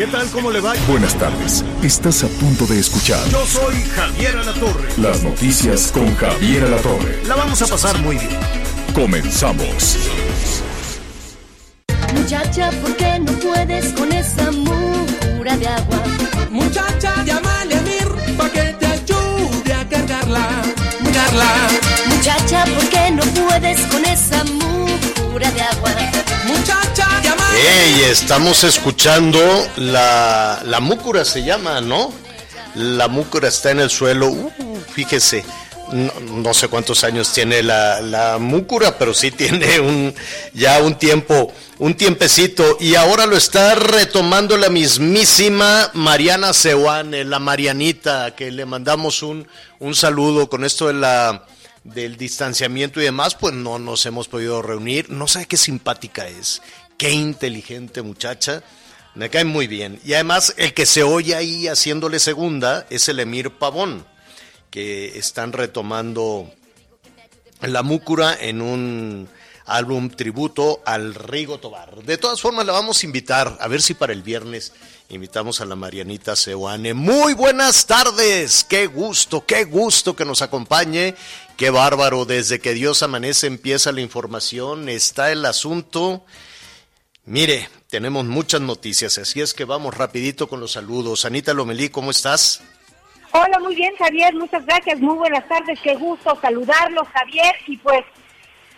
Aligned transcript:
¿Qué 0.00 0.06
tal? 0.06 0.26
¿Cómo 0.30 0.50
le 0.50 0.60
va? 0.60 0.72
Buenas 0.88 1.14
tardes. 1.14 1.62
Estás 1.82 2.24
a 2.24 2.28
punto 2.28 2.64
de 2.64 2.78
escuchar 2.78 3.22
Yo 3.28 3.44
soy 3.44 3.74
Javier 3.94 4.34
Alatorre. 4.34 4.88
las 4.96 5.22
noticias 5.22 5.92
con 5.92 6.16
Javier 6.16 6.64
Alatorre. 6.64 7.22
La 7.26 7.34
vamos 7.34 7.60
a 7.60 7.66
pasar 7.66 7.98
muy 7.98 8.16
bien. 8.16 8.30
Comenzamos. 8.94 9.98
Muchacha, 12.14 12.70
¿por 12.80 12.96
qué 12.96 13.18
no 13.18 13.30
puedes 13.32 13.92
con 13.92 14.10
esa 14.10 14.50
mugura 14.52 15.58
de 15.58 15.68
agua? 15.68 16.02
Muchacha, 16.48 17.22
llámale 17.22 17.74
a 17.74 17.82
Mir 17.82 18.36
pa' 18.38 18.48
que 18.48 18.74
te 18.80 18.86
ayude 18.86 19.74
a 19.74 19.86
cargarla, 19.86 20.62
cargarla. 21.04 21.68
Muchacha, 22.08 22.64
¿por 22.64 22.88
qué 22.88 23.10
no 23.10 23.22
puedes 23.22 23.80
con 23.82 24.02
esa 24.06 24.44
mugura 24.44 25.50
de 25.50 25.60
agua? 25.60 25.89
Estamos 28.10 28.64
escuchando 28.64 29.40
la, 29.76 30.62
la 30.64 31.24
se 31.24 31.42
llama, 31.42 31.80
¿no? 31.80 32.12
La 32.74 33.08
múcura 33.08 33.48
está 33.48 33.70
en 33.70 33.80
el 33.80 33.90
suelo. 33.90 34.28
Uh, 34.28 34.80
fíjese, 34.92 35.44
no, 35.92 36.54
sé 36.54 36.68
cuántos 36.68 37.02
años 37.04 37.32
tiene 37.32 37.62
la, 37.62 38.00
la 38.00 38.38
pero 38.98 39.12
sí 39.14 39.30
tiene 39.30 39.80
un 39.80 40.14
ya 40.54 40.80
un 40.80 40.96
tiempo, 40.96 41.52
un 41.78 41.94
tiempecito. 41.94 42.76
Y 42.80 42.94
ahora 42.94 43.26
lo 43.26 43.36
está 43.36 43.74
retomando 43.74 44.56
la 44.56 44.70
mismísima 44.70 45.90
Mariana 45.94 46.52
Seoane, 46.52 47.24
la 47.24 47.38
Marianita, 47.38 48.34
que 48.34 48.50
le 48.50 48.64
mandamos 48.64 49.22
un, 49.22 49.46
un 49.78 49.94
saludo 49.94 50.48
con 50.48 50.64
esto 50.64 50.86
de 50.86 50.94
la 50.94 51.46
del 51.84 52.16
distanciamiento 52.16 53.00
y 53.00 53.04
demás, 53.04 53.34
pues 53.34 53.54
no 53.54 53.78
nos 53.78 54.04
hemos 54.06 54.28
podido 54.28 54.62
reunir. 54.62 55.10
No 55.10 55.26
sé 55.26 55.46
qué 55.46 55.56
simpática 55.56 56.28
es, 56.28 56.62
qué 57.00 57.10
inteligente 57.12 58.02
muchacha. 58.02 58.62
Me 59.14 59.30
cae 59.30 59.46
muy 59.46 59.66
bien. 59.66 59.98
Y 60.04 60.12
además, 60.12 60.52
el 60.58 60.74
que 60.74 60.84
se 60.84 61.02
oye 61.02 61.34
ahí 61.34 61.66
haciéndole 61.66 62.18
segunda 62.18 62.86
es 62.90 63.08
el 63.08 63.20
Emir 63.20 63.52
Pavón, 63.52 64.04
que 64.68 65.18
están 65.18 65.54
retomando 65.54 66.52
la 67.62 67.82
múcura 67.82 68.36
en 68.38 68.60
un 68.60 69.28
álbum 69.64 70.10
tributo 70.10 70.82
al 70.84 71.14
Rigo 71.14 71.58
Tobar. 71.58 72.02
De 72.02 72.18
todas 72.18 72.38
formas, 72.38 72.66
la 72.66 72.72
vamos 72.72 73.02
a 73.02 73.06
invitar, 73.06 73.56
a 73.58 73.66
ver 73.66 73.80
si 73.80 73.94
para 73.94 74.12
el 74.12 74.22
viernes 74.22 74.74
invitamos 75.08 75.62
a 75.62 75.64
la 75.64 75.76
Marianita 75.76 76.36
Seoane. 76.36 76.92
Muy 76.92 77.32
buenas 77.32 77.86
tardes, 77.86 78.62
qué 78.62 78.86
gusto, 78.86 79.46
qué 79.46 79.64
gusto 79.64 80.14
que 80.14 80.26
nos 80.26 80.42
acompañe, 80.42 81.14
qué 81.56 81.70
bárbaro, 81.70 82.26
desde 82.26 82.60
que 82.60 82.74
Dios 82.74 83.02
amanece 83.02 83.46
empieza 83.46 83.90
la 83.90 84.02
información, 84.02 84.90
está 84.90 85.32
el 85.32 85.46
asunto. 85.46 86.26
Mire, 87.30 87.68
tenemos 87.88 88.24
muchas 88.24 88.60
noticias, 88.60 89.16
así 89.16 89.40
es 89.40 89.54
que 89.54 89.64
vamos 89.64 89.96
rapidito 89.96 90.48
con 90.48 90.58
los 90.58 90.72
saludos. 90.72 91.24
Anita 91.24 91.54
Lomelí, 91.54 91.88
¿cómo 91.88 92.10
estás? 92.10 92.60
Hola, 93.30 93.60
muy 93.60 93.76
bien, 93.76 93.94
Javier, 93.96 94.34
muchas 94.34 94.66
gracias, 94.66 94.98
muy 94.98 95.16
buenas 95.16 95.46
tardes, 95.46 95.78
qué 95.80 95.94
gusto 95.94 96.36
saludarlos, 96.42 97.06
Javier, 97.06 97.54
y 97.68 97.76
pues, 97.76 98.00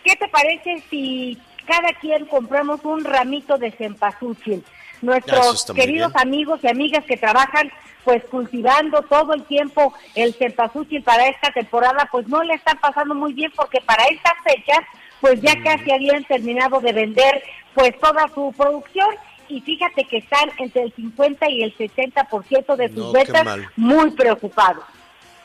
¿qué 0.03 0.15
te 0.17 0.27
parece 0.27 0.83
si 0.87 1.35
cada 1.65 1.93
quien 1.99 2.27
compramos 2.27 2.81
un 2.83 3.03
ramito 3.03 3.57
de 3.57 3.71
cempasúchil? 3.71 4.63
Nuestros 5.01 5.65
queridos 5.73 6.15
amigos 6.15 6.59
y 6.61 6.67
amigas 6.67 7.03
que 7.05 7.17
trabajan 7.17 7.71
pues 8.03 8.23
cultivando 8.25 9.01
todo 9.01 9.33
el 9.33 9.45
tiempo 9.45 9.95
el 10.13 10.35
cempasúchil 10.35 11.01
para 11.01 11.27
esta 11.27 11.51
temporada, 11.51 12.07
pues 12.11 12.27
no 12.27 12.43
le 12.43 12.53
están 12.53 12.77
pasando 12.77 13.15
muy 13.15 13.33
bien 13.33 13.51
porque 13.55 13.81
para 13.81 14.03
estas 14.03 14.33
fechas 14.43 14.81
pues 15.23 15.41
ya 15.41 15.55
Mm. 15.55 15.63
casi 15.63 15.91
habían 15.91 16.23
terminado 16.25 16.81
de 16.81 16.91
vender 16.91 17.41
pues 17.73 17.99
toda 17.99 18.27
su 18.33 18.53
producción 18.55 19.09
y 19.49 19.61
fíjate 19.61 20.05
que 20.05 20.17
están 20.17 20.49
entre 20.57 20.83
el 20.83 20.93
50 20.95 21.49
y 21.49 21.63
el 21.63 21.77
60% 21.77 22.75
de 22.75 22.87
sus 22.89 22.97
No, 22.97 23.11
ventas 23.11 23.59
muy 23.75 24.11
preocupados. 24.11 24.83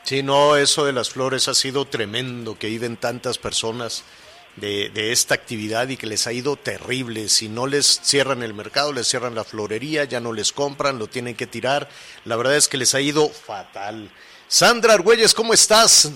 Sí, 0.03 0.23
no, 0.23 0.55
eso 0.55 0.85
de 0.85 0.93
las 0.93 1.09
flores 1.09 1.47
ha 1.47 1.53
sido 1.53 1.85
tremendo, 1.85 2.57
que 2.57 2.67
viven 2.67 2.97
tantas 2.97 3.37
personas 3.37 4.03
de, 4.55 4.89
de 4.89 5.11
esta 5.11 5.35
actividad 5.35 5.87
y 5.89 5.97
que 5.97 6.07
les 6.07 6.25
ha 6.25 6.33
ido 6.33 6.55
terrible. 6.55 7.29
Si 7.29 7.49
no 7.49 7.67
les 7.67 7.99
cierran 8.01 8.41
el 8.41 8.53
mercado, 8.53 8.93
les 8.93 9.07
cierran 9.07 9.35
la 9.35 9.43
florería, 9.43 10.05
ya 10.05 10.19
no 10.19 10.33
les 10.33 10.51
compran, 10.51 10.97
lo 10.97 11.07
tienen 11.07 11.35
que 11.35 11.47
tirar. 11.47 11.89
La 12.25 12.35
verdad 12.37 12.55
es 12.55 12.67
que 12.67 12.77
les 12.77 12.95
ha 12.95 13.01
ido 13.01 13.29
fatal. 13.29 14.09
Sandra 14.47 14.93
Argüelles, 14.93 15.35
¿cómo 15.35 15.53
estás? 15.53 16.11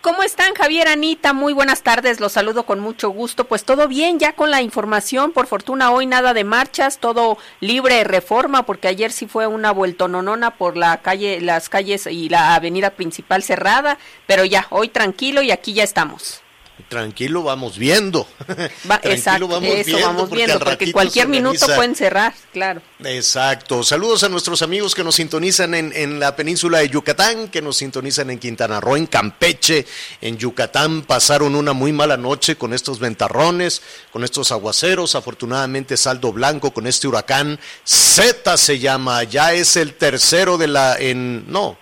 ¿Cómo 0.00 0.22
están, 0.22 0.54
Javier, 0.54 0.86
Anita? 0.86 1.32
Muy 1.32 1.52
buenas 1.52 1.82
tardes, 1.82 2.20
los 2.20 2.30
saludo 2.30 2.64
con 2.64 2.78
mucho 2.78 3.10
gusto. 3.10 3.46
Pues 3.46 3.64
todo 3.64 3.88
bien, 3.88 4.20
ya 4.20 4.32
con 4.32 4.52
la 4.52 4.62
información, 4.62 5.32
por 5.32 5.48
fortuna 5.48 5.90
hoy 5.90 6.06
nada 6.06 6.34
de 6.34 6.44
marchas, 6.44 6.98
todo 6.98 7.36
libre 7.58 8.04
reforma, 8.04 8.64
porque 8.64 8.86
ayer 8.86 9.10
sí 9.10 9.26
fue 9.26 9.48
una 9.48 9.72
vueltononona 9.72 10.52
por 10.52 10.76
la 10.76 10.98
calle, 10.98 11.40
las 11.40 11.68
calles 11.68 12.06
y 12.06 12.28
la 12.28 12.54
avenida 12.54 12.90
principal 12.90 13.42
cerrada, 13.42 13.98
pero 14.28 14.44
ya, 14.44 14.68
hoy 14.70 14.88
tranquilo 14.88 15.42
y 15.42 15.50
aquí 15.50 15.72
ya 15.72 15.82
estamos. 15.82 16.42
Tranquilo, 16.88 17.42
vamos 17.42 17.76
viendo. 17.76 18.26
Va, 18.48 18.98
Tranquilo, 19.00 19.14
exacto, 19.14 19.48
vamos 19.48 19.68
eso 19.70 19.84
viendo, 19.84 20.06
vamos 20.06 20.28
porque 20.28 20.36
viendo, 20.36 20.58
porque 20.64 20.92
cualquier 20.92 21.28
minuto 21.28 21.66
pueden 21.66 21.94
cerrar, 21.94 22.32
claro. 22.52 22.80
Exacto. 23.04 23.82
Saludos 23.82 24.22
a 24.22 24.28
nuestros 24.28 24.62
amigos 24.62 24.94
que 24.94 25.02
nos 25.02 25.16
sintonizan 25.16 25.74
en, 25.74 25.92
en 25.94 26.20
la 26.20 26.36
península 26.36 26.78
de 26.78 26.88
Yucatán, 26.88 27.48
que 27.48 27.60
nos 27.60 27.76
sintonizan 27.76 28.30
en 28.30 28.38
Quintana 28.38 28.80
Roo, 28.80 28.96
en 28.96 29.06
Campeche, 29.06 29.86
en 30.20 30.38
Yucatán. 30.38 31.02
Pasaron 31.02 31.54
una 31.56 31.72
muy 31.72 31.92
mala 31.92 32.16
noche 32.16 32.56
con 32.56 32.72
estos 32.72 33.00
ventarrones, 33.00 33.82
con 34.12 34.24
estos 34.24 34.52
aguaceros. 34.52 35.14
Afortunadamente 35.14 35.96
saldo 35.96 36.32
blanco 36.32 36.72
con 36.72 36.86
este 36.86 37.08
huracán. 37.08 37.58
Z 37.84 38.56
se 38.56 38.78
llama, 38.78 39.24
ya 39.24 39.52
es 39.52 39.76
el 39.76 39.94
tercero 39.94 40.56
de 40.56 40.68
la... 40.68 40.96
En, 40.98 41.50
no, 41.50 41.76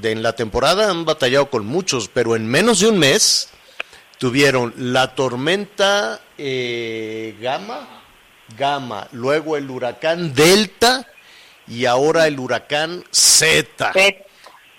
de, 0.00 0.10
en 0.10 0.22
la 0.22 0.34
temporada 0.34 0.90
han 0.90 1.04
batallado 1.04 1.48
con 1.48 1.64
muchos, 1.64 2.08
pero 2.12 2.34
en 2.34 2.46
menos 2.46 2.80
de 2.80 2.88
un 2.88 2.98
mes 2.98 3.50
tuvieron 4.18 4.74
la 4.76 5.14
tormenta 5.14 6.20
eh, 6.38 7.36
Gama, 7.40 8.02
Gama, 8.56 9.08
luego 9.12 9.56
el 9.56 9.70
huracán 9.70 10.34
Delta 10.34 11.06
y 11.68 11.86
ahora 11.86 12.26
el 12.26 12.38
huracán 12.38 13.04
Z. 13.10 13.92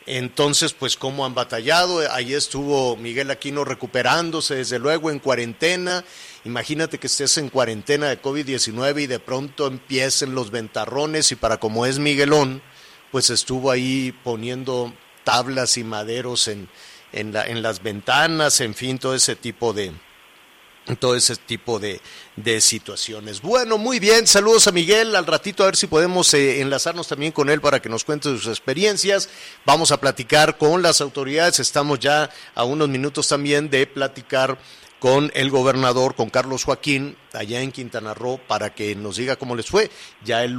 Entonces, 0.06 0.72
pues 0.72 0.96
cómo 0.96 1.26
han 1.26 1.36
batallado. 1.36 2.00
Ahí 2.14 2.34
estuvo 2.34 2.96
Miguel 2.96 3.30
Aquino 3.30 3.66
recuperándose, 3.66 4.56
desde 4.56 4.80
luego, 4.80 5.12
en 5.12 5.20
cuarentena. 5.20 6.06
Imagínate 6.46 6.98
que 6.98 7.08
estés 7.08 7.38
en 7.38 7.50
cuarentena 7.50 8.08
de 8.08 8.22
COVID-19 8.22 9.04
y 9.04 9.08
de 9.08 9.20
pronto 9.20 9.68
empiecen 9.68 10.34
los 10.34 10.50
ventarrones 10.50 11.34
y 11.34 11.36
para 11.36 11.58
como 11.58 11.86
es 11.86 12.00
Miguelón, 12.00 12.62
pues 13.12 13.30
estuvo 13.30 13.70
ahí 13.70 14.16
poniendo 14.24 14.94
tablas 15.26 15.78
y 15.78 15.84
maderos 15.84 16.48
en, 16.48 16.70
en, 17.14 17.34
la- 17.34 17.46
en 17.48 17.62
las 17.62 17.82
ventanas, 17.84 18.62
en 18.62 18.74
fin, 18.76 18.98
todo 19.00 19.16
ese 19.16 19.36
tipo 19.36 19.74
de, 19.74 19.92
todo 21.00 21.16
ese 21.16 21.36
tipo 21.36 21.80
de, 21.80 22.00
de 22.38 22.62
situaciones. 22.62 23.42
Bueno, 23.42 23.78
muy 23.78 24.00
bien, 24.00 24.26
saludos 24.26 24.68
a 24.68 24.72
Miguel, 24.72 25.16
al 25.16 25.26
ratito 25.26 25.64
a 25.64 25.68
ver 25.68 25.76
si 25.76 25.88
podemos 25.88 26.34
eh, 26.34 26.62
enlazarnos 26.62 27.08
también 27.08 27.32
con 27.34 27.50
él 27.50 27.60
para 27.60 27.82
que 27.82 27.90
nos 27.90 28.04
cuente 28.06 28.30
sus 28.30 28.48
experiencias. 28.48 29.30
Vamos 29.66 29.92
a 29.92 30.00
platicar 30.00 30.58
con 30.58 30.82
las 30.82 31.02
autoridades, 31.02 31.60
estamos 31.60 32.00
ya 32.00 32.30
a 32.56 32.64
unos 32.64 32.88
minutos 32.90 33.28
también 33.28 33.70
de 33.70 33.86
platicar 33.86 34.58
con 35.00 35.30
el 35.36 35.52
gobernador, 35.52 36.16
con 36.16 36.30
Carlos 36.32 36.64
Joaquín, 36.64 37.16
allá 37.34 37.62
en 37.62 37.72
Quintana 37.72 38.16
Roo, 38.16 38.40
para 38.48 38.74
que 38.74 38.96
nos 38.96 39.18
diga 39.18 39.36
cómo 39.36 39.56
les 39.56 39.68
fue. 39.68 39.92
Ya 40.26 40.44
el, 40.44 40.58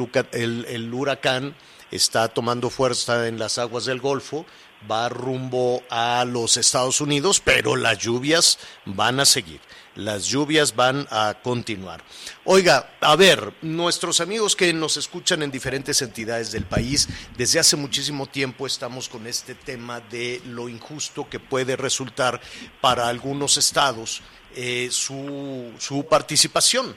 el 0.68 0.94
huracán 0.94 1.56
está 1.90 2.28
tomando 2.28 2.70
fuerza 2.70 3.26
en 3.26 3.38
las 3.40 3.58
aguas 3.58 3.84
del 3.86 3.98
Golfo, 3.98 4.46
va 4.90 5.08
rumbo 5.08 5.82
a 5.90 6.24
los 6.26 6.56
Estados 6.56 7.00
Unidos, 7.00 7.40
pero 7.44 7.76
las 7.76 7.98
lluvias 7.98 8.58
van 8.84 9.20
a 9.20 9.24
seguir. 9.24 9.60
Las 9.94 10.26
lluvias 10.26 10.76
van 10.76 11.08
a 11.10 11.34
continuar. 11.42 12.04
Oiga, 12.44 12.94
a 13.00 13.16
ver, 13.16 13.52
nuestros 13.62 14.20
amigos 14.20 14.54
que 14.54 14.72
nos 14.72 14.96
escuchan 14.96 15.42
en 15.42 15.50
diferentes 15.50 16.00
entidades 16.02 16.52
del 16.52 16.64
país, 16.64 17.08
desde 17.36 17.58
hace 17.58 17.74
muchísimo 17.74 18.26
tiempo 18.28 18.66
estamos 18.66 19.08
con 19.08 19.26
este 19.26 19.56
tema 19.56 19.98
de 20.00 20.40
lo 20.46 20.68
injusto 20.68 21.28
que 21.28 21.40
puede 21.40 21.74
resultar 21.74 22.40
para 22.80 23.08
algunos 23.08 23.56
estados 23.56 24.22
eh, 24.54 24.88
su, 24.92 25.72
su 25.78 26.06
participación 26.06 26.96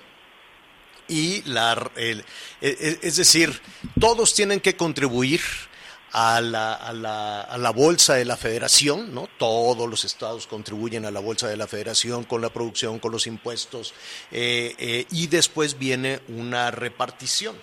y 1.07 1.41
la, 1.43 1.91
el- 1.95 2.21
e- 2.61 2.77
e- 2.79 2.99
es 3.01 3.15
decir, 3.15 3.59
todos 3.99 4.33
tienen 4.35 4.59
que 4.59 4.77
contribuir 4.77 5.41
a 6.13 6.41
la, 6.41 6.73
a, 6.73 6.93
la, 6.93 7.41
a 7.41 7.57
la 7.57 7.69
bolsa 7.71 8.15
de 8.15 8.25
la 8.25 8.35
federación, 8.35 9.13
¿no? 9.13 9.29
Todos 9.37 9.89
los 9.89 10.03
estados 10.03 10.45
contribuyen 10.45 11.05
a 11.05 11.11
la 11.11 11.21
bolsa 11.21 11.47
de 11.47 11.57
la 11.57 11.67
federación 11.67 12.25
con 12.25 12.41
la 12.41 12.51
producción, 12.51 12.99
con 12.99 13.11
los 13.11 13.27
impuestos, 13.27 13.93
eh, 14.31 14.75
eh, 14.77 15.05
y 15.11 15.27
después 15.27 15.79
viene 15.79 16.19
una 16.27 16.69
repartición. 16.71 17.55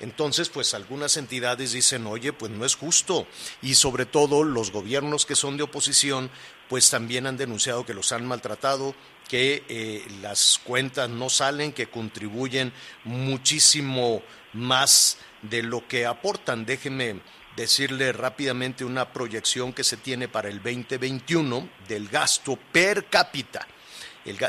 Entonces, 0.00 0.48
pues 0.48 0.74
algunas 0.74 1.16
entidades 1.16 1.72
dicen, 1.72 2.06
oye, 2.06 2.32
pues 2.32 2.50
no 2.50 2.64
es 2.64 2.74
justo. 2.74 3.26
Y 3.62 3.76
sobre 3.76 4.06
todo 4.06 4.42
los 4.42 4.72
gobiernos 4.72 5.24
que 5.24 5.36
son 5.36 5.56
de 5.56 5.62
oposición, 5.62 6.30
pues 6.68 6.90
también 6.90 7.26
han 7.26 7.36
denunciado 7.36 7.86
que 7.86 7.94
los 7.94 8.10
han 8.10 8.26
maltratado, 8.26 8.94
que 9.28 9.62
eh, 9.68 10.04
las 10.20 10.60
cuentas 10.64 11.08
no 11.08 11.30
salen, 11.30 11.72
que 11.72 11.88
contribuyen 11.88 12.72
muchísimo 13.04 14.22
más 14.52 15.16
de 15.42 15.62
lo 15.62 15.86
que 15.86 16.06
aportan. 16.06 16.66
Déjeme 16.66 17.20
decirle 17.56 18.12
rápidamente 18.12 18.84
una 18.84 19.12
proyección 19.12 19.72
que 19.72 19.84
se 19.84 19.96
tiene 19.96 20.28
para 20.28 20.48
el 20.48 20.62
2021 20.62 21.68
del 21.88 22.08
gasto 22.08 22.58
per 22.72 23.06
cápita. 23.06 23.66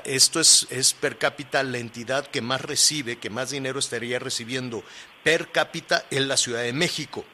Esto 0.06 0.40
es, 0.40 0.68
es 0.70 0.94
per 0.94 1.18
cápita 1.18 1.62
la 1.64 1.80
entidad 1.80 2.28
que 2.28 2.42
más 2.42 2.62
recibe, 2.62 3.18
que 3.18 3.30
más 3.30 3.52
dinero 3.52 3.80
estaría 3.80 4.20
recibiendo 4.20 4.84
per 5.24 5.52
cápita 5.52 6.06
en 6.12 6.28
la 6.28 6.38
Ciudad 6.38 6.62
de 6.62 6.72
México. 6.74 7.26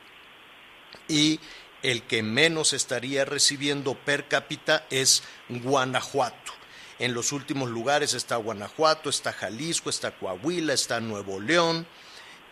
Y 1.08 1.40
el 1.84 2.04
que 2.04 2.24
menos 2.24 2.74
estaría 2.74 3.26
recibiendo 3.26 3.96
per 3.96 4.28
cápita 4.28 4.86
es 4.90 5.24
Guanajuato. 5.50 6.54
En 7.00 7.14
los 7.14 7.32
últimos 7.32 7.70
lugares 7.70 8.14
está 8.14 8.36
Guanajuato, 8.36 9.10
está 9.10 9.34
Jalisco, 9.34 9.90
está 9.90 10.12
Coahuila, 10.12 10.74
está 10.74 11.00
Nuevo 11.00 11.40
León, 11.40 11.88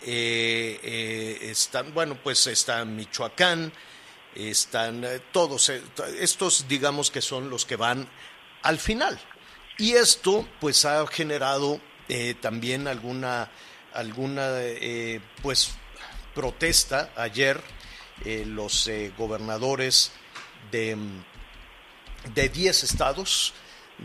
eh, 0.02 0.80
eh, 0.82 1.38
están, 1.52 1.94
bueno, 1.94 2.18
pues 2.24 2.48
está 2.48 2.86
Michoacán, 2.86 3.72
están 4.34 5.04
eh, 5.04 5.22
todos, 5.32 5.70
estos 6.20 6.68
digamos 6.68 7.12
que 7.12 7.22
son 7.22 7.50
los 7.50 7.66
que 7.66 7.76
van 7.76 8.08
al 8.64 8.80
final. 8.80 9.20
Y 9.78 9.94
esto 9.94 10.48
pues 10.60 10.86
ha 10.86 11.06
generado 11.08 11.80
también 12.42 12.88
alguna, 12.88 13.52
alguna 13.94 14.50
pues 15.44 15.72
protesta 16.34 17.14
ayer 17.16 17.62
los 18.26 18.90
gobernadores 19.16 20.12
de, 20.72 20.96
mm, 20.96 21.24
de 22.34 22.50
10 22.50 22.84
estados 22.84 23.54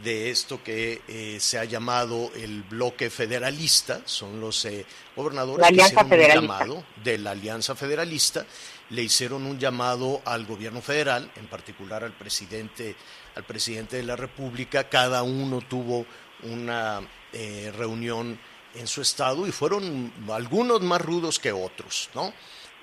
de 0.03 0.31
esto 0.31 0.63
que 0.63 1.03
eh, 1.07 1.39
se 1.41 1.59
ha 1.59 1.65
llamado 1.65 2.31
el 2.35 2.63
bloque 2.63 3.11
federalista, 3.11 4.01
son 4.05 4.41
los 4.41 4.65
eh, 4.65 4.85
gobernadores 5.15 5.61
La 5.61 5.69
que 5.69 5.83
hicieron 5.83 6.13
un 6.13 6.19
llamado 6.19 6.85
de 7.03 7.19
la 7.19 7.31
Alianza 7.31 7.75
Federalista, 7.75 8.45
le 8.91 9.03
hicieron 9.03 9.45
un 9.47 9.59
llamado 9.59 10.21
al 10.25 10.47
gobierno 10.47 10.83
federal, 10.83 11.31
en 11.37 11.47
particular 11.47 12.05
al 12.05 12.13
presidente, 12.13 12.97
al 13.35 13.45
presidente 13.45 13.97
de 13.97 14.03
la 14.03 14.17
República, 14.17 14.89
cada 14.89 15.23
uno 15.23 15.61
tuvo 15.61 16.07
una 16.43 17.01
eh, 17.33 17.73
reunión 17.77 18.39
en 18.75 18.87
su 18.87 19.01
estado 19.01 19.47
y 19.47 19.53
fueron 19.53 20.13
algunos 20.31 20.81
más 20.83 21.01
rudos 21.01 21.39
que 21.39 21.53
otros, 21.53 22.11
¿no? 22.15 22.33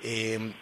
En, 0.04 0.52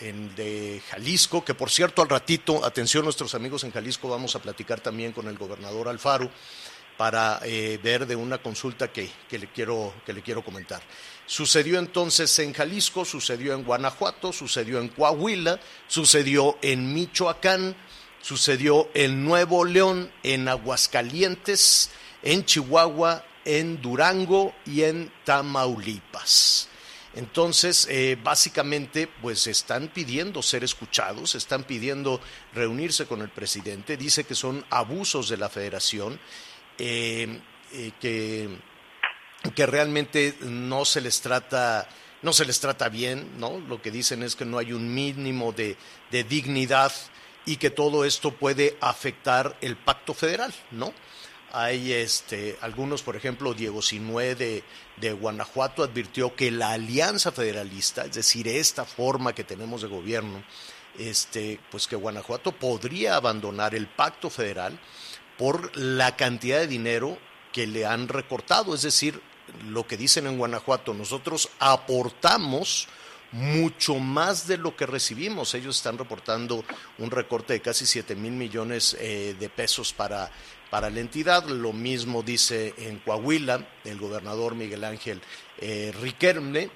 en 0.00 0.34
de 0.34 0.82
Jalisco, 0.90 1.42
que 1.42 1.54
por 1.54 1.70
cierto 1.70 2.02
al 2.02 2.10
ratito, 2.10 2.62
atención 2.62 3.04
nuestros 3.04 3.34
amigos 3.34 3.64
en 3.64 3.72
Jalisco, 3.72 4.08
vamos 4.08 4.36
a 4.36 4.42
platicar 4.42 4.80
también 4.80 5.12
con 5.12 5.28
el 5.28 5.38
gobernador 5.38 5.88
Alfaro 5.88 6.30
para 6.96 7.40
eh, 7.44 7.80
ver 7.82 8.06
de 8.06 8.16
una 8.16 8.38
consulta 8.38 8.92
que, 8.92 9.10
que 9.28 9.38
le 9.38 9.48
quiero, 9.48 9.94
que 10.04 10.12
le 10.12 10.22
quiero 10.22 10.44
comentar. 10.44 10.82
Sucedió 11.26 11.78
entonces 11.78 12.38
en 12.38 12.52
Jalisco, 12.52 13.04
sucedió 13.04 13.54
en 13.54 13.64
Guanajuato, 13.64 14.32
sucedió 14.32 14.78
en 14.78 14.88
Coahuila, 14.88 15.58
sucedió 15.88 16.58
en 16.62 16.92
Michoacán, 16.92 17.74
sucedió 18.20 18.88
en 18.94 19.24
Nuevo 19.24 19.64
León, 19.64 20.12
en 20.22 20.48
Aguascalientes, 20.48 21.90
en 22.22 22.44
Chihuahua, 22.44 23.24
en 23.44 23.80
Durango 23.80 24.54
y 24.66 24.82
en 24.82 25.12
Tamaulipas. 25.24 26.68
Entonces, 27.14 27.86
eh, 27.90 28.16
básicamente, 28.22 29.06
pues 29.06 29.46
están 29.46 29.88
pidiendo 29.88 30.42
ser 30.42 30.64
escuchados, 30.64 31.34
están 31.34 31.64
pidiendo 31.64 32.20
reunirse 32.54 33.06
con 33.06 33.20
el 33.20 33.28
presidente, 33.28 33.98
dice 33.98 34.24
que 34.24 34.34
son 34.34 34.64
abusos 34.70 35.28
de 35.28 35.36
la 35.36 35.50
federación, 35.50 36.18
eh, 36.78 37.38
eh, 37.72 37.92
que, 38.00 38.48
que 39.54 39.66
realmente 39.66 40.36
no 40.40 40.86
se 40.86 41.02
les 41.02 41.20
trata, 41.20 41.86
no 42.22 42.32
se 42.32 42.46
les 42.46 42.60
trata 42.60 42.88
bien, 42.88 43.38
¿no? 43.38 43.58
Lo 43.58 43.82
que 43.82 43.90
dicen 43.90 44.22
es 44.22 44.34
que 44.34 44.46
no 44.46 44.56
hay 44.56 44.72
un 44.72 44.94
mínimo 44.94 45.52
de, 45.52 45.76
de 46.10 46.24
dignidad 46.24 46.92
y 47.44 47.56
que 47.56 47.68
todo 47.68 48.06
esto 48.06 48.30
puede 48.30 48.78
afectar 48.80 49.58
el 49.60 49.76
pacto 49.76 50.14
federal, 50.14 50.54
¿no? 50.70 50.94
Hay 51.54 51.92
este, 51.92 52.56
algunos, 52.62 53.02
por 53.02 53.16
ejemplo, 53.16 53.52
Diego 53.52 53.82
Sinué 53.82 54.34
de, 54.34 54.64
de 54.96 55.12
Guanajuato 55.12 55.82
advirtió 55.82 56.34
que 56.34 56.50
la 56.50 56.72
alianza 56.72 57.32
federalista, 57.32 58.04
es 58.04 58.14
decir, 58.14 58.48
esta 58.48 58.84
forma 58.84 59.34
que 59.34 59.44
tenemos 59.44 59.82
de 59.82 59.88
gobierno, 59.88 60.42
este, 60.98 61.58
pues 61.70 61.86
que 61.86 61.96
Guanajuato 61.96 62.52
podría 62.52 63.16
abandonar 63.16 63.74
el 63.74 63.86
pacto 63.86 64.30
federal 64.30 64.78
por 65.38 65.76
la 65.76 66.16
cantidad 66.16 66.58
de 66.58 66.66
dinero 66.66 67.18
que 67.52 67.66
le 67.66 67.86
han 67.86 68.08
recortado. 68.08 68.74
Es 68.74 68.82
decir, 68.82 69.20
lo 69.68 69.86
que 69.86 69.96
dicen 69.96 70.26
en 70.26 70.38
Guanajuato, 70.38 70.94
nosotros 70.94 71.48
aportamos 71.58 72.88
mucho 73.32 73.94
más 73.94 74.46
de 74.46 74.58
lo 74.58 74.76
que 74.76 74.86
recibimos. 74.86 75.54
Ellos 75.54 75.76
están 75.76 75.98
reportando 75.98 76.64
un 76.98 77.10
recorte 77.10 77.54
de 77.54 77.60
casi 77.60 77.86
7 77.86 78.14
mil 78.14 78.32
millones 78.32 78.96
eh, 79.00 79.34
de 79.38 79.48
pesos 79.48 79.92
para, 79.92 80.30
para 80.72 80.88
la 80.88 81.00
entidad. 81.00 81.44
Lo 81.44 81.74
mismo 81.74 82.22
dice 82.22 82.72
en 82.78 82.98
Coahuila 83.00 83.60
el 83.84 83.98
gobernador 83.98 84.54
Miguel 84.54 84.84
Ángel 84.84 85.20
eh, 85.60 85.92
Riquelme. 86.00 86.70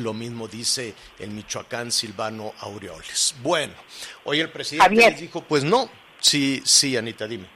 Lo 0.00 0.14
mismo 0.14 0.46
dice 0.46 0.94
en 1.18 1.34
Michoacán 1.34 1.90
Silvano 1.90 2.52
Aureoles. 2.60 3.34
Bueno, 3.42 3.74
hoy 4.22 4.38
el 4.38 4.50
presidente 4.50 4.84
Javier. 4.84 5.10
les 5.10 5.20
dijo, 5.22 5.42
pues 5.42 5.64
no, 5.64 5.90
sí, 6.20 6.62
sí, 6.64 6.96
Anita, 6.96 7.26
dime. 7.26 7.46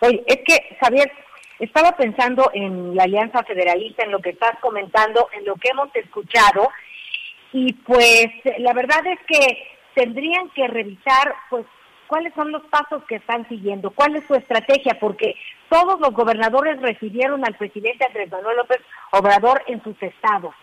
Oye, 0.00 0.24
es 0.26 0.38
que, 0.46 0.76
Javier, 0.80 1.12
estaba 1.58 1.92
pensando 1.92 2.50
en 2.54 2.96
la 2.96 3.04
Alianza 3.04 3.44
Federalista, 3.44 4.04
en 4.04 4.12
lo 4.12 4.20
que 4.20 4.30
estás 4.30 4.58
comentando, 4.60 5.28
en 5.34 5.44
lo 5.44 5.56
que 5.56 5.68
hemos 5.72 5.94
escuchado, 5.94 6.70
y 7.52 7.74
pues 7.74 8.28
la 8.58 8.72
verdad 8.72 9.06
es 9.06 9.18
que 9.28 9.58
tendrían 9.94 10.48
que 10.50 10.66
revisar, 10.68 11.34
pues, 11.50 11.66
cuáles 12.08 12.34
son 12.34 12.50
los 12.50 12.62
pasos 12.64 13.04
que 13.06 13.16
están 13.16 13.48
siguiendo, 13.48 13.90
cuál 13.90 14.16
es 14.16 14.24
su 14.26 14.34
estrategia, 14.34 14.98
porque 14.98 15.36
todos 15.68 16.00
los 16.00 16.12
gobernadores 16.12 16.80
recibieron 16.80 17.44
al 17.44 17.54
presidente 17.56 18.04
Andrés 18.04 18.30
Manuel 18.30 18.56
López 18.56 18.78
Obrador 19.12 19.62
en 19.68 19.82
sus 19.84 19.94
estados. 20.02 20.54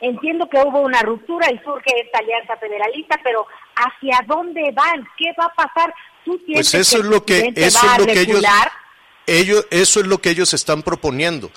Entiendo 0.00 0.48
que 0.48 0.58
hubo 0.58 0.80
una 0.80 1.02
ruptura 1.02 1.50
y 1.52 1.58
surge 1.58 1.90
esta 2.02 2.18
alianza 2.18 2.56
federalista, 2.56 3.20
pero 3.22 3.46
¿hacia 3.76 4.18
dónde 4.26 4.72
van? 4.72 5.06
¿Qué 5.16 5.32
va 5.38 5.44
a 5.44 5.54
pasar? 5.54 5.94
¿Tú 6.24 6.40
Pues 6.52 6.74
eso 6.74 6.96
el 6.96 7.04
es 7.04 7.08
lo 7.08 7.24
que 7.24 7.52
eso 7.54 7.86
es 7.86 7.98
lo 7.98 8.06
que 8.06 8.20
ellos 8.20 8.44
ellos 9.26 9.66
eso 9.70 10.00
es 10.00 10.06
lo 10.06 10.18
que 10.18 10.30
ellos 10.30 10.52
están 10.52 10.82
proponiendo. 10.82 11.50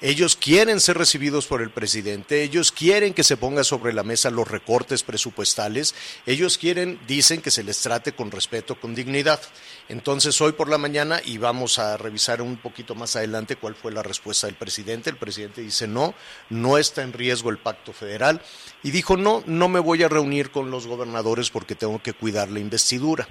Ellos 0.00 0.36
quieren 0.36 0.80
ser 0.80 0.98
recibidos 0.98 1.46
por 1.46 1.62
el 1.62 1.70
presidente, 1.70 2.42
ellos 2.42 2.72
quieren 2.72 3.14
que 3.14 3.22
se 3.22 3.36
ponga 3.36 3.62
sobre 3.62 3.92
la 3.92 4.02
mesa 4.02 4.28
los 4.30 4.48
recortes 4.48 5.04
presupuestales, 5.04 5.94
ellos 6.26 6.58
quieren, 6.58 6.98
dicen 7.06 7.40
que 7.40 7.52
se 7.52 7.62
les 7.62 7.80
trate 7.80 8.12
con 8.12 8.30
respeto, 8.30 8.78
con 8.78 8.94
dignidad. 8.94 9.40
Entonces 9.88 10.40
hoy 10.40 10.52
por 10.52 10.68
la 10.68 10.78
mañana, 10.78 11.20
y 11.24 11.38
vamos 11.38 11.78
a 11.78 11.96
revisar 11.96 12.42
un 12.42 12.56
poquito 12.56 12.94
más 12.94 13.14
adelante 13.14 13.56
cuál 13.56 13.76
fue 13.76 13.92
la 13.92 14.02
respuesta 14.02 14.48
del 14.48 14.56
presidente, 14.56 15.10
el 15.10 15.16
presidente 15.16 15.62
dice 15.62 15.86
no, 15.86 16.14
no 16.50 16.76
está 16.76 17.02
en 17.02 17.12
riesgo 17.12 17.50
el 17.50 17.58
pacto 17.58 17.92
federal, 17.92 18.42
y 18.82 18.90
dijo 18.90 19.16
no, 19.16 19.44
no 19.46 19.68
me 19.68 19.80
voy 19.80 20.02
a 20.02 20.08
reunir 20.08 20.50
con 20.50 20.72
los 20.72 20.88
gobernadores 20.88 21.50
porque 21.50 21.76
tengo 21.76 22.02
que 22.02 22.14
cuidar 22.14 22.50
la 22.50 22.60
investidura. 22.60 23.28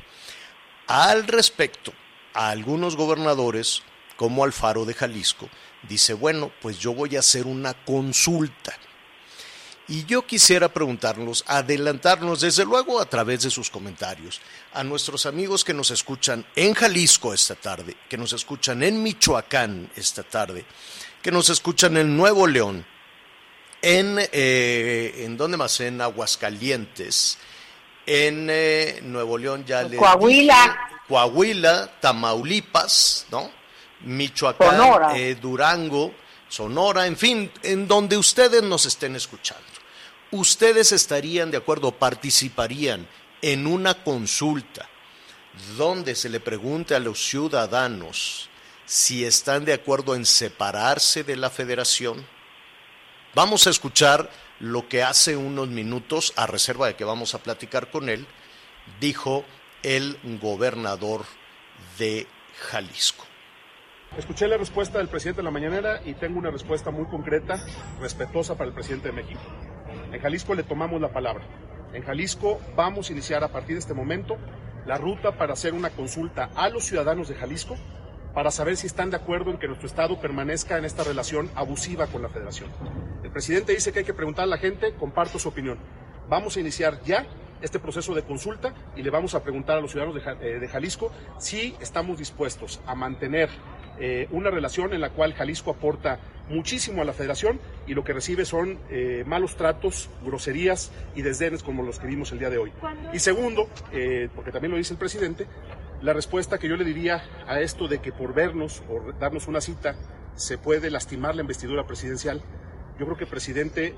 Al 0.88 1.28
respecto, 1.28 1.94
a 2.34 2.50
algunos 2.50 2.96
gobernadores, 2.96 3.84
como 4.16 4.44
Alfaro 4.44 4.86
de 4.86 4.94
Jalisco, 4.94 5.50
dice, 5.88 6.14
bueno, 6.14 6.52
pues 6.62 6.80
yo 6.80 6.94
voy 6.94 7.16
a 7.16 7.20
hacer 7.20 7.46
una 7.46 7.74
consulta. 7.74 8.74
Y 9.88 10.06
yo 10.06 10.26
quisiera 10.26 10.70
preguntarnos, 10.70 11.44
adelantarnos 11.46 12.40
desde 12.40 12.64
luego 12.64 13.02
a 13.02 13.06
través 13.06 13.44
de 13.44 13.50
sus 13.50 13.70
comentarios, 13.70 14.40
a 14.74 14.84
nuestros 14.84 15.26
amigos 15.26 15.66
que 15.66 15.74
nos 15.74 15.92
escuchan 15.92 16.46
en 16.56 16.74
Jalisco 16.74 17.34
esta 17.34 17.56
tarde, 17.56 17.98
que 18.10 18.18
nos 18.18 18.32
escuchan 18.32 18.82
en 18.82 19.04
Michoacán 19.04 19.92
esta 19.96 20.24
tarde, 20.24 20.66
que 21.22 21.32
nos 21.32 21.50
escuchan 21.50 21.98
en 21.98 22.16
Nuevo 22.16 22.48
León, 22.48 22.86
en, 23.82 24.18
eh, 24.32 25.26
¿en 25.26 25.36
dónde 25.36 25.58
más? 25.58 25.78
En 25.82 26.00
Aguascalientes, 26.00 27.38
en 28.06 28.48
eh, 28.50 29.02
Nuevo 29.04 29.38
León 29.38 29.66
ya 29.66 29.84
le 29.84 29.98
Coahuila. 29.98 30.78
Coahuila, 31.10 32.00
Tamaulipas, 32.00 33.28
¿no? 33.30 33.52
Michoacán, 34.04 34.78
Sonora. 34.78 35.18
eh, 35.18 35.36
Durango, 35.36 36.14
Sonora, 36.48 37.08
en 37.08 37.18
fin, 37.18 37.52
en 37.64 37.88
donde 37.88 38.18
ustedes 38.18 38.62
nos 38.62 38.86
estén 38.86 39.16
escuchando. 39.16 39.64
Ustedes 40.32 40.92
estarían 40.92 41.52
de 41.52 41.58
acuerdo, 41.58 41.92
participarían 41.92 43.08
en 43.42 43.68
una 43.68 44.04
consulta 44.04 44.88
donde 45.78 46.16
se 46.16 46.30
le 46.30 46.40
pregunte 46.40 46.96
a 46.96 47.00
los 47.00 47.24
ciudadanos 47.24 48.50
si 48.86 49.24
están 49.26 49.66
de 49.66 49.74
acuerdo 49.74 50.16
en 50.16 50.26
separarse 50.26 51.24
de 51.24 51.38
la 51.38 51.50
federación. 51.50 52.26
Vamos 53.36 53.68
a 53.68 53.70
escuchar 53.70 54.30
lo 54.60 54.88
que 54.88 55.04
hace 55.04 55.36
unos 55.36 55.68
minutos, 55.68 56.34
a 56.36 56.48
reserva 56.48 56.88
de 56.88 56.96
que 56.96 57.04
vamos 57.04 57.34
a 57.34 57.40
platicar 57.40 57.92
con 57.92 58.10
él, 58.10 58.26
dijo 59.00 59.46
el 59.84 60.18
gobernador 60.42 61.26
de 61.98 62.28
Jalisco. 62.70 63.26
Escuché 64.18 64.48
la 64.48 64.58
respuesta 64.58 65.00
del 65.00 65.08
presidente 65.08 65.42
de 65.42 65.46
la 65.46 65.50
mañanera 65.52 66.00
y 66.06 66.14
tengo 66.14 66.38
una 66.38 66.52
respuesta 66.52 66.92
muy 66.92 67.06
concreta, 67.06 67.60
respetuosa 68.00 68.56
para 68.56 68.68
el 68.68 68.74
presidente 68.76 69.08
de 69.08 69.14
México. 69.14 69.42
En 70.12 70.22
Jalisco 70.22 70.54
le 70.54 70.62
tomamos 70.62 71.02
la 71.02 71.12
palabra. 71.12 71.44
En 71.94 72.04
Jalisco 72.04 72.62
vamos 72.76 73.10
a 73.10 73.14
iniciar 73.14 73.44
a 73.44 73.48
partir 73.48 73.74
de 73.76 73.80
este 73.80 73.96
momento 73.96 74.38
la 74.86 75.00
ruta 75.00 75.32
para 75.32 75.54
hacer 75.54 75.74
una 75.74 75.90
consulta 75.90 76.52
a 76.56 76.70
los 76.70 76.84
ciudadanos 76.84 77.28
de 77.28 77.34
Jalisco 77.34 77.76
para 78.36 78.52
saber 78.52 78.78
si 78.78 78.86
están 78.86 79.10
de 79.10 79.18
acuerdo 79.18 79.50
en 79.50 79.58
que 79.58 79.68
nuestro 79.68 79.88
Estado 79.88 80.20
permanezca 80.22 80.78
en 80.78 80.86
esta 80.86 81.04
relación 81.04 81.50
abusiva 81.56 82.06
con 82.06 82.22
la 82.22 82.30
Federación. 82.30 82.70
El 83.24 83.32
presidente 83.32 83.74
dice 83.74 83.92
que 83.92 84.00
hay 84.00 84.06
que 84.06 84.14
preguntar 84.14 84.44
a 84.44 84.48
la 84.48 84.60
gente, 84.60 84.94
comparto 84.94 85.40
su 85.40 85.50
opinión. 85.50 85.80
Vamos 86.30 86.56
a 86.56 86.60
iniciar 86.60 87.02
ya 87.04 87.26
este 87.64 87.80
proceso 87.80 88.14
de 88.14 88.24
consulta 88.24 88.74
y 88.96 89.02
le 89.02 89.10
vamos 89.10 89.34
a 89.34 89.42
preguntar 89.42 89.78
a 89.78 89.82
los 89.82 89.92
ciudadanos 89.92 90.22
de, 90.22 90.66
eh, 90.66 90.68
Jalisco 90.68 91.12
si 91.40 91.76
estamos 91.80 92.20
dispuestos 92.20 92.82
a 92.86 92.94
mantener 92.94 93.50
eh, 94.00 94.28
una 94.32 94.52
relación 94.52 94.94
en 94.94 95.02
la 95.02 95.12
cual 95.12 95.34
Jalisco 95.34 95.72
aporta 95.72 96.20
muchísimo 96.50 97.02
a 97.02 97.06
la 97.06 97.14
federación 97.14 97.60
y 97.88 97.94
lo 97.94 98.04
que 98.04 98.12
recibe 98.12 98.44
son 98.44 98.80
eh, 98.90 99.24
malos 99.26 99.56
tratos, 99.56 100.10
groserías 100.26 100.92
y 101.16 101.22
desdenes 101.22 101.64
como 101.64 101.84
los 101.84 102.00
que 102.00 102.08
vimos 102.08 102.34
el 102.34 102.40
día 102.40 102.50
de 102.50 102.58
hoy. 102.58 102.72
Y 103.14 103.20
segundo, 103.20 103.70
porque 104.36 104.52
también 104.52 104.72
lo 104.72 104.78
dice 104.78 104.94
el 104.94 105.00
presidente, 105.00 105.48
la 106.02 106.12
respuesta 106.12 106.58
que 106.58 106.68
yo 106.68 106.76
le 106.76 106.84
diría 106.84 107.24
a 107.48 107.62
esto 107.62 107.88
de 107.88 108.00
que 108.00 108.12
por 108.12 108.34
vernos 108.34 108.84
o 108.90 109.14
darnos 109.14 109.48
una 109.48 109.62
cita 109.62 109.96
se 110.36 110.58
puede 110.58 110.92
lastimar 110.92 111.36
la 111.36 111.42
investidura 111.42 111.88
presidencial, 111.88 112.42
yo 113.00 113.06
creo 113.06 113.18
que 113.18 113.26
presidente 113.26 113.96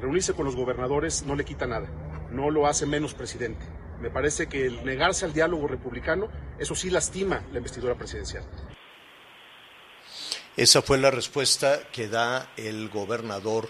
reunirse 0.00 0.34
con 0.34 0.44
los 0.44 0.56
gobernadores 0.56 1.24
no 1.24 1.36
le 1.36 1.44
quita 1.44 1.66
nada, 1.66 1.86
no 2.30 2.50
lo 2.50 2.66
hace 2.66 2.86
menos 2.86 3.14
presidente. 3.14 3.64
Me 4.00 4.10
parece 4.10 4.48
que 4.48 4.66
el 4.66 4.84
negarse 4.84 5.24
al 5.24 5.32
diálogo 5.32 5.68
republicano, 5.68 6.28
eso 6.58 6.74
sí 6.74 6.90
lastima 6.90 7.42
la 7.52 7.58
investidura 7.58 7.94
presidencial. 7.96 8.44
Esa 10.56 10.82
fue 10.82 10.98
la 10.98 11.10
respuesta 11.10 11.80
que 11.92 12.08
da 12.08 12.50
el 12.56 12.88
gobernador 12.88 13.68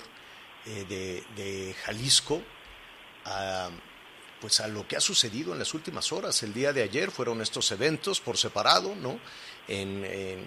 eh, 0.66 1.24
de, 1.36 1.74
Jalisco 1.84 2.42
a 3.24 3.70
pues 4.40 4.60
a 4.60 4.68
lo 4.68 4.88
que 4.88 4.96
ha 4.96 5.00
sucedido 5.00 5.52
en 5.52 5.58
las 5.58 5.74
últimas 5.74 6.12
horas. 6.12 6.42
El 6.42 6.54
día 6.54 6.72
de 6.72 6.82
ayer 6.82 7.10
fueron 7.10 7.42
estos 7.42 7.70
eventos 7.72 8.20
por 8.20 8.38
separado, 8.38 8.94
¿no? 8.96 9.20
En, 9.68 10.40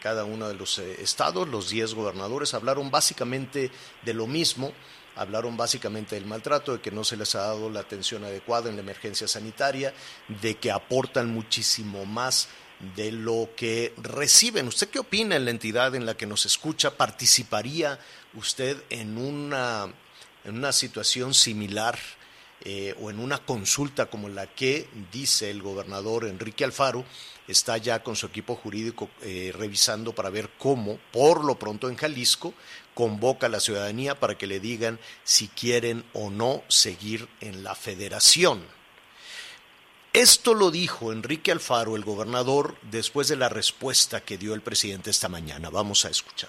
cada 0.00 0.24
uno 0.24 0.48
de 0.48 0.54
los 0.54 0.78
eh, 0.78 1.02
estados, 1.02 1.48
los 1.48 1.68
10 1.68 1.94
gobernadores 1.94 2.54
hablaron 2.54 2.90
básicamente 2.90 3.70
de 4.02 4.14
lo 4.14 4.26
mismo, 4.26 4.72
hablaron 5.16 5.56
básicamente 5.56 6.14
del 6.14 6.26
maltrato, 6.26 6.74
de 6.74 6.80
que 6.80 6.90
no 6.90 7.04
se 7.04 7.16
les 7.16 7.34
ha 7.34 7.40
dado 7.40 7.70
la 7.70 7.80
atención 7.80 8.24
adecuada 8.24 8.68
en 8.68 8.76
la 8.76 8.82
emergencia 8.82 9.26
sanitaria, 9.26 9.92
de 10.40 10.56
que 10.56 10.70
aportan 10.70 11.30
muchísimo 11.30 12.04
más 12.04 12.48
de 12.94 13.10
lo 13.10 13.50
que 13.56 13.94
reciben. 13.96 14.68
¿Usted 14.68 14.88
qué 14.88 14.98
opina 14.98 15.36
en 15.36 15.46
la 15.46 15.50
entidad 15.50 15.94
en 15.94 16.06
la 16.06 16.16
que 16.16 16.26
nos 16.26 16.44
escucha? 16.46 16.96
¿Participaría 16.96 17.98
usted 18.34 18.76
en 18.90 19.16
una, 19.16 19.92
en 20.44 20.56
una 20.56 20.72
situación 20.72 21.34
similar? 21.34 21.98
Eh, 22.64 22.96
o 23.00 23.10
en 23.10 23.20
una 23.20 23.38
consulta 23.38 24.06
como 24.06 24.30
la 24.30 24.46
que 24.46 24.88
dice 25.12 25.50
el 25.50 25.60
gobernador 25.60 26.24
Enrique 26.24 26.64
Alfaro, 26.64 27.04
está 27.46 27.76
ya 27.76 28.02
con 28.02 28.16
su 28.16 28.26
equipo 28.26 28.56
jurídico 28.56 29.10
eh, 29.22 29.52
revisando 29.54 30.14
para 30.14 30.30
ver 30.30 30.50
cómo, 30.58 30.98
por 31.12 31.44
lo 31.44 31.58
pronto 31.58 31.88
en 31.88 31.96
Jalisco, 31.96 32.54
convoca 32.96 33.46
a 33.46 33.50
la 33.50 33.60
ciudadanía 33.60 34.18
para 34.18 34.38
que 34.38 34.46
le 34.46 34.58
digan 34.58 34.98
si 35.22 35.48
quieren 35.48 36.02
o 36.14 36.30
no 36.30 36.62
seguir 36.68 37.28
en 37.42 37.62
la 37.62 37.74
federación. 37.74 38.64
Esto 40.14 40.54
lo 40.54 40.70
dijo 40.70 41.12
Enrique 41.12 41.52
Alfaro, 41.52 41.94
el 41.94 42.04
gobernador, 42.04 42.74
después 42.90 43.28
de 43.28 43.36
la 43.36 43.50
respuesta 43.50 44.22
que 44.22 44.38
dio 44.38 44.54
el 44.54 44.62
presidente 44.62 45.10
esta 45.10 45.28
mañana. 45.28 45.68
Vamos 45.68 46.06
a 46.06 46.08
escuchar. 46.08 46.48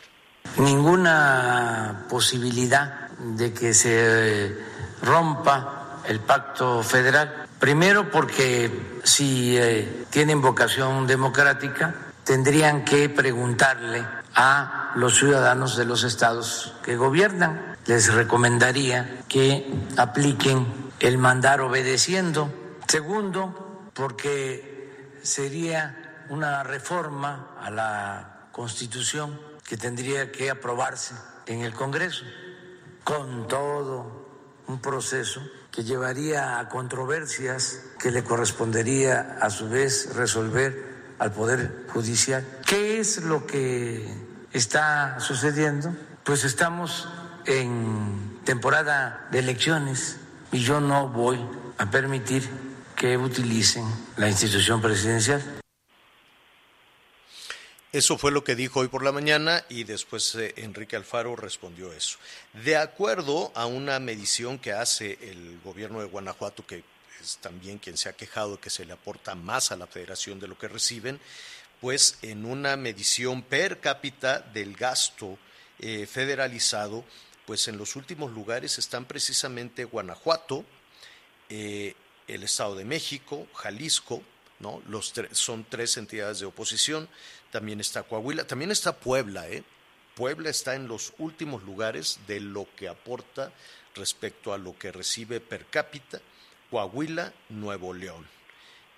Ninguna 0.57 2.05
posibilidad 2.09 3.09
de 3.09 3.53
que 3.53 3.73
se 3.73 4.55
rompa 5.01 6.01
el 6.07 6.21
pacto 6.21 6.81
federal. 6.81 7.49
Primero 7.59 8.09
porque 8.09 8.71
si 9.03 9.57
eh, 9.57 10.05
tienen 10.09 10.41
vocación 10.41 11.05
democrática, 11.05 12.13
tendrían 12.23 12.85
que 12.85 13.09
preguntarle 13.09 14.01
a 14.33 14.86
los 14.97 15.15
ciudadanos 15.15 15.77
de 15.77 15.85
los 15.85 16.03
estados 16.03 16.73
que 16.83 16.97
gobiernan. 16.97 17.77
Les 17.85 18.11
recomendaría 18.11 19.21
que 19.29 19.71
apliquen 19.95 20.65
el 20.99 21.19
mandar 21.19 21.61
obedeciendo. 21.61 22.51
Segundo, 22.87 23.89
porque 23.93 25.19
sería 25.21 26.25
una 26.29 26.63
reforma 26.63 27.55
a 27.61 27.69
la 27.69 28.47
Constitución 28.51 29.39
que 29.63 29.77
tendría 29.77 30.31
que 30.31 30.49
aprobarse 30.49 31.13
en 31.45 31.61
el 31.61 31.73
Congreso 31.73 32.25
con 33.03 33.47
todo 33.47 34.25
un 34.67 34.81
proceso 34.81 35.41
que 35.71 35.83
llevaría 35.83 36.59
a 36.59 36.69
controversias 36.69 37.83
que 37.99 38.09
le 38.09 38.23
correspondería 38.23 39.37
a 39.41 39.49
su 39.51 39.69
vez 39.69 40.15
resolver 40.15 41.13
al 41.19 41.31
Poder 41.31 41.85
Judicial. 41.93 42.43
¿Qué 42.65 42.99
es 42.99 43.23
lo 43.23 43.45
que 43.45 44.26
está 44.53 45.19
sucediendo? 45.19 45.95
Pues 46.23 46.43
estamos 46.43 47.07
en 47.45 48.39
temporada 48.43 49.27
de 49.31 49.39
elecciones 49.39 50.17
y 50.51 50.59
yo 50.59 50.79
no 50.79 51.09
voy 51.09 51.39
a 51.77 51.89
permitir 51.89 52.49
que 52.95 53.17
utilicen 53.17 53.85
la 54.17 54.27
institución 54.27 54.81
presidencial. 54.81 55.61
Eso 57.93 58.17
fue 58.17 58.31
lo 58.31 58.43
que 58.43 58.55
dijo 58.55 58.81
hoy 58.81 58.89
por 58.89 59.03
la 59.03 59.11
mañana 59.11 59.63
y 59.69 59.83
después 59.85 60.35
eh, 60.35 60.53
Enrique 60.57 60.95
Alfaro 60.95 61.35
respondió 61.35 61.93
eso. 61.93 62.17
De 62.65 62.75
acuerdo 62.75 63.51
a 63.55 63.65
una 63.65 63.99
medición 63.99 64.59
que 64.59 64.73
hace 64.73 65.17
el 65.21 65.59
gobierno 65.63 66.01
de 66.01 66.07
Guanajuato, 66.07 66.65
que 66.65 66.83
es 67.21 67.37
también 67.37 67.77
quien 67.77 67.97
se 67.97 68.09
ha 68.09 68.13
quejado 68.13 68.53
de 68.53 68.57
que 68.59 68.69
se 68.69 68.85
le 68.85 68.93
aporta 68.93 69.35
más 69.35 69.71
a 69.71 69.77
la 69.77 69.87
federación 69.87 70.39
de 70.39 70.47
lo 70.47 70.57
que 70.57 70.67
reciben, 70.67 71.19
pues 71.81 72.17
en 72.21 72.45
una 72.45 72.75
medición 72.75 73.41
per 73.43 73.79
cápita 73.79 74.39
del 74.39 74.75
gasto 74.75 75.37
eh, 75.79 76.05
federalizado, 76.07 77.05
pues 77.45 77.67
en 77.67 77.77
los 77.77 77.95
últimos 77.95 78.31
lugares 78.31 78.77
están 78.77 79.05
precisamente 79.05 79.85
Guanajuato, 79.85 80.65
eh, 81.49 81.93
el 82.27 82.43
Estado 82.43 82.75
de 82.75 82.85
México, 82.85 83.47
Jalisco, 83.53 84.21
¿no? 84.59 84.81
Los 84.89 85.13
son 85.31 85.65
tres 85.69 85.97
entidades 85.97 86.39
de 86.39 86.45
oposición 86.45 87.07
también 87.51 87.79
está 87.79 88.03
Coahuila, 88.03 88.45
también 88.45 88.71
está 88.71 88.97
Puebla, 88.97 89.47
¿eh? 89.49 89.63
Puebla 90.15 90.49
está 90.49 90.75
en 90.75 90.87
los 90.87 91.13
últimos 91.19 91.63
lugares 91.63 92.19
de 92.27 92.39
lo 92.39 92.67
que 92.75 92.89
aporta 92.89 93.51
respecto 93.95 94.53
a 94.53 94.57
lo 94.57 94.77
que 94.77 94.91
recibe 94.91 95.39
per 95.39 95.65
cápita, 95.67 96.19
Coahuila, 96.71 97.33
Nuevo 97.49 97.93
León. 97.93 98.27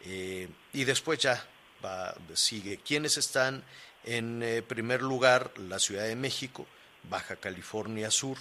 Eh, 0.05 0.47
y 0.73 0.85
después 0.85 1.19
ya 1.19 1.45
va, 1.83 2.15
sigue. 2.33 2.77
¿Quiénes 2.77 3.17
están 3.17 3.63
en 4.03 4.41
eh, 4.43 4.61
primer 4.61 5.01
lugar? 5.01 5.51
La 5.57 5.79
Ciudad 5.79 6.05
de 6.05 6.15
México, 6.15 6.65
Baja 7.09 7.35
California 7.35 8.11
Sur, 8.11 8.37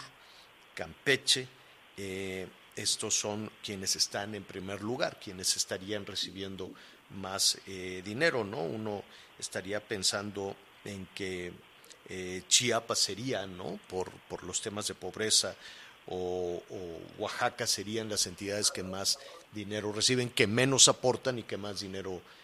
Campeche. 0.75 1.49
Eh, 1.97 2.47
estos 2.77 3.19
son 3.19 3.51
quienes 3.63 3.97
están 3.97 4.35
en 4.35 4.45
primer 4.45 4.83
lugar, 4.83 5.19
quienes 5.19 5.57
estarían 5.57 6.07
recibiendo 6.07 6.71
más 7.11 7.59
dinero, 8.05 8.45
¿no? 8.45 8.63
Uno 8.63 9.03
estaría 9.39 9.81
pensando 9.81 10.55
en 10.85 11.07
que 11.15 11.53
eh, 12.09 12.43
Chiapas 12.49 12.99
sería, 12.99 13.47
¿no? 13.47 13.79
Por, 13.89 14.11
por, 14.29 14.43
los 14.45 14.63
temas 14.63 14.89
de 14.89 14.95
pobreza, 14.95 15.55
o, 16.07 16.63
Oaxaca 17.19 17.67
serían 17.67 18.09
las 18.09 18.27
entidades 18.27 18.71
que 18.71 18.83
más 18.83 19.19
dinero 19.53 19.93
reciben, 19.93 20.31
que 20.31 20.47
menos 20.47 20.89
aportan 20.89 21.39
y 21.39 21.43
que 21.43 21.59
más 21.59 21.81
dinero 21.81 22.13
reciben. 22.13 22.38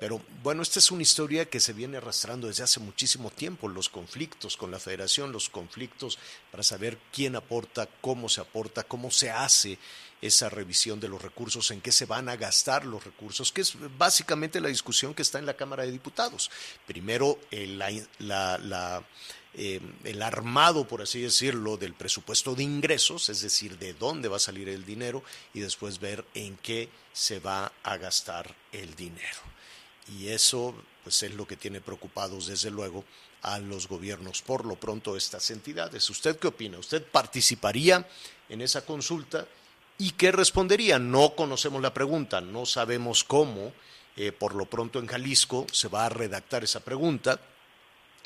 Pero 0.00 0.22
bueno, 0.42 0.62
esta 0.62 0.78
es 0.78 0.90
una 0.90 1.02
historia 1.02 1.44
que 1.44 1.60
se 1.60 1.74
viene 1.74 1.98
arrastrando 1.98 2.46
desde 2.46 2.62
hace 2.62 2.80
muchísimo 2.80 3.30
tiempo, 3.30 3.68
los 3.68 3.90
conflictos 3.90 4.56
con 4.56 4.70
la 4.70 4.78
federación, 4.78 5.32
los 5.32 5.50
conflictos 5.50 6.18
para 6.50 6.62
saber 6.62 6.98
quién 7.12 7.36
aporta, 7.36 7.88
cómo 8.00 8.28
se 8.30 8.40
aporta, 8.40 8.84
cómo 8.84 9.10
se 9.10 9.30
hace 9.30 9.78
esa 10.22 10.48
revisión 10.48 10.98
de 10.98 11.08
los 11.08 11.22
recursos, 11.22 11.70
en 11.70 11.80
qué 11.80 11.92
se 11.92 12.06
van 12.06 12.28
a 12.28 12.36
gastar 12.36 12.84
los 12.84 13.04
recursos, 13.04 13.52
que 13.52 13.60
es 13.60 13.74
básicamente 13.98 14.60
la 14.60 14.68
discusión 14.68 15.14
que 15.14 15.22
está 15.22 15.38
en 15.38 15.46
la 15.46 15.56
Cámara 15.56 15.84
de 15.84 15.92
Diputados. 15.92 16.50
Primero, 16.86 17.38
eh, 17.50 17.66
la, 18.18 19.04
eh, 19.60 19.80
el 20.04 20.22
armado, 20.22 20.86
por 20.86 21.02
así 21.02 21.20
decirlo, 21.20 21.76
del 21.76 21.92
presupuesto 21.92 22.54
de 22.54 22.62
ingresos, 22.62 23.28
es 23.28 23.42
decir, 23.42 23.76
de 23.76 23.92
dónde 23.92 24.28
va 24.28 24.36
a 24.36 24.38
salir 24.38 24.68
el 24.68 24.84
dinero 24.84 25.24
y 25.52 25.58
después 25.58 25.98
ver 25.98 26.24
en 26.34 26.56
qué 26.58 26.88
se 27.12 27.40
va 27.40 27.72
a 27.82 27.96
gastar 27.96 28.54
el 28.70 28.94
dinero. 28.94 29.40
Y 30.16 30.28
eso 30.28 30.76
pues 31.02 31.24
es 31.24 31.34
lo 31.34 31.44
que 31.44 31.56
tiene 31.56 31.80
preocupados 31.80 32.46
desde 32.46 32.70
luego 32.70 33.04
a 33.42 33.58
los 33.58 33.88
gobiernos 33.88 34.42
por 34.42 34.64
lo 34.64 34.76
pronto 34.76 35.16
estas 35.16 35.50
entidades. 35.50 36.08
¿Usted 36.08 36.38
qué 36.38 36.46
opina? 36.46 36.78
¿Usted 36.78 37.02
participaría 37.02 38.08
en 38.48 38.62
esa 38.62 38.86
consulta? 38.86 39.44
¿Y 39.98 40.12
qué 40.12 40.30
respondería? 40.30 41.00
No 41.00 41.34
conocemos 41.34 41.82
la 41.82 41.92
pregunta, 41.92 42.40
no 42.40 42.64
sabemos 42.64 43.24
cómo. 43.24 43.72
Eh, 44.16 44.30
por 44.30 44.54
lo 44.54 44.66
pronto 44.66 45.00
en 45.00 45.08
Jalisco 45.08 45.66
se 45.72 45.88
va 45.88 46.06
a 46.06 46.08
redactar 46.08 46.62
esa 46.62 46.80
pregunta, 46.80 47.40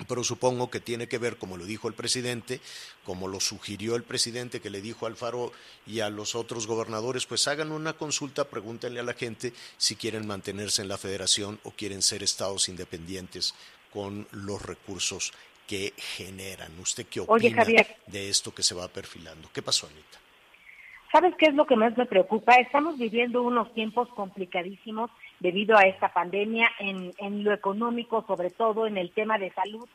pero 0.08 0.24
supongo 0.24 0.70
que 0.70 0.80
tiene 0.80 1.06
que 1.06 1.18
ver, 1.18 1.36
como 1.36 1.56
lo 1.56 1.64
dijo 1.64 1.88
el 1.88 1.94
presidente, 1.94 2.60
como 3.04 3.28
lo 3.28 3.40
sugirió 3.40 3.96
el 3.96 4.02
presidente 4.02 4.60
que 4.60 4.70
le 4.70 4.80
dijo 4.80 5.06
al 5.06 5.16
Faro 5.16 5.52
y 5.86 6.00
a 6.00 6.10
los 6.10 6.34
otros 6.34 6.66
gobernadores, 6.66 7.26
pues 7.26 7.46
hagan 7.48 7.72
una 7.72 7.92
consulta, 7.92 8.48
pregúntenle 8.48 9.00
a 9.00 9.04
la 9.04 9.14
gente 9.14 9.52
si 9.76 9.96
quieren 9.96 10.26
mantenerse 10.26 10.82
en 10.82 10.88
la 10.88 10.98
federación 10.98 11.60
o 11.64 11.70
quieren 11.70 12.02
ser 12.02 12.22
estados 12.22 12.68
independientes 12.68 13.54
con 13.92 14.26
los 14.32 14.62
recursos 14.62 15.32
que 15.66 15.92
generan. 15.96 16.78
¿Usted 16.80 17.06
qué 17.06 17.20
opina 17.20 17.64
de 18.06 18.28
esto 18.28 18.54
que 18.54 18.62
se 18.62 18.74
va 18.74 18.88
perfilando? 18.88 19.48
¿Qué 19.52 19.62
pasó, 19.62 19.86
Anita? 19.86 20.18
¿Sabes 21.12 21.34
qué 21.38 21.46
es 21.46 21.54
lo 21.54 21.66
que 21.66 21.76
más 21.76 21.96
me 21.98 22.06
preocupa? 22.06 22.54
Estamos 22.54 22.98
viviendo 22.98 23.42
unos 23.42 23.72
tiempos 23.74 24.08
complicadísimos 24.16 25.10
debido 25.42 25.76
a 25.76 25.82
esta 25.82 26.08
pandemia 26.12 26.70
en, 26.78 27.12
en 27.18 27.44
lo 27.44 27.52
económico, 27.52 28.24
sobre 28.26 28.50
todo 28.50 28.86
en 28.86 28.96
el 28.96 29.10
tema 29.10 29.36
de 29.38 29.50
salud. 29.50 29.88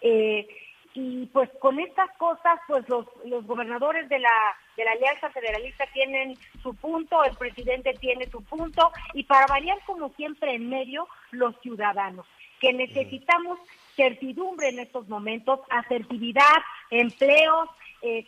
Eh, 0.00 0.46
y 0.94 1.26
pues 1.26 1.50
con 1.60 1.80
estas 1.80 2.08
cosas, 2.16 2.60
pues 2.68 2.88
los, 2.88 3.04
los 3.24 3.44
gobernadores 3.44 4.08
de 4.08 4.20
la, 4.20 4.30
de 4.76 4.84
la 4.84 4.92
Alianza 4.92 5.28
Federalista 5.30 5.86
tienen 5.92 6.36
su 6.62 6.72
punto, 6.76 7.24
el 7.24 7.36
presidente 7.36 7.94
tiene 7.94 8.26
su 8.30 8.44
punto, 8.44 8.92
y 9.12 9.24
para 9.24 9.46
variar 9.46 9.78
como 9.86 10.10
siempre 10.10 10.54
en 10.54 10.68
medio, 10.68 11.08
los 11.32 11.60
ciudadanos, 11.62 12.26
que 12.60 12.72
necesitamos 12.72 13.58
certidumbre 13.96 14.68
en 14.68 14.78
estos 14.78 15.08
momentos, 15.08 15.60
asertividad, 15.68 16.62
empleos, 16.90 17.68
eh, 18.02 18.24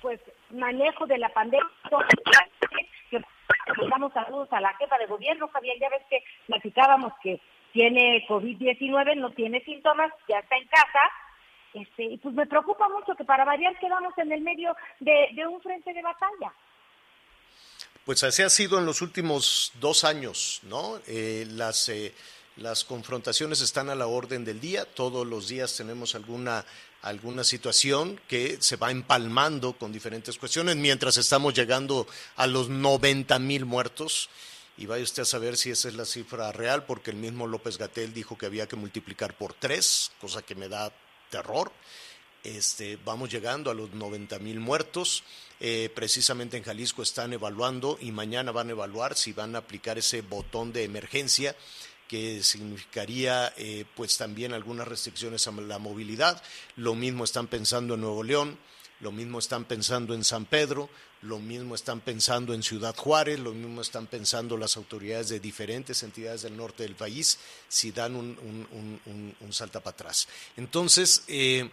pues 0.00 0.18
manejo 0.50 1.06
de 1.06 1.18
la 1.18 1.28
pandemia. 1.28 1.68
Que 3.74 3.88
damos 3.88 4.12
saludos 4.12 4.48
a 4.52 4.60
la 4.60 4.74
jefa 4.74 4.98
de 4.98 5.06
gobierno, 5.06 5.48
Javier, 5.48 5.76
ya 5.80 5.88
ves 5.88 6.02
que 6.10 6.22
platicábamos 6.46 7.12
que 7.22 7.40
tiene 7.72 8.26
COVID-19, 8.28 9.16
no 9.16 9.30
tiene 9.32 9.62
síntomas, 9.64 10.12
ya 10.28 10.38
está 10.38 10.56
en 10.56 10.66
casa. 10.68 11.00
Este, 11.74 12.04
y 12.04 12.16
pues 12.18 12.34
me 12.34 12.46
preocupa 12.46 12.88
mucho 12.88 13.14
que 13.14 13.24
para 13.24 13.44
variar 13.44 13.78
quedamos 13.78 14.16
en 14.18 14.32
el 14.32 14.40
medio 14.40 14.74
de, 15.00 15.46
un 15.46 15.60
frente 15.60 15.92
de 15.92 16.02
batalla. 16.02 16.52
Pues 18.04 18.24
así 18.24 18.42
ha 18.42 18.48
sido 18.48 18.78
en 18.78 18.86
los 18.86 19.02
últimos 19.02 19.72
dos 19.78 20.04
años, 20.04 20.60
¿no? 20.64 20.98
Eh, 21.06 21.46
las 21.50 21.90
eh, 21.90 22.14
las 22.58 22.84
confrontaciones 22.84 23.60
están 23.60 23.88
a 23.88 23.94
la 23.94 24.08
orden 24.08 24.44
del 24.44 24.60
día, 24.60 24.84
todos 24.84 25.24
los 25.24 25.46
días 25.46 25.76
tenemos 25.76 26.16
alguna, 26.16 26.64
alguna 27.08 27.44
situación 27.44 28.20
que 28.28 28.58
se 28.60 28.76
va 28.76 28.90
empalmando 28.90 29.72
con 29.74 29.92
diferentes 29.92 30.38
cuestiones, 30.38 30.76
mientras 30.76 31.16
estamos 31.16 31.54
llegando 31.54 32.06
a 32.36 32.46
los 32.46 32.68
90 32.68 33.38
mil 33.38 33.64
muertos. 33.64 34.28
Y 34.76 34.86
vaya 34.86 35.02
usted 35.02 35.22
a 35.22 35.26
saber 35.26 35.56
si 35.56 35.70
esa 35.70 35.88
es 35.88 35.94
la 35.94 36.04
cifra 36.04 36.52
real, 36.52 36.84
porque 36.86 37.10
el 37.10 37.16
mismo 37.16 37.46
López 37.46 37.78
Gatel 37.78 38.14
dijo 38.14 38.38
que 38.38 38.46
había 38.46 38.68
que 38.68 38.76
multiplicar 38.76 39.36
por 39.36 39.54
tres, 39.54 40.12
cosa 40.20 40.42
que 40.42 40.54
me 40.54 40.68
da 40.68 40.92
terror. 41.30 41.72
Este, 42.44 42.96
vamos 43.04 43.30
llegando 43.30 43.70
a 43.70 43.74
los 43.74 43.92
90 43.92 44.38
mil 44.38 44.60
muertos. 44.60 45.24
Eh, 45.60 45.90
precisamente 45.92 46.56
en 46.56 46.62
Jalisco 46.62 47.02
están 47.02 47.32
evaluando 47.32 47.98
y 48.00 48.12
mañana 48.12 48.52
van 48.52 48.68
a 48.68 48.72
evaluar 48.72 49.16
si 49.16 49.32
van 49.32 49.56
a 49.56 49.58
aplicar 49.58 49.98
ese 49.98 50.22
botón 50.22 50.72
de 50.72 50.84
emergencia 50.84 51.56
que 52.08 52.42
significaría 52.42 53.52
eh, 53.56 53.84
pues 53.94 54.16
también 54.16 54.54
algunas 54.54 54.88
restricciones 54.88 55.46
a 55.46 55.52
la 55.52 55.78
movilidad. 55.78 56.42
Lo 56.76 56.94
mismo 56.94 57.24
están 57.24 57.46
pensando 57.46 57.94
en 57.94 58.00
Nuevo 58.00 58.22
León, 58.22 58.58
lo 59.00 59.12
mismo 59.12 59.38
están 59.38 59.64
pensando 59.66 60.14
en 60.14 60.24
San 60.24 60.46
Pedro, 60.46 60.88
lo 61.22 61.38
mismo 61.38 61.74
están 61.74 62.00
pensando 62.00 62.54
en 62.54 62.62
Ciudad 62.62 62.96
Juárez, 62.96 63.38
lo 63.38 63.52
mismo 63.52 63.82
están 63.82 64.06
pensando 64.06 64.56
las 64.56 64.76
autoridades 64.76 65.28
de 65.28 65.38
diferentes 65.38 66.02
entidades 66.02 66.42
del 66.42 66.56
norte 66.56 66.84
del 66.84 66.94
país 66.94 67.38
si 67.68 67.92
dan 67.92 68.16
un, 68.16 68.36
un, 69.40 69.52
salta 69.52 69.80
para 69.80 69.94
atrás. 69.94 70.28
Entonces, 70.56 71.24
eh, 71.28 71.68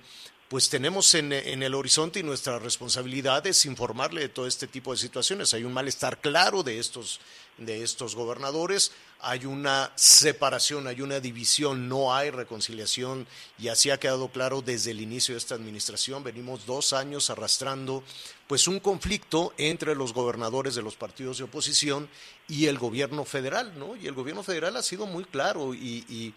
pues 0.50 0.70
tenemos 0.70 1.14
en, 1.16 1.34
el 1.34 1.74
horizonte 1.74 2.20
y 2.20 2.24
nuestra 2.24 2.60
responsabilidad 2.60 3.46
es 3.48 3.66
informarle 3.66 4.22
de 4.22 4.30
todo 4.30 4.46
este 4.46 4.68
tipo 4.68 4.92
de 4.92 4.98
situaciones. 4.98 5.54
Hay 5.54 5.64
un 5.64 5.74
malestar 5.74 6.22
claro 6.22 6.62
de 6.62 6.78
estos, 6.78 7.20
de 7.58 7.84
estos 7.84 8.16
gobernadores, 8.16 8.92
hay 9.22 9.46
una 9.46 9.92
separación, 9.96 10.88
hay 10.88 11.02
una 11.02 11.20
división, 11.20 11.90
no 11.90 12.14
hay 12.14 12.30
reconciliación 12.30 13.28
y 13.58 13.70
así 13.70 13.90
ha 13.90 14.00
quedado 14.00 14.30
claro 14.30 14.62
desde 14.62 14.92
el 14.92 15.02
inicio 15.02 15.34
de 15.34 15.40
esta 15.40 15.56
administración. 15.56 16.24
Venimos 16.24 16.66
dos 16.66 16.94
años 16.94 17.30
arrastrando 17.30 18.04
pues 18.48 18.68
un 18.68 18.80
conflicto 18.80 19.54
entre 19.58 19.96
los 19.96 20.14
gobernadores 20.14 20.76
de 20.76 20.84
los 20.84 20.96
partidos 20.96 21.38
de 21.40 21.46
oposición 21.46 22.10
y 22.48 22.68
el 22.68 22.78
gobierno 22.78 23.26
federal, 23.26 23.78
¿no? 23.78 23.96
Y 23.96 24.08
el 24.08 24.14
gobierno 24.14 24.44
federal 24.44 24.78
ha 24.78 24.84
sido 24.84 25.06
muy 25.08 25.26
claro 25.26 25.74
y, 25.74 26.06
y, 26.08 26.34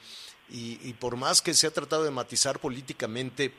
y 0.50 0.92
por 0.94 1.16
más 1.16 1.42
que 1.42 1.52
se 1.52 1.66
ha 1.66 1.70
tratado 1.70 2.04
de 2.04 2.10
matizar 2.10 2.58
políticamente, 2.58 3.52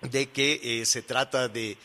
de 0.00 0.30
que 0.30 0.60
eh, 0.62 0.86
se 0.86 1.02
trata 1.02 1.48
de, 1.48 1.76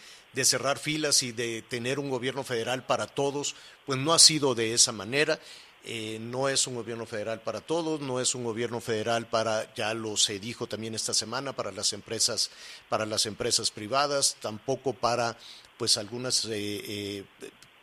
cerrar 0.44 0.80
filas 0.80 1.24
y 1.24 1.32
de 1.32 1.62
tener 1.62 2.00
un 2.00 2.10
gobierno 2.10 2.44
federal 2.44 2.86
para 2.86 3.08
todos, 3.08 3.56
pues 3.86 4.00
no 4.00 4.14
ha 4.14 4.20
sido 4.20 4.56
de 4.56 4.74
esa 4.74 4.92
manera. 4.92 5.40
Eh, 5.84 6.20
no 6.22 6.48
es 6.48 6.68
un 6.68 6.76
gobierno 6.76 7.06
federal 7.06 7.42
para 7.42 7.62
todos, 7.62 8.02
no 8.02 8.20
es 8.20 8.36
un 8.36 8.44
gobierno 8.44 8.80
federal 8.82 9.28
para, 9.28 9.74
ya 9.74 9.94
lo 9.94 10.16
se 10.16 10.40
dijo 10.40 10.68
también 10.68 10.94
esta 10.94 11.14
semana, 11.14 11.54
para 11.54 11.72
las 11.72 11.94
empresas, 11.94 12.52
para 12.88 13.06
las 13.06 13.26
empresas 13.26 13.72
privadas, 13.72 14.38
tampoco 14.40 14.94
para, 14.94 15.38
pues 15.78 15.98
algunas, 15.98 16.46
eh, 16.52 17.26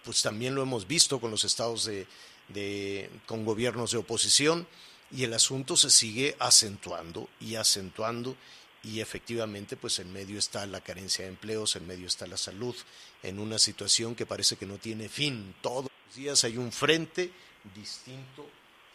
pues 0.04 0.22
también 0.22 0.54
lo 0.54 0.62
hemos 0.62 0.86
visto 0.86 1.20
con 1.20 1.32
los 1.32 1.44
estados 1.44 1.86
de, 1.86 2.06
de, 2.48 3.10
con 3.26 3.44
gobiernos 3.44 3.90
de 3.90 3.98
oposición, 3.98 4.68
y 5.10 5.24
el 5.24 5.34
asunto 5.34 5.76
se 5.76 5.90
sigue 5.90 6.36
acentuando 6.38 7.28
y 7.40 7.56
acentuando 7.56 8.36
y 8.84 9.00
efectivamente 9.00 9.76
pues 9.76 9.98
en 9.98 10.12
medio 10.12 10.38
está 10.38 10.64
la 10.66 10.80
carencia 10.80 11.24
de 11.24 11.30
empleos, 11.30 11.76
en 11.76 11.86
medio 11.86 12.06
está 12.06 12.26
la 12.26 12.36
salud, 12.36 12.76
en 13.22 13.38
una 13.38 13.58
situación 13.58 14.14
que 14.14 14.26
parece 14.26 14.56
que 14.56 14.66
no 14.66 14.78
tiene 14.78 15.08
fin. 15.08 15.54
Todos 15.60 15.90
los 16.06 16.14
días 16.14 16.44
hay 16.44 16.56
un 16.56 16.72
frente 16.72 17.32
distinto 17.74 18.46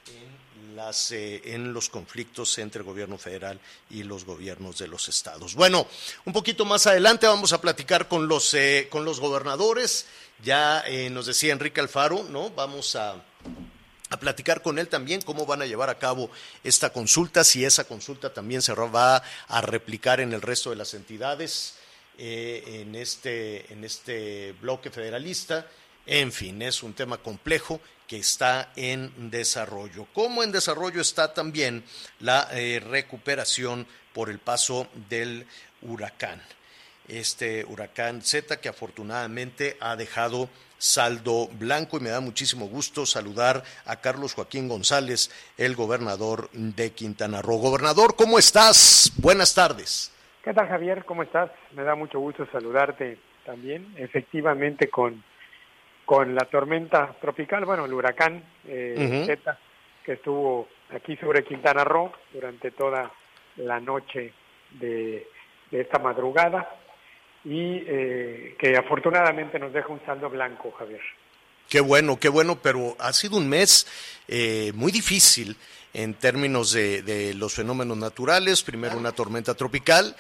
en, 0.08 0.76
las, 0.76 1.12
eh, 1.12 1.42
en 1.46 1.74
los 1.74 1.90
conflictos 1.90 2.58
entre 2.58 2.80
el 2.80 2.86
gobierno 2.86 3.18
federal 3.18 3.60
y 3.90 4.04
los 4.04 4.26
gobiernos 4.26 4.78
de 4.78 4.88
los 4.88 5.08
estados. 5.08 5.56
Bueno, 5.56 5.88
un 6.26 6.34
poquito 6.34 6.66
más 6.66 6.88
adelante 6.88 7.28
vamos 7.28 7.54
a 7.54 7.62
platicar 7.62 8.08
con 8.08 8.28
los, 8.28 8.54
eh, 8.54 8.88
con 8.90 9.06
los 9.06 9.20
gobernadores. 9.20 10.08
Ya 10.44 10.84
eh, 10.88 11.10
nos 11.10 11.26
decía 11.26 11.54
Enrique 11.54 11.80
Alfaro, 11.80 12.24
¿no? 12.30 12.50
Vamos 12.50 12.96
a 12.96 13.24
a 14.14 14.20
platicar 14.20 14.62
con 14.62 14.78
él 14.78 14.88
también 14.88 15.22
cómo 15.22 15.46
van 15.46 15.64
a 15.64 15.66
llevar 15.66 15.90
a 15.90 15.98
cabo 15.98 16.30
esta 16.64 16.92
consulta, 16.92 17.44
si 17.44 17.66
esa 17.66 17.86
consulta 17.86 18.32
también 18.32 18.62
se 18.62 18.74
va 18.74 19.24
a 19.48 19.62
replicar 19.62 20.20
en 20.20 20.34
el 20.34 20.42
resto 20.42 20.70
de 20.70 20.76
las 20.76 20.94
entidades 20.94 21.76
eh, 22.20 22.64
en, 22.82 22.94
este, 22.96 23.74
en 23.74 23.84
este 23.84 24.54
bloque 24.62 24.92
federalista. 24.92 25.68
En 26.06 26.32
fin, 26.32 26.62
es 26.62 26.84
un 26.84 26.94
tema 26.94 27.18
complejo 27.18 27.82
que 28.14 28.20
está 28.20 28.70
en 28.76 29.32
desarrollo. 29.32 30.06
Como 30.14 30.44
en 30.44 30.52
desarrollo 30.52 31.02
está 31.02 31.34
también 31.34 31.84
la 32.20 32.48
eh, 32.52 32.80
recuperación 32.80 33.88
por 34.14 34.30
el 34.30 34.38
paso 34.38 34.88
del 35.10 35.48
huracán. 35.82 36.40
Este 37.08 37.66
huracán 37.66 38.22
Z 38.22 38.62
que 38.62 38.70
afortunadamente 38.70 39.78
ha 39.80 39.96
dejado 39.96 40.48
saldo 40.78 41.48
blanco 41.58 41.98
y 41.98 42.02
me 42.02 42.12
da 42.12 42.20
muchísimo 42.20 42.68
gusto 42.68 43.08
saludar 43.08 43.64
a 43.88 43.96
Carlos 43.96 44.36
Joaquín 44.36 44.68
González, 44.68 45.32
el 45.58 45.76
gobernador 45.76 46.52
de 46.52 46.92
Quintana 46.92 47.42
Roo. 47.42 47.58
Gobernador, 47.58 48.16
¿cómo 48.16 48.38
estás? 48.38 49.12
Buenas 49.18 49.56
tardes. 49.56 50.14
¿Qué 50.44 50.54
tal 50.54 50.68
Javier? 50.68 51.04
¿Cómo 51.06 51.24
estás? 51.24 51.50
Me 51.72 51.82
da 51.82 51.96
mucho 51.96 52.20
gusto 52.20 52.46
saludarte 52.52 53.18
también. 53.44 53.92
Efectivamente 53.98 54.88
con, 54.88 55.24
con 56.06 56.36
la 56.36 56.46
tormenta 56.46 57.16
tropical, 57.20 57.66
bueno, 57.66 57.86
el 57.86 57.94
huracán 57.94 58.44
eh, 58.68 59.24
Z 59.26 59.58
que 60.04 60.14
estuvo 60.14 60.68
aquí 60.94 61.16
sobre 61.18 61.44
Quintana 61.44 61.84
Roo 61.84 62.12
durante 62.34 62.72
toda 62.72 63.10
la 63.58 63.80
noche 63.80 64.34
de 64.72 65.28
esta 65.72 66.00
madrugada 66.00 66.70
y 67.46 67.84
eh, 67.86 68.56
que 68.58 68.78
afortunadamente 68.78 69.60
nos 69.60 69.74
deja 69.74 69.90
un 69.90 70.02
saldo 70.06 70.30
blanco, 70.30 70.72
Javier. 70.72 71.02
Qué 71.70 71.82
bueno, 71.82 72.20
qué 72.20 72.30
bueno, 72.30 72.60
pero 72.62 72.96
ha 73.00 73.12
sido 73.14 73.38
un 73.38 73.50
mes 73.50 73.88
eh, 74.28 74.72
muy 74.76 74.92
difícil 74.92 75.58
en 75.94 76.14
términos 76.14 76.74
de, 76.74 77.34
los 77.36 77.54
fenómenos 77.54 77.98
naturales. 77.98 78.64
Primero 78.64 78.98
una 78.98 79.12
tormenta 79.12 79.54
tropical 79.54 80.16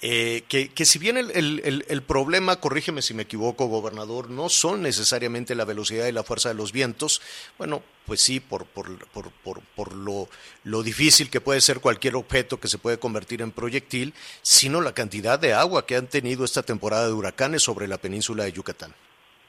eh, 0.00 0.44
que, 0.48 0.84
si 0.84 0.98
bien 1.00 1.16
el, 1.16 1.32
el, 1.32 1.84
el, 1.88 2.02
problema, 2.02 2.60
corrígeme 2.60 3.02
si 3.02 3.14
me 3.14 3.24
equivoco, 3.24 3.66
gobernador, 3.66 4.30
no 4.30 4.48
son 4.48 4.82
necesariamente 4.82 5.56
la 5.56 5.64
velocidad 5.64 6.06
y 6.06 6.12
la 6.12 6.22
fuerza 6.22 6.50
de 6.50 6.54
los 6.54 6.70
vientos, 6.70 7.20
bueno, 7.58 7.82
pues 8.06 8.20
sí, 8.20 8.38
por, 8.38 8.66
por, 8.66 8.86
por, 9.08 9.32
por, 9.42 9.60
por 9.74 9.92
lo, 9.92 10.28
lo 10.62 10.84
difícil 10.84 11.30
que 11.30 11.40
puede 11.40 11.60
ser 11.60 11.80
cualquier 11.80 12.14
objeto 12.14 12.60
que 12.60 12.68
se 12.68 12.78
puede 12.78 12.98
convertir 12.98 13.42
en 13.42 13.50
proyectil, 13.50 14.14
sino 14.40 14.80
la 14.80 14.92
cantidad 14.94 15.36
de 15.36 15.52
agua 15.52 15.84
que 15.84 15.96
han 15.96 16.06
tenido 16.06 16.44
esta 16.44 16.62
temporada 16.62 17.08
de 17.08 17.12
huracanes 17.12 17.64
sobre 17.64 17.88
la 17.88 17.98
península 17.98 18.44
de 18.44 18.52
Yucatán. 18.52 18.94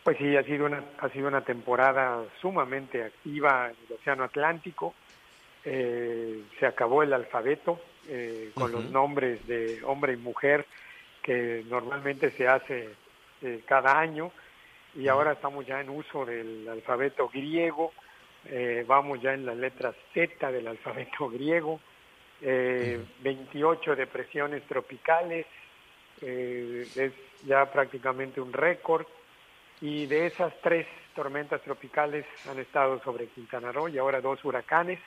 Pues 0.04 0.18
sí, 0.18 0.36
ha 0.36 0.44
sido 0.44 0.66
una, 0.66 0.84
ha 1.00 1.10
sido 1.10 1.28
una 1.28 1.42
temporada 1.42 2.24
sumamente 2.42 3.04
activa 3.04 3.68
en 3.70 3.76
el 3.88 3.96
Océano 3.98 4.24
Atlántico. 4.24 4.96
Eh, 5.64 6.42
se 6.60 6.66
acabó 6.66 7.04
el 7.04 7.14
alfabeto 7.14 7.80
eh, 8.12 8.50
con 8.56 8.72
los 8.72 8.90
nombres 8.90 9.46
de 9.46 9.84
hombre 9.84 10.14
y 10.14 10.18
mujer 10.18 10.66
que 11.22 11.64
normalmente 11.70 12.32
se 12.32 12.48
hace 12.48 12.90
eh, 13.44 13.62
cada 13.68 14.00
año. 14.00 14.32
Y 14.96 15.08
ahora 15.08 15.34
estamos 15.34 15.68
ya 15.68 15.80
en 15.80 15.90
uso 15.90 16.26
del 16.26 16.68
alfabeto 16.68 17.30
griego, 17.30 17.94
eh, 18.46 18.84
vamos 18.88 19.22
ya 19.22 19.36
en 19.36 19.46
la 19.46 19.54
letra 19.54 19.94
Z 20.16 20.52
del 20.52 20.68
alfabeto 20.68 21.30
griego, 21.30 21.80
28 22.42 23.96
depresiones 23.96 24.64
tropicales, 24.64 25.46
es 26.22 27.12
ya 27.46 27.72
prácticamente 27.72 28.42
un 28.42 28.54
récord. 28.54 29.06
Y 29.82 30.08
de 30.08 30.26
esas 30.26 30.54
tres 30.62 30.88
tormentas 31.14 31.62
tropicales 31.62 32.26
han 32.50 32.58
estado 32.58 33.00
sobre 33.04 33.28
Quintana 33.28 33.72
Roo 33.72 33.88
y 33.88 34.00
ahora 34.00 34.20
dos 34.20 34.44
huracanes, 34.44 35.00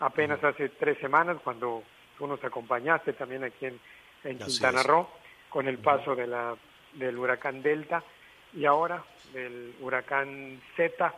apenas 0.00 0.42
hace 0.42 0.70
tres 0.70 0.98
semanas 0.98 1.36
cuando 1.44 1.84
tú 2.20 2.26
nos 2.26 2.44
acompañaste 2.44 3.14
también 3.14 3.44
aquí 3.44 3.64
en, 3.64 3.80
Quintana 4.38 4.82
Roo 4.82 5.08
con 5.48 5.66
el 5.66 5.78
paso 5.78 6.14
de 6.14 6.26
la, 6.26 6.54
del 6.92 7.18
huracán 7.18 7.62
Delta 7.62 8.04
y 8.52 8.66
ahora 8.66 9.02
del 9.32 9.74
huracán 9.80 10.60
Z 10.76 11.14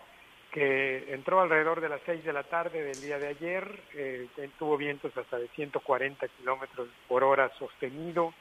que 0.53 1.13
entró 1.13 1.41
alrededor 1.41 1.81
de 1.81 1.89
las 1.89 2.01
6 2.07 2.25
de 2.25 2.33
la 2.33 2.45
tarde 2.45 2.85
del 2.85 3.01
día 3.01 3.19
de 3.19 3.27
ayer, 3.29 3.83
eh, 3.95 4.29
tuvo 4.59 4.77
vientos 4.77 5.17
hasta 5.17 5.39
de 5.39 5.49
140 5.49 6.29
kilómetros 6.29 6.89
por 7.09 7.25
hora 7.25 7.51
sostenido. 7.59 8.33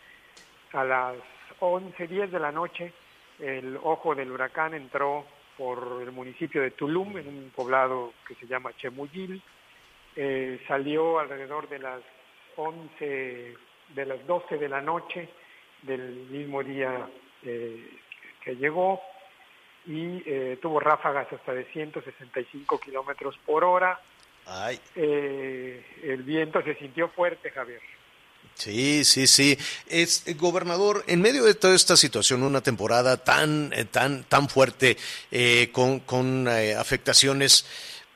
A 0.73 0.83
las 0.83 1.15
11, 1.59 2.07
10 2.07 2.31
de 2.31 2.39
la 2.39 2.51
noche, 2.51 2.93
el 3.39 3.79
ojo 3.81 4.13
del 4.13 4.29
huracán 4.29 4.73
entró 4.73 5.25
por 5.57 6.01
el 6.01 6.11
municipio 6.11 6.61
de 6.61 6.71
Tulum, 6.71 7.17
en 7.17 7.27
un 7.27 7.51
poblado 7.55 8.13
que 8.27 8.35
se 8.35 8.45
llama 8.45 8.75
Chemuyil. 8.77 9.41
Eh, 10.17 10.61
salió 10.67 11.17
alrededor 11.17 11.69
de 11.69 11.79
las 11.79 12.01
11 12.55 13.55
de 13.95 14.05
las 14.05 14.25
12 14.25 14.57
de 14.57 14.69
la 14.69 14.81
noche 14.81 15.29
del 15.81 16.27
mismo 16.29 16.63
día 16.63 17.09
eh, 17.43 17.97
que 18.43 18.55
llegó 18.55 19.01
y 19.85 20.21
eh, 20.25 20.59
tuvo 20.61 20.79
ráfagas 20.79 21.31
hasta 21.31 21.53
de 21.53 21.65
165 21.65 22.79
kilómetros 22.79 23.37
por 23.45 23.63
hora. 23.63 23.99
Eh, 24.95 25.83
el 26.03 26.23
viento 26.23 26.61
se 26.63 26.75
sintió 26.75 27.09
fuerte, 27.09 27.49
Javier. 27.51 27.81
Sí, 28.53 29.03
sí, 29.05 29.27
sí. 29.27 29.57
Es 29.87 30.25
gobernador. 30.37 31.03
En 31.07 31.21
medio 31.21 31.43
de 31.43 31.55
toda 31.55 31.75
esta 31.75 31.95
situación, 31.95 32.43
una 32.43 32.61
temporada 32.61 33.17
tan, 33.17 33.71
tan, 33.91 34.23
tan 34.25 34.49
fuerte 34.49 34.97
con, 35.71 36.01
con 36.01 36.47
afectaciones 36.47 37.65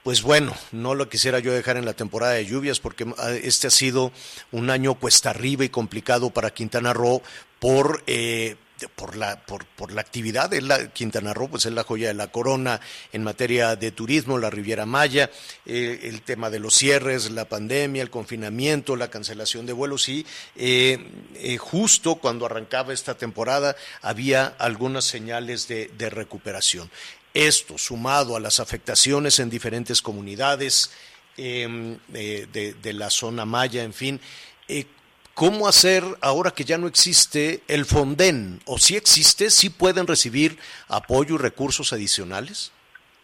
pues 0.05 0.21
bueno, 0.21 0.55
no 0.71 0.93
lo 0.93 1.09
quisiera 1.09 1.39
yo 1.39 1.51
dejar 1.51 1.77
en 1.77 1.85
la 1.85 1.95
temporada 1.95 2.33
de 2.33 2.45
lluvias 2.45 2.79
porque 2.79 3.11
ah, 3.17 3.31
este 3.31 3.65
ha 3.65 3.71
sido 3.71 4.11
un 4.51 4.69
año 4.69 4.93
cuesta 4.93 5.31
arriba 5.31 5.65
y 5.65 5.69
complicado 5.69 6.29
para 6.29 6.53
Quintana 6.53 6.93
Roo 6.93 7.23
por 7.59 8.03
eh, 8.05 8.55
por 8.93 9.15
la 9.15 9.43
por, 9.47 9.65
por 9.65 9.91
la 9.91 10.01
actividad 10.01 10.51
de 10.51 10.61
la 10.61 10.89
Quintana 10.93 11.33
Roo 11.33 11.47
pues 11.47 11.65
es 11.65 11.73
la 11.73 11.83
joya 11.83 12.09
de 12.09 12.13
la 12.13 12.27
corona 12.27 12.81
en 13.13 13.23
materia 13.23 13.75
de 13.75 13.89
turismo 13.89 14.37
la 14.37 14.51
Riviera 14.51 14.85
Maya 14.85 15.31
eh, 15.65 16.01
el 16.03 16.21
tema 16.21 16.51
de 16.51 16.59
los 16.59 16.75
cierres 16.75 17.31
la 17.31 17.45
pandemia 17.45 18.03
el 18.03 18.11
confinamiento 18.11 18.95
la 18.95 19.09
cancelación 19.09 19.65
de 19.65 19.73
vuelos 19.73 20.07
y 20.07 20.23
eh, 20.55 21.57
justo 21.59 22.17
cuando 22.17 22.45
arrancaba 22.45 22.93
esta 22.93 23.17
temporada 23.17 23.75
había 24.03 24.53
algunas 24.59 25.05
señales 25.05 25.67
de, 25.67 25.89
de 25.97 26.11
recuperación 26.11 26.91
esto, 27.35 27.77
sumado 27.77 28.35
a 28.35 28.39
las 28.39 28.59
afectaciones 28.59 29.39
en 29.39 29.49
diferentes 29.49 30.01
comunidades 30.01 30.95
em, 31.37 31.99
de, 32.07 32.93
la 32.93 33.09
zona 33.09 33.45
maya, 33.45 33.83
en 33.83 33.93
fin, 33.93 34.21
eh, 34.69 34.85
¿cómo 35.33 35.67
hacer 35.67 36.03
ahora 36.21 36.51
que 36.51 36.63
ya 36.63 36.77
no 36.77 36.87
existe 36.87 37.61
el 37.67 37.85
Fonden? 37.85 38.61
¿O 38.65 38.77
si 38.77 38.95
existe, 38.95 39.49
si 39.49 39.69
pueden 39.69 40.07
recibir 40.07 40.57
apoyo 40.87 41.35
y 41.35 41.37
recursos 41.37 41.91
adicionales? 41.91 42.71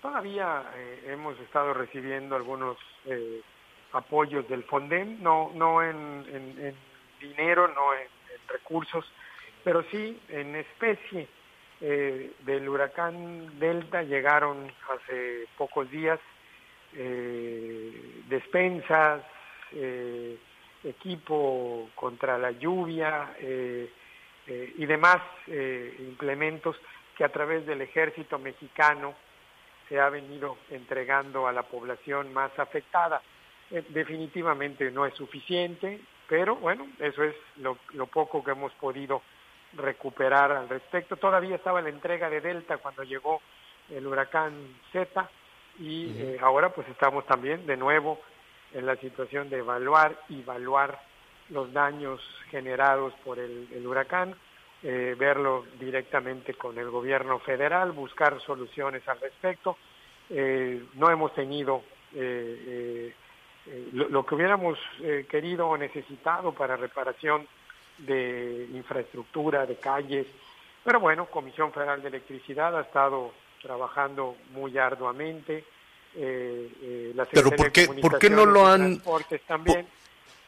Todavía 0.02 0.66
eh, 0.76 1.06
hemos 1.08 1.40
estado 1.40 1.74
recibiendo 1.74 2.36
algunos 2.36 2.78
eh, 3.06 3.42
apoyos 3.94 4.48
del 4.50 4.66
Fonden, 4.66 5.24
no, 5.24 5.52
no 5.56 5.82
en, 5.82 6.76
dinero, 7.22 7.70
no 7.70 7.94
en 7.94 8.08
recursos, 8.50 9.06
pero 9.64 9.86
sí 9.90 10.20
en 10.28 10.58
especie 10.58 11.30
eh, 11.84 12.34
del 12.46 12.70
huracán 12.70 13.58
Delta 13.58 14.04
llegaron 14.04 14.72
hace 14.88 15.48
pocos 15.58 15.90
días 15.90 16.20
eh, 16.96 18.22
despensas, 18.30 19.24
eh, 19.72 20.38
equipo 20.84 21.90
contra 21.96 22.38
la 22.38 22.52
lluvia 22.52 23.36
y 23.40 24.86
demás 24.86 25.22
implementos 26.00 26.76
que 27.16 27.24
a 27.24 27.30
través 27.30 27.66
del 27.68 27.82
ejército 27.82 28.40
mexicano 28.40 29.14
se 29.88 30.00
ha 30.00 30.10
venido 30.10 30.58
entregando 30.72 31.48
a 31.48 31.52
la 31.52 31.64
población 31.64 32.34
más 32.34 32.58
afectada. 32.58 33.22
definitivamente 33.90 34.90
no 34.90 35.06
es 35.06 35.14
suficiente, 35.14 36.02
pero 36.28 36.56
bueno, 36.56 36.88
eso 37.00 37.24
es 37.24 37.36
lo 37.58 38.08
poco 38.08 38.44
que 38.44 38.52
hemos 38.52 38.74
podido 38.74 39.22
recuperar 39.74 40.52
al 40.52 40.70
respecto. 40.70 41.18
Todavía 41.18 41.56
estaba 41.56 41.82
la 41.82 41.90
entrega 41.90 42.30
de 42.30 42.42
Delta 42.42 42.78
cuando 42.78 43.04
llegó 43.04 43.42
el 43.90 44.06
huracán 44.08 44.54
Z 44.92 45.30
y 45.80 46.14
eh, 46.18 46.38
ahora 46.42 46.70
pues 46.70 46.88
estamos 46.90 47.26
también 47.26 47.66
de 47.66 47.78
nuevo 47.78 48.20
en 48.74 48.86
la 48.86 48.96
situación 48.98 49.50
de 49.50 49.58
evaluar 49.60 50.18
y 50.30 50.42
evaluar 50.42 51.00
los 51.50 51.72
daños 51.74 52.22
generados 52.50 53.14
por 53.26 53.40
el, 53.40 53.86
huracán, 53.86 54.36
eh, 54.84 55.16
verlo 55.18 55.66
directamente 55.80 56.54
con 56.54 56.78
el 56.78 56.90
gobierno 56.90 57.40
federal, 57.40 57.92
buscar 57.92 58.40
soluciones 58.42 59.06
al 59.08 59.20
respecto. 59.20 59.78
Eh, 60.30 60.86
no 60.94 61.10
hemos 61.10 61.34
tenido 61.34 61.84
lo, 63.94 64.10
lo, 64.10 64.26
que 64.26 64.36
hubiéramos 64.36 64.78
querido 65.30 65.68
o 65.68 65.78
necesitado 65.78 66.54
para 66.54 66.76
reparación 66.76 67.48
de 68.06 68.68
infraestructura, 68.74 69.66
de 69.66 69.76
calles. 69.76 70.28
Pero 70.84 71.00
bueno, 71.00 71.26
Comisión 71.28 71.72
Federal 71.72 72.02
de 72.02 72.10
Electricidad 72.10 72.78
ha 72.78 72.82
estado 72.82 73.32
trabajando 73.62 74.36
muy 74.52 74.78
arduamente. 74.78 75.64
Eh, 76.16 76.72
eh, 76.82 77.12
la 77.16 77.26
Pero 77.26 77.52
¿por 77.52 77.72
qué, 77.72 77.88
¿por 78.02 78.20
qué 78.20 78.30
no 78.30 78.46
lo 78.46 78.68
han... 78.68 79.02
También. 79.48 79.88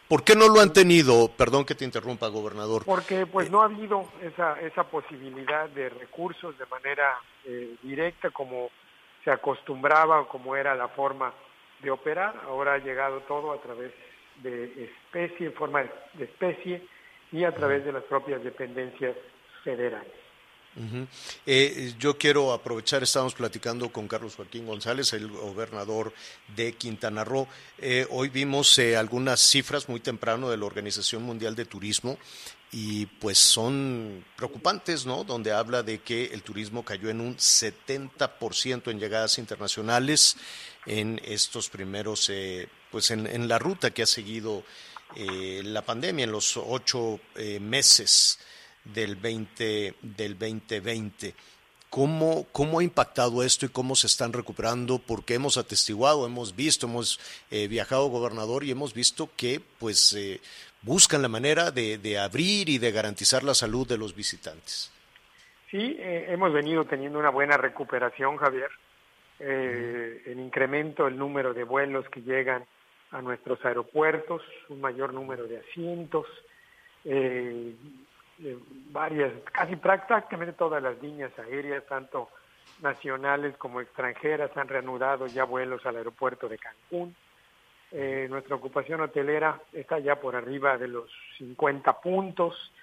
¿Por, 0.07 0.23
qué 0.23 0.35
no 0.35 0.49
lo 0.49 0.59
han 0.59 0.73
tenido? 0.73 1.29
Perdón 1.29 1.65
que 1.65 1.75
te 1.75 1.85
interrumpa, 1.85 2.27
gobernador. 2.27 2.83
Porque 2.85 3.25
pues 3.25 3.49
no 3.49 3.61
ha 3.61 3.65
habido 3.65 4.09
esa, 4.21 4.59
esa 4.59 4.83
posibilidad 4.83 5.69
de 5.69 5.89
recursos 5.89 6.57
de 6.57 6.65
manera 6.65 7.17
eh, 7.45 7.75
directa 7.81 8.29
como 8.29 8.69
se 9.23 9.31
acostumbraba 9.31 10.21
o 10.21 10.27
como 10.27 10.55
era 10.55 10.75
la 10.75 10.89
forma 10.89 11.33
de 11.81 11.91
operar. 11.91 12.35
Ahora 12.45 12.73
ha 12.73 12.77
llegado 12.77 13.21
todo 13.21 13.53
a 13.53 13.61
través 13.61 13.91
de 14.41 14.85
especie, 14.85 15.47
en 15.47 15.53
forma 15.53 15.83
de 16.13 16.25
especie, 16.25 16.81
y 17.33 17.43
a 17.43 17.53
través 17.53 17.83
de 17.83 17.91
las 17.91 18.03
propias 18.03 18.43
dependencias 18.43 19.15
federales. 19.63 20.13
Eh, 21.45 21.93
yo 21.99 22.17
quiero 22.17 22.51
aprovechar, 22.51 23.03
estamos 23.03 23.35
platicando 23.35 23.89
con 23.89 24.07
Carlos 24.07 24.35
Joaquín 24.35 24.65
González, 24.65 25.13
el 25.13 25.27
gobernador 25.27 26.13
de 26.55 26.73
Quintana 26.73 27.23
Roo. 27.23 27.47
Eh, 27.77 28.07
hoy 28.09 28.29
vimos 28.29 28.77
eh, 28.79 28.97
algunas 28.97 29.39
cifras 29.39 29.87
muy 29.87 29.99
temprano 29.99 30.49
de 30.49 30.57
la 30.57 30.65
Organización 30.65 31.23
Mundial 31.23 31.55
de 31.55 31.65
Turismo 31.65 32.17
y 32.71 33.05
pues 33.05 33.37
son 33.37 34.25
preocupantes, 34.35 35.05
¿no? 35.05 35.23
Donde 35.23 35.51
habla 35.51 35.83
de 35.83 35.99
que 35.99 36.25
el 36.25 36.41
turismo 36.41 36.83
cayó 36.83 37.09
en 37.09 37.21
un 37.21 37.37
70% 37.37 38.89
en 38.89 38.99
llegadas 38.99 39.37
internacionales 39.37 40.37
en 40.87 41.21
estos 41.23 41.69
primeros, 41.69 42.31
pues 42.89 43.11
en, 43.11 43.27
en 43.27 43.47
la 43.47 43.59
ruta 43.59 43.91
que 43.91 44.01
ha 44.01 44.07
seguido 44.07 44.63
eh, 45.15 45.61
la 45.63 45.81
pandemia 45.81 46.25
en 46.25 46.31
los 46.31 46.57
ocho 46.57 47.19
eh, 47.35 47.59
meses 47.59 48.39
del, 48.83 49.15
20, 49.15 49.95
del 50.01 50.37
2020. 50.37 51.33
¿Cómo, 51.89 52.47
¿Cómo 52.51 52.79
ha 52.79 52.83
impactado 52.83 53.43
esto 53.43 53.65
y 53.67 53.69
cómo 53.69 53.95
se 53.95 54.07
están 54.07 54.33
recuperando? 54.33 54.99
Porque 54.99 55.35
hemos 55.35 55.57
atestiguado, 55.57 56.25
hemos 56.25 56.55
visto, 56.55 56.87
hemos 56.87 57.19
eh, 57.51 57.67
viajado, 57.67 58.07
gobernador, 58.07 58.63
y 58.63 58.71
hemos 58.71 58.93
visto 58.93 59.29
que, 59.37 59.61
pues, 59.79 60.17
buscan 60.81 61.21
la 61.21 61.29
manera 61.29 61.69
de, 61.69 61.99
de 61.99 62.17
abrir 62.17 62.69
y 62.69 62.79
de 62.79 62.91
garantizar 62.91 63.43
la 63.43 63.53
salud 63.53 63.87
de 63.87 63.97
los 63.97 64.15
visitantes. 64.15 64.93
Sí, 65.73 65.97
eh, 65.97 66.27
hemos 66.29 66.53
venido 66.53 66.85
teniendo 66.85 67.17
una 67.17 67.31
buena 67.31 67.57
recuperación, 67.57 68.37
Javier. 68.37 68.69
Eh, 69.39 70.21
el 70.27 70.39
incremento 70.39 71.07
el 71.07 71.17
número 71.17 71.55
de 71.55 71.63
vuelos 71.63 72.07
que 72.09 72.21
llegan 72.21 72.63
a 73.13 73.21
nuestros 73.21 73.63
aeropuertos, 73.63 74.41
un 74.69 74.81
mayor 74.81 75.13
número 75.13 75.47
de 75.47 75.59
asientos, 75.59 76.25
eh, 77.05 77.73
eh, 78.43 78.57
varias, 78.91 79.31
casi 79.51 79.75
prácticamente 79.75 80.53
todas 80.53 80.81
las 80.81 81.01
líneas 81.01 81.31
aéreas, 81.39 81.85
tanto 81.85 82.29
nacionales 82.81 83.55
como 83.57 83.81
extranjeras, 83.81 84.55
han 84.57 84.67
reanudado 84.67 85.27
ya 85.27 85.43
vuelos 85.43 85.85
al 85.85 85.97
aeropuerto 85.97 86.49
de 86.49 86.57
Cancún. 86.57 87.15
Eh, 87.91 88.27
nuestra 88.29 88.55
ocupación 88.55 89.01
hotelera 89.01 89.61
está 89.71 89.99
ya 89.99 90.19
por 90.19 90.35
arriba 90.35 90.77
de 90.77 90.87
los 90.87 91.09
50 91.37 92.01
puntos. 92.01 92.73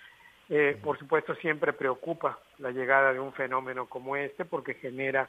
Eh, 0.48 0.78
por 0.82 0.98
supuesto, 0.98 1.34
siempre 1.34 1.72
preocupa 1.72 2.38
la 2.58 2.70
llegada 2.70 3.12
de 3.12 3.18
un 3.18 3.32
fenómeno 3.32 3.86
como 3.86 4.16
este 4.16 4.44
porque 4.44 4.74
genera 4.74 5.28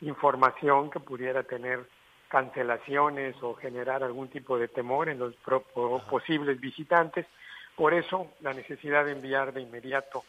información 0.00 0.90
que 0.90 0.98
pudiera 0.98 1.44
tener 1.44 1.86
cancelaciones 2.30 3.34
o 3.42 3.54
generar 3.54 4.04
algún 4.04 4.28
tipo 4.28 4.56
de 4.56 4.68
temor 4.68 5.08
en 5.08 5.18
los 5.18 5.34
posibles 6.08 6.60
visitantes. 6.60 7.26
Por 7.76 7.92
eso, 7.92 8.28
la 8.40 8.54
necesidad 8.54 9.04
de 9.04 9.12
enviar 9.12 9.52
de 9.52 9.62
inmediato 9.62 10.22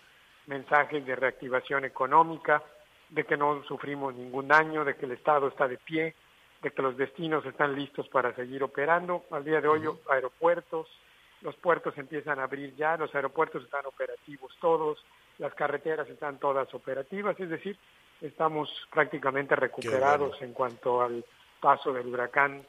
mensajes 0.47 1.05
de 1.05 1.15
reactivación 1.15 1.85
económica, 1.85 2.63
de 3.09 3.23
que 3.23 3.37
no 3.37 3.63
sufrimos 3.63 4.15
ningún 4.15 4.47
daño, 4.47 4.83
de 4.83 4.95
que 4.95 5.05
el 5.05 5.11
Estado 5.11 5.47
está 5.47 5.67
de 5.67 5.77
pie, 5.77 6.15
de 6.63 6.71
que 6.71 6.81
los 6.81 6.97
destinos 6.97 7.45
están 7.45 7.75
listos 7.75 8.09
para 8.09 8.33
seguir 8.33 8.63
operando. 8.63 9.25
Al 9.29 9.43
día 9.43 9.61
de 9.61 9.67
hoy, 9.67 9.87
aeropuertos, 10.09 10.87
los 11.41 11.55
puertos 11.57 11.95
empiezan 11.97 12.39
a 12.39 12.43
abrir 12.43 12.75
ya, 12.75 12.97
los 12.97 13.13
aeropuertos 13.13 13.63
están 13.63 13.85
operativos 13.85 14.55
todos, 14.59 15.05
las 15.37 15.53
carreteras 15.53 16.09
están 16.09 16.39
todas 16.39 16.73
operativas, 16.73 17.39
es 17.39 17.49
decir, 17.49 17.77
estamos 18.21 18.69
prácticamente 18.91 19.55
recuperados 19.55 20.41
en 20.41 20.53
cuanto 20.53 21.01
al 21.01 21.23
paso 21.61 21.93
del 21.93 22.07
huracán 22.07 22.61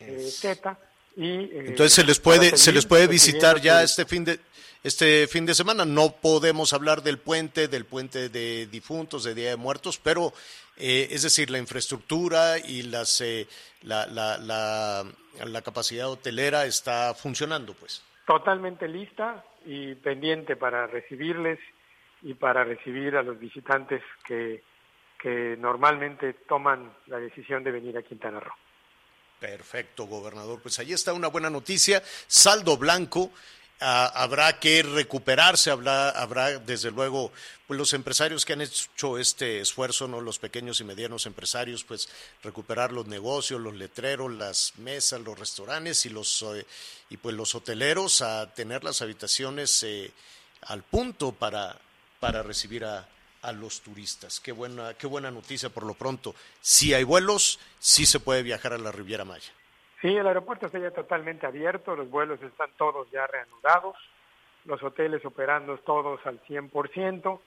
eh, 0.00 0.28
Zeta. 0.30 0.76
Y, 1.16 1.28
eh, 1.30 1.64
Entonces 1.68 1.94
se 1.94 2.04
les 2.04 2.18
puede 2.18 2.56
se 2.56 2.72
les 2.72 2.84
puede 2.84 3.06
visitar 3.06 3.60
ya 3.60 3.82
este 3.82 4.04
fin 4.04 4.24
de 4.24 4.40
este 4.82 5.26
fin 5.28 5.46
de 5.46 5.54
semana. 5.54 5.86
No 5.86 6.10
podemos 6.10 6.74
hablar 6.74 7.02
del 7.02 7.18
puente, 7.18 7.68
del 7.68 7.86
puente 7.86 8.28
de 8.28 8.66
difuntos, 8.66 9.24
de 9.24 9.34
Día 9.34 9.50
de 9.50 9.56
Muertos, 9.56 9.98
pero 9.98 10.34
eh, 10.76 11.08
es 11.10 11.22
decir, 11.22 11.48
la 11.50 11.58
infraestructura 11.58 12.58
y 12.58 12.82
las 12.82 13.22
la, 13.82 14.06
la, 14.06 14.36
la, 14.36 15.04
la 15.46 15.62
capacidad 15.62 16.10
hotelera 16.10 16.66
está 16.66 17.14
funcionando, 17.14 17.72
pues. 17.74 18.02
Totalmente 18.26 18.88
lista 18.88 19.44
y 19.64 19.94
pendiente 19.94 20.56
para 20.56 20.86
recibirles 20.86 21.58
y 22.22 22.34
para 22.34 22.64
recibir 22.64 23.16
a 23.16 23.22
los 23.22 23.38
visitantes 23.38 24.02
que, 24.26 24.62
que 25.24 25.56
normalmente 25.58 26.34
toman 26.46 26.94
la 27.06 27.16
decisión 27.16 27.64
de 27.64 27.70
venir 27.70 27.96
a 27.96 28.02
Quintana 28.02 28.40
Roo. 28.40 28.52
Perfecto, 29.40 30.04
gobernador. 30.04 30.60
Pues 30.60 30.78
ahí 30.78 30.92
está 30.92 31.14
una 31.14 31.28
buena 31.28 31.48
noticia. 31.48 32.02
Saldo 32.26 32.76
blanco. 32.76 33.30
Ah, 33.80 34.12
habrá 34.14 34.60
que 34.60 34.82
recuperarse, 34.82 35.70
habrá, 35.70 36.10
habrá 36.10 36.58
desde 36.58 36.90
luego 36.90 37.32
pues 37.66 37.78
los 37.78 37.94
empresarios 37.94 38.44
que 38.44 38.52
han 38.52 38.60
hecho 38.60 39.16
este 39.16 39.60
esfuerzo, 39.60 40.06
no 40.08 40.20
los 40.20 40.38
pequeños 40.38 40.82
y 40.82 40.84
medianos 40.84 41.24
empresarios, 41.24 41.84
pues 41.84 42.10
recuperar 42.42 42.92
los 42.92 43.06
negocios, 43.06 43.62
los 43.62 43.74
letreros, 43.74 44.30
las 44.30 44.78
mesas, 44.78 45.22
los 45.22 45.38
restaurantes 45.38 46.04
y 46.04 46.10
los 46.10 46.42
eh, 46.42 46.66
y 47.08 47.16
pues 47.16 47.34
los 47.34 47.54
hoteleros 47.54 48.20
a 48.20 48.52
tener 48.54 48.84
las 48.84 49.00
habitaciones 49.00 49.82
eh, 49.84 50.12
al 50.62 50.82
punto 50.82 51.32
para 51.32 51.78
para 52.20 52.42
recibir 52.42 52.84
a, 52.84 53.08
a 53.44 53.52
los 53.52 53.82
turistas. 53.82 54.40
Qué 54.40 54.52
buena, 54.52 54.94
qué 54.94 55.06
buena 55.06 55.30
noticia 55.30 55.68
por 55.68 55.84
lo 55.84 55.94
pronto. 55.94 56.34
Si 56.60 56.94
hay 56.94 57.04
vuelos, 57.04 57.60
sí 57.78 58.06
se 58.06 58.18
puede 58.18 58.42
viajar 58.42 58.72
a 58.72 58.78
la 58.78 58.90
Riviera 58.90 59.24
Maya. 59.24 59.52
Sí, 60.00 60.08
el 60.08 60.26
aeropuerto 60.26 60.66
está 60.66 60.78
ya 60.78 60.90
totalmente 60.90 61.46
abierto, 61.46 61.94
los 61.94 62.10
vuelos 62.10 62.42
están 62.42 62.70
todos 62.76 63.10
ya 63.10 63.26
reanudados, 63.26 63.96
los 64.64 64.82
hoteles 64.82 65.24
operando 65.24 65.76
todos 65.78 66.20
al 66.26 66.42
100%, 66.44 67.40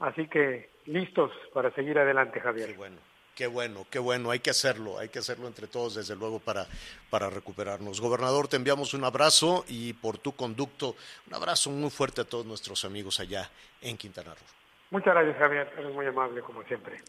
así 0.00 0.26
que 0.28 0.70
listos 0.86 1.30
para 1.52 1.70
seguir 1.74 1.98
adelante, 1.98 2.40
Javier. 2.40 2.70
Qué 2.70 2.76
bueno. 2.76 2.96
Qué 3.34 3.46
bueno, 3.46 3.86
qué 3.88 4.00
bueno, 4.00 4.32
hay 4.32 4.40
que 4.40 4.50
hacerlo, 4.50 4.98
hay 4.98 5.10
que 5.10 5.20
hacerlo 5.20 5.46
entre 5.46 5.68
todos, 5.68 5.94
desde 5.94 6.16
luego, 6.16 6.40
para, 6.40 6.66
para 7.08 7.30
recuperarnos. 7.30 8.00
Gobernador, 8.00 8.48
te 8.48 8.56
enviamos 8.56 8.94
un 8.94 9.04
abrazo 9.04 9.64
y 9.68 9.92
por 9.92 10.18
tu 10.18 10.32
conducto, 10.32 10.96
un 11.28 11.34
abrazo 11.34 11.70
muy 11.70 11.88
fuerte 11.90 12.22
a 12.22 12.24
todos 12.24 12.44
nuestros 12.46 12.84
amigos 12.84 13.20
allá 13.20 13.48
en 13.80 13.96
Quintana 13.96 14.34
Roo. 14.34 14.67
Muchas 14.90 15.14
gracias, 15.14 15.36
Javier. 15.36 15.72
Eres 15.78 15.94
muy 15.94 16.06
amable, 16.06 16.40
como 16.42 16.62
siempre. 16.64 17.02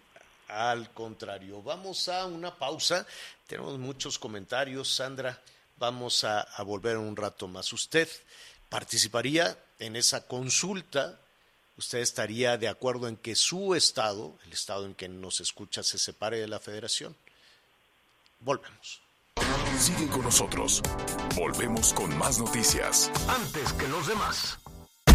Al 0.49 0.89
contrario, 0.91 1.61
vamos 1.61 2.09
a 2.09 2.25
una 2.25 2.53
pausa. 2.55 3.05
Tenemos 3.47 3.77
muchos 3.77 4.17
comentarios. 4.17 4.93
Sandra, 4.93 5.39
vamos 5.77 6.23
a, 6.23 6.41
a 6.41 6.63
volver 6.63 6.97
un 6.97 7.15
rato 7.15 7.47
más. 7.47 7.71
¿Usted 7.71 8.09
participaría 8.67 9.57
en 9.77 9.95
esa 9.95 10.27
consulta? 10.27 11.19
¿Usted 11.77 11.99
estaría 11.99 12.57
de 12.57 12.67
acuerdo 12.67 13.07
en 13.07 13.15
que 13.15 13.35
su 13.35 13.73
estado, 13.75 14.37
el 14.45 14.51
estado 14.51 14.85
en 14.85 14.95
que 14.95 15.07
nos 15.07 15.39
escucha, 15.39 15.81
se 15.81 15.97
separe 15.97 16.37
de 16.37 16.47
la 16.47 16.59
federación? 16.59 17.15
Volvemos. 18.39 19.01
Sigue 19.77 20.07
con 20.09 20.23
nosotros. 20.23 20.81
Volvemos 21.35 21.93
con 21.93 22.17
más 22.17 22.37
noticias. 22.39 23.09
Antes 23.29 23.71
que 23.73 23.87
los 23.87 24.07
demás. 24.07 24.59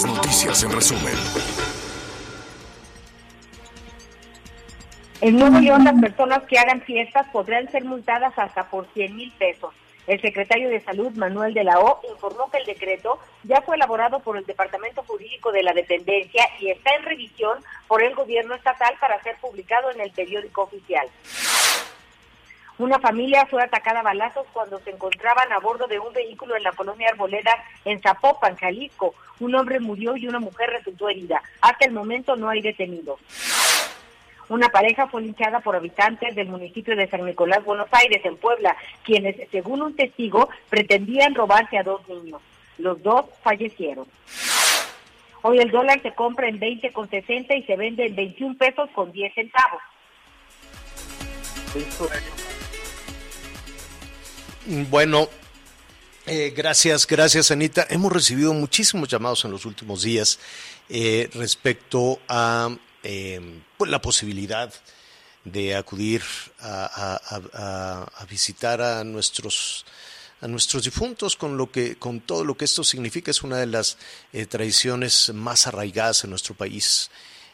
Las 0.00 0.14
noticias 0.14 0.62
en 0.62 0.72
resumen. 0.72 1.12
En 5.20 5.36
Nuevo 5.36 5.58
León, 5.58 5.84
las 5.84 6.00
personas 6.00 6.42
que 6.44 6.58
hagan 6.58 6.80
fiestas 6.80 7.26
podrán 7.30 7.70
ser 7.70 7.84
multadas 7.84 8.32
hasta 8.38 8.70
por 8.70 8.90
100 8.94 9.14
mil 9.14 9.30
pesos. 9.32 9.74
El 10.06 10.18
secretario 10.22 10.70
de 10.70 10.80
Salud, 10.80 11.12
Manuel 11.16 11.52
de 11.52 11.64
la 11.64 11.78
O, 11.80 12.00
informó 12.10 12.50
que 12.50 12.56
el 12.56 12.64
decreto 12.64 13.18
ya 13.42 13.60
fue 13.60 13.76
elaborado 13.76 14.20
por 14.20 14.38
el 14.38 14.46
Departamento 14.46 15.02
Jurídico 15.02 15.52
de 15.52 15.64
la 15.64 15.74
Dependencia 15.74 16.44
y 16.60 16.70
está 16.70 16.94
en 16.94 17.04
revisión 17.04 17.58
por 17.86 18.02
el 18.02 18.14
gobierno 18.14 18.54
estatal 18.54 18.94
para 18.98 19.22
ser 19.22 19.36
publicado 19.38 19.90
en 19.90 20.00
el 20.00 20.12
periódico 20.12 20.62
oficial. 20.62 21.08
Una 22.80 22.98
familia 22.98 23.44
fue 23.44 23.62
atacada 23.62 24.00
a 24.00 24.04
balazos 24.04 24.46
cuando 24.54 24.80
se 24.80 24.88
encontraban 24.88 25.52
a 25.52 25.58
bordo 25.58 25.86
de 25.86 25.98
un 25.98 26.14
vehículo 26.14 26.56
en 26.56 26.62
la 26.62 26.72
colonia 26.72 27.10
Arboleda 27.10 27.54
en 27.84 28.00
Zapopan, 28.00 28.56
Jalisco. 28.56 29.14
Un 29.38 29.54
hombre 29.54 29.80
murió 29.80 30.16
y 30.16 30.26
una 30.26 30.38
mujer 30.40 30.70
resultó 30.70 31.10
herida. 31.10 31.42
Hasta 31.60 31.84
el 31.84 31.92
momento 31.92 32.36
no 32.36 32.48
hay 32.48 32.62
detenidos. 32.62 33.20
Una 34.48 34.70
pareja 34.70 35.06
fue 35.08 35.20
linchada 35.20 35.60
por 35.60 35.76
habitantes 35.76 36.34
del 36.34 36.48
municipio 36.48 36.96
de 36.96 37.06
San 37.06 37.26
Nicolás, 37.26 37.62
Buenos 37.66 37.88
Aires, 37.92 38.24
en 38.24 38.38
Puebla, 38.38 38.74
quienes, 39.04 39.36
según 39.50 39.82
un 39.82 39.94
testigo, 39.94 40.48
pretendían 40.70 41.34
robarse 41.34 41.76
a 41.76 41.82
dos 41.82 42.08
niños. 42.08 42.40
Los 42.78 43.02
dos 43.02 43.26
fallecieron. 43.42 44.06
Hoy 45.42 45.58
el 45.58 45.70
dólar 45.70 46.00
se 46.00 46.14
compra 46.14 46.48
en 46.48 46.58
20,60 46.58 47.58
y 47.58 47.62
se 47.64 47.76
vende 47.76 48.06
en 48.06 48.16
21 48.16 48.56
pesos 48.56 48.88
con 48.94 49.12
10 49.12 49.34
centavos. 49.34 49.82
Bueno, 54.66 55.28
eh, 56.26 56.52
gracias, 56.54 57.06
gracias 57.06 57.50
Anita. 57.50 57.86
Hemos 57.88 58.12
recibido 58.12 58.52
muchísimos 58.52 59.08
llamados 59.08 59.44
en 59.46 59.52
los 59.52 59.64
últimos 59.64 60.02
días 60.02 60.38
eh, 60.90 61.30
respecto 61.32 62.20
a 62.28 62.68
eh, 63.02 63.40
pues, 63.78 63.90
la 63.90 64.02
posibilidad 64.02 64.72
de 65.44 65.74
acudir 65.74 66.22
a, 66.60 68.06
visitar 68.28 68.82
a 68.82 69.02
nuestros 69.02 69.86
a 70.42 70.48
nuestros 70.48 70.84
difuntos 70.84 71.36
con 71.36 71.56
lo 71.56 71.70
que 71.70 71.96
con 71.96 72.20
todo 72.20 72.44
lo 72.44 72.56
que 72.56 72.66
esto 72.66 72.84
significa 72.84 73.30
es 73.30 73.42
una 73.42 73.56
de 73.56 73.66
las 73.66 73.96
eh, 74.34 74.44
tradiciones 74.44 75.32
más 75.32 75.66
arraigadas 75.66 76.24
en 76.24 76.30
nuestro 76.30 76.54
país 76.54 77.10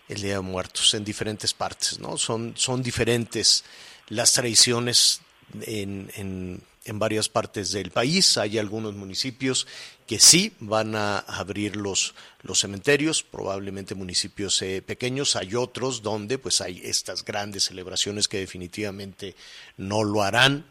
el 0.08 0.20
Día 0.20 0.34
de 0.34 0.40
Muertos 0.40 0.94
en 0.94 1.04
diferentes 1.04 1.54
partes 1.54 2.00
no 2.00 2.16
son 2.16 2.54
son 2.56 2.82
diferentes 2.82 3.64
las 4.08 4.32
tradiciones 4.32 5.20
en, 5.62 6.10
en 6.16 6.60
en 6.86 6.98
varias 6.98 7.28
partes 7.28 7.72
del 7.72 7.90
país. 7.90 8.38
Hay 8.38 8.58
algunos 8.58 8.94
municipios 8.94 9.66
que 10.06 10.18
sí 10.18 10.52
van 10.60 10.94
a 10.94 11.18
abrir 11.18 11.76
los, 11.76 12.14
los 12.42 12.60
cementerios, 12.60 13.22
probablemente 13.22 13.94
municipios 13.94 14.62
eh, 14.62 14.82
pequeños. 14.82 15.36
Hay 15.36 15.54
otros 15.54 16.02
donde 16.02 16.38
pues 16.38 16.60
hay 16.60 16.80
estas 16.84 17.24
grandes 17.24 17.64
celebraciones 17.64 18.28
que 18.28 18.38
definitivamente 18.38 19.34
no 19.76 20.04
lo 20.04 20.22
harán. 20.22 20.64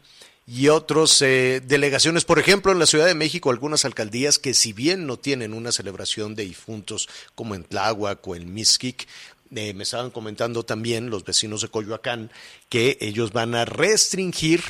Y 0.48 0.68
otras 0.68 1.20
eh, 1.22 1.60
delegaciones, 1.66 2.24
por 2.24 2.38
ejemplo, 2.38 2.70
en 2.70 2.78
la 2.78 2.86
Ciudad 2.86 3.06
de 3.06 3.16
México, 3.16 3.50
algunas 3.50 3.84
alcaldías 3.84 4.38
que 4.38 4.54
si 4.54 4.72
bien 4.72 5.06
no 5.06 5.18
tienen 5.18 5.52
una 5.52 5.72
celebración 5.72 6.36
de 6.36 6.44
difuntos 6.44 7.08
como 7.34 7.56
en 7.56 7.64
Tláhuac 7.64 8.26
o 8.26 8.36
en 8.36 8.54
Mixquic, 8.54 9.08
eh, 9.54 9.74
me 9.74 9.82
estaban 9.82 10.10
comentando 10.10 10.64
también 10.64 11.10
los 11.10 11.24
vecinos 11.24 11.62
de 11.62 11.68
Coyoacán 11.68 12.30
que 12.68 12.96
ellos 13.00 13.32
van 13.32 13.54
a 13.54 13.64
restringir 13.64 14.62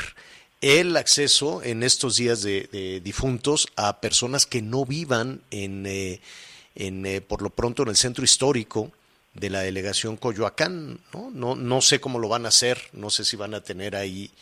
el 0.67 0.97
acceso 0.97 1.63
en 1.63 1.85
estos 1.85 2.17
días 2.17 2.43
de, 2.43 3.01
difuntos 3.05 3.69
a 3.77 4.01
personas 4.01 4.47
que 4.47 4.63
no 4.63 4.85
vivan 4.85 5.43
en, 5.53 5.87
eh, 5.87 6.21
en 6.75 7.07
eh, 7.07 7.21
por 7.21 7.41
lo 7.41 7.51
pronto 7.51 7.85
en 7.85 7.91
el 7.91 7.97
centro 7.97 8.25
histórico 8.25 8.91
de 9.33 9.49
la 9.49 9.61
delegación 9.61 10.17
Coyoacán, 10.17 10.99
¿no? 11.15 11.31
No, 11.31 11.55
no 11.55 11.81
sé 11.83 12.01
cómo 12.01 12.19
lo 12.19 12.29
van 12.29 12.47
a 12.47 12.49
hacer, 12.49 12.81
no 12.93 13.11
sé 13.11 13.25
si 13.25 13.37
van 13.37 13.55
a 13.55 13.63
tener 13.63 13.95
ahí 13.95 14.33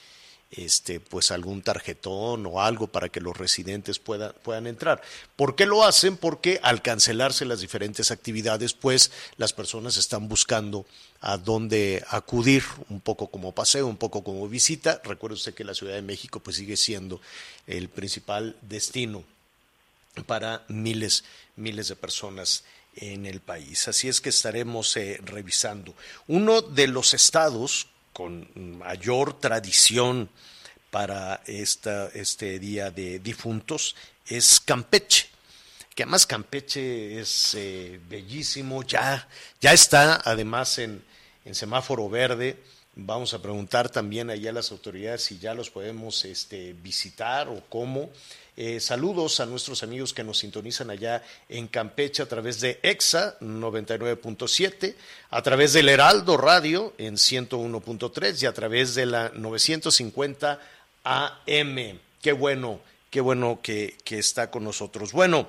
este, 0.51 0.99
pues 0.99 1.31
algún 1.31 1.61
tarjetón 1.61 2.47
o 2.47 2.63
algo 2.63 2.87
para 2.87 3.11
que 3.11 3.21
los 3.21 3.37
residentes 3.37 3.99
puedan, 3.99 4.33
puedan 4.43 4.67
entrar. 4.67 5.03
¿Por 5.37 5.57
qué 5.57 5.67
lo 5.67 5.85
hacen? 5.85 6.17
Porque 6.17 6.59
al 6.63 6.81
cancelarse 6.81 7.45
las 7.45 7.61
diferentes 7.61 8.11
actividades, 8.11 8.73
pues 8.73 9.11
las 9.37 9.53
personas 9.53 9.99
están 9.99 10.29
buscando 10.29 10.87
a 11.27 11.39
dónde 11.39 12.05
acudir, 12.11 12.63
un 12.91 13.01
poco 13.01 13.29
como 13.29 13.53
paseo, 13.53 13.87
un 13.87 13.97
poco 13.97 14.23
como 14.23 14.47
visita. 14.47 15.01
Recuerde 15.05 15.37
usted 15.37 15.55
que 15.55 15.65
la 15.65 15.73
Ciudad 15.73 15.95
de 15.95 16.03
México 16.03 16.39
pues 16.41 16.57
sigue 16.57 16.77
siendo 16.77 17.19
el 17.67 17.89
principal 17.89 18.57
destino 18.61 19.25
para 20.27 20.65
miles, 20.69 21.25
miles 21.57 21.89
de 21.89 21.97
personas 21.97 22.65
en 22.97 23.25
el 23.25 23.41
país. 23.41 23.89
Así 23.89 24.07
es 24.07 24.21
que 24.21 24.29
estaremos 24.29 24.99
eh, 24.99 25.19
revisando. 25.25 25.95
Uno 26.29 26.61
de 26.61 26.89
los 26.89 27.15
estados 27.15 27.87
con 28.13 28.47
mayor 28.79 29.41
tradición 29.41 30.29
para 30.91 31.43
esta, 31.47 32.09
este 32.09 32.59
día 32.59 32.91
de 32.91 33.19
difuntos 33.19 33.97
es 34.27 34.61
Campeche 34.61 35.34
que 35.95 36.03
además 36.03 36.27
Campeche 36.27 37.21
es 37.21 37.55
eh, 37.55 38.01
bellísimo, 38.09 38.83
ya, 38.83 39.29
ya 39.61 39.73
está 39.73 40.21
además 40.25 40.79
en, 40.79 41.03
en, 41.45 41.55
semáforo 41.55 42.09
verde. 42.09 42.57
Vamos 42.97 43.35
a 43.35 43.43
preguntar 43.43 43.91
también 43.91 44.31
allá 44.31 44.51
a 44.51 44.55
las 44.55 44.71
autoridades 44.71 45.23
si 45.23 45.39
ya 45.39 45.55
los 45.55 45.71
podemos 45.71 46.25
este, 46.25 46.75
visitar 46.75 47.49
o 47.49 47.63
cómo. 47.69 48.11
Eh, 48.57 48.79
saludos 48.79 49.41
a 49.41 49.47
nuestros 49.47 49.83
amigos 49.83 50.15
que 50.15 50.23
nos 50.23 50.39
sintonizan 50.39 50.89
allá 50.91 51.25
en 51.49 51.67
Campeche 51.67 52.23
a 52.23 52.27
través 52.27 52.61
de 52.61 52.79
EXA 52.85 53.37
99.7, 53.41 54.95
a 55.31 55.43
través 55.43 55.73
del 55.73 55.89
Heraldo 55.89 56.37
Radio 56.37 56.95
en 56.97 57.17
101.3 57.17 58.43
y 58.43 58.47
a 58.47 58.53
través 58.53 58.95
de 58.95 59.07
la 59.07 59.31
950 59.35 60.61
AM. 61.03 61.99
Qué 62.23 62.33
bueno, 62.33 62.81
qué 63.11 63.21
bueno 63.21 63.59
que, 63.61 63.97
está 64.11 64.53
con 64.53 64.63
nosotros. 64.63 65.11
Bueno, 65.11 65.49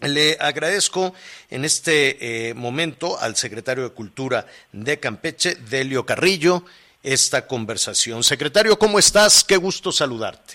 le 0.00 0.36
agradezco 0.40 1.14
en 1.50 1.64
este 1.64 2.48
eh, 2.48 2.54
momento 2.54 3.18
al 3.18 3.36
secretario 3.36 3.84
de 3.84 3.94
Cultura 3.94 4.46
de 4.72 4.98
Campeche, 4.98 5.54
Delio 5.54 6.04
Carrillo, 6.04 6.64
esta 7.02 7.46
conversación. 7.46 8.22
Secretario, 8.22 8.78
¿cómo 8.78 8.98
estás? 8.98 9.44
Qué 9.44 9.56
gusto 9.56 9.92
saludarte. 9.92 10.54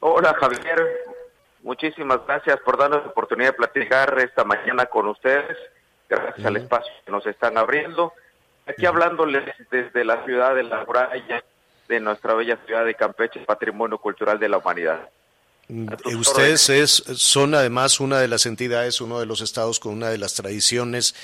Hola 0.00 0.34
Javier, 0.40 0.86
muchísimas 1.62 2.20
gracias 2.26 2.58
por 2.60 2.78
darnos 2.78 3.02
la 3.04 3.10
oportunidad 3.10 3.50
de 3.50 3.54
platicar 3.54 4.18
esta 4.18 4.44
mañana 4.44 4.86
con 4.86 5.08
ustedes, 5.08 5.56
gracias 6.08 6.46
al 6.46 6.56
espacio 6.56 6.92
que 7.04 7.12
nos 7.12 7.26
están 7.26 7.58
abriendo. 7.58 8.12
Aquí 8.66 8.86
hablándoles 8.86 9.44
desde 9.70 10.04
la 10.04 10.24
ciudad 10.24 10.54
de 10.54 10.62
La 10.62 10.84
Muralla, 10.84 11.44
de 11.88 12.00
nuestra 12.00 12.34
bella 12.34 12.56
ciudad 12.64 12.84
de 12.84 12.94
Campeche, 12.94 13.40
Patrimonio 13.40 13.98
Cultural 13.98 14.38
de 14.38 14.48
la 14.48 14.58
Humanidad. 14.58 15.10
Mm, 15.70 15.86
ustedes 16.18 16.68
es, 16.68 16.90
son 16.90 17.54
además 17.54 18.00
una 18.00 18.18
de 18.18 18.26
las 18.26 18.44
entidades, 18.44 19.00
uno 19.00 19.20
de 19.20 19.26
los 19.26 19.40
estados 19.40 19.78
con 19.78 19.92
una 19.92 20.08
de 20.08 20.18
las 20.18 20.34
tradiciones 20.34 21.14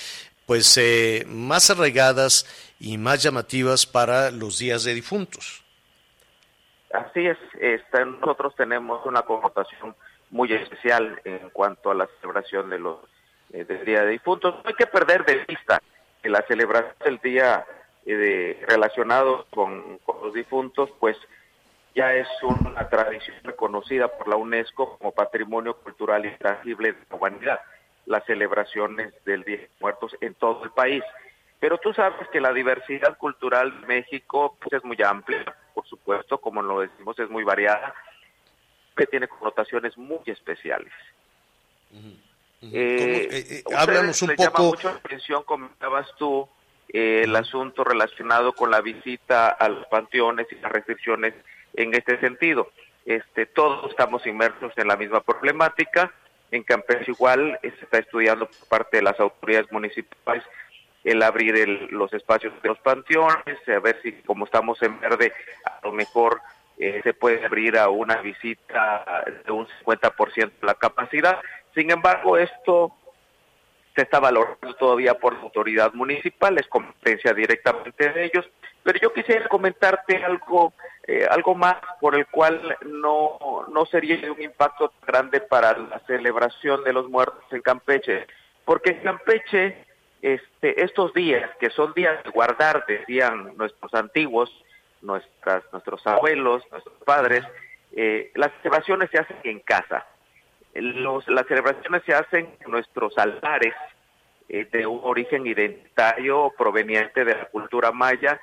pues 0.46 0.76
eh, 0.78 1.24
más 1.26 1.70
arraigadas 1.70 2.46
y 2.78 2.96
más 2.96 3.20
llamativas 3.20 3.84
para 3.84 4.30
los 4.30 4.60
días 4.60 4.84
de 4.84 4.94
difuntos. 4.94 5.64
Así 6.92 7.26
es, 7.26 7.36
este, 7.60 8.06
nosotros 8.06 8.54
tenemos 8.54 9.04
una 9.04 9.22
connotación 9.22 9.96
muy 10.30 10.52
especial 10.52 11.20
en 11.24 11.50
cuanto 11.50 11.90
a 11.90 11.94
la 11.94 12.08
celebración 12.20 12.70
de 12.70 12.78
los 12.78 12.98
eh, 13.52 13.64
del 13.64 13.84
Día 13.84 14.02
de 14.02 14.12
Difuntos. 14.12 14.54
No 14.54 14.62
hay 14.68 14.74
que 14.74 14.86
perder 14.86 15.24
de 15.24 15.44
vista 15.48 15.82
que 16.22 16.28
la 16.28 16.42
celebración 16.46 16.94
del 17.04 17.18
día 17.18 17.66
eh, 18.04 18.14
de, 18.14 18.64
relacionado 18.68 19.46
con, 19.50 19.98
los 20.22 20.32
difuntos, 20.32 20.90
pues 21.00 21.16
ya 21.96 22.14
es 22.14 22.28
una 22.42 22.88
tradición 22.90 23.36
reconocida 23.42 24.06
por 24.06 24.28
la 24.28 24.36
UNESCO 24.36 24.98
como 24.98 25.12
Patrimonio 25.12 25.78
Cultural 25.78 26.26
Intangible 26.26 26.92
de 26.92 26.98
la 27.08 27.16
Humanidad, 27.16 27.60
las 28.04 28.22
celebraciones 28.26 29.14
del 29.24 29.42
Día 29.44 29.56
de 29.56 29.70
Muertos 29.80 30.14
en 30.20 30.34
todo 30.34 30.62
el 30.64 30.70
país. 30.70 31.02
Pero 31.58 31.78
tú 31.78 31.94
sabes 31.94 32.28
que 32.28 32.40
la 32.40 32.52
diversidad 32.52 33.16
cultural 33.16 33.80
de 33.80 33.86
México 33.86 34.58
pues, 34.60 34.74
es 34.74 34.84
muy 34.84 34.98
amplia, 35.02 35.42
por 35.72 35.86
supuesto, 35.86 36.38
como 36.38 36.60
lo 36.60 36.80
decimos, 36.80 37.18
es 37.18 37.30
muy 37.30 37.44
variada, 37.44 37.94
que 38.94 39.06
tiene 39.06 39.26
connotaciones 39.26 39.96
muy 39.96 40.20
especiales. 40.26 40.92
Eh, 42.60 42.68
eh, 42.70 43.28
eh, 43.32 43.64
háblanos 43.74 44.20
un 44.20 44.34
poco. 44.36 44.42
Llama 44.42 44.68
mucho 44.68 44.90
la 44.90 44.96
atención, 44.96 45.42
comentabas 45.44 46.08
tú, 46.18 46.46
el 46.88 47.34
asunto 47.34 47.84
relacionado 47.84 48.52
con 48.52 48.70
la 48.70 48.82
visita 48.82 49.48
a 49.48 49.68
los 49.70 49.86
panteones 49.86 50.46
y 50.52 50.56
las 50.56 50.70
restricciones 50.70 51.32
en 51.76 51.94
este 51.94 52.18
sentido. 52.20 52.70
Este, 53.04 53.46
todos 53.46 53.90
estamos 53.90 54.26
inmersos 54.26 54.72
en 54.76 54.88
la 54.88 54.96
misma 54.96 55.20
problemática. 55.20 56.12
En 56.50 56.62
Campeche 56.62 57.12
igual 57.12 57.58
se 57.62 57.68
está 57.68 57.98
estudiando 57.98 58.46
por 58.46 58.68
parte 58.68 58.96
de 58.98 59.02
las 59.04 59.18
autoridades 59.20 59.70
municipales 59.70 60.42
el 61.06 61.22
abrir 61.22 61.92
los 61.92 62.12
espacios 62.12 62.52
de 62.62 62.68
los 62.68 62.78
panteones, 62.80 63.58
a 63.68 63.78
ver 63.78 64.00
si 64.02 64.12
como 64.22 64.44
estamos 64.44 64.82
en 64.82 64.98
verde, 64.98 65.32
a 65.64 65.78
lo 65.84 65.92
mejor 65.92 66.40
eh, 66.78 67.00
se 67.04 67.14
puede 67.14 67.44
abrir 67.44 67.78
a 67.78 67.88
una 67.88 68.16
visita 68.16 69.24
de 69.44 69.52
un 69.52 69.68
50% 69.84 70.34
de 70.34 70.66
la 70.66 70.74
capacidad. 70.74 71.38
Sin 71.74 71.92
embargo, 71.92 72.36
esto 72.36 72.92
se 73.94 74.02
está 74.02 74.18
valorando 74.18 74.74
todavía 74.74 75.14
por 75.14 75.34
la 75.34 75.42
autoridad 75.42 75.94
municipal, 75.94 76.58
es 76.58 76.66
competencia 76.66 77.32
directamente 77.32 78.12
de 78.12 78.24
ellos. 78.24 78.44
Pero 78.86 79.00
yo 79.00 79.12
quisiera 79.12 79.48
comentarte 79.48 80.24
algo, 80.24 80.72
eh, 81.08 81.26
algo 81.28 81.56
más 81.56 81.74
por 82.00 82.14
el 82.14 82.24
cual 82.28 82.78
no, 82.82 83.66
no 83.68 83.84
sería 83.86 84.30
un 84.30 84.40
impacto 84.40 84.92
grande 85.04 85.40
para 85.40 85.76
la 85.76 85.98
celebración 86.06 86.84
de 86.84 86.92
los 86.92 87.08
muertos 87.08 87.42
en 87.50 87.62
Campeche, 87.62 88.28
porque 88.64 88.90
en 88.90 89.00
Campeche 89.00 89.84
este, 90.22 90.84
estos 90.84 91.12
días, 91.14 91.50
que 91.58 91.70
son 91.70 91.94
días 91.94 92.22
de 92.22 92.30
guardar, 92.30 92.84
decían 92.86 93.56
nuestros 93.56 93.92
antiguos, 93.92 94.52
nuestras, 95.02 95.64
nuestros 95.72 96.06
abuelos, 96.06 96.62
nuestros 96.70 97.02
padres, 97.04 97.42
eh, 97.90 98.30
las 98.36 98.52
celebraciones 98.62 99.10
se 99.10 99.18
hacen 99.18 99.38
en 99.42 99.58
casa. 99.58 100.06
Los, 100.74 101.26
las 101.26 101.48
celebraciones 101.48 102.04
se 102.06 102.14
hacen 102.14 102.54
en 102.64 102.70
nuestros 102.70 103.18
altares 103.18 103.74
eh, 104.48 104.64
de 104.70 104.86
un 104.86 105.00
origen 105.02 105.44
identitario 105.44 106.54
proveniente 106.56 107.24
de 107.24 107.34
la 107.34 107.46
cultura 107.46 107.90
maya 107.90 108.40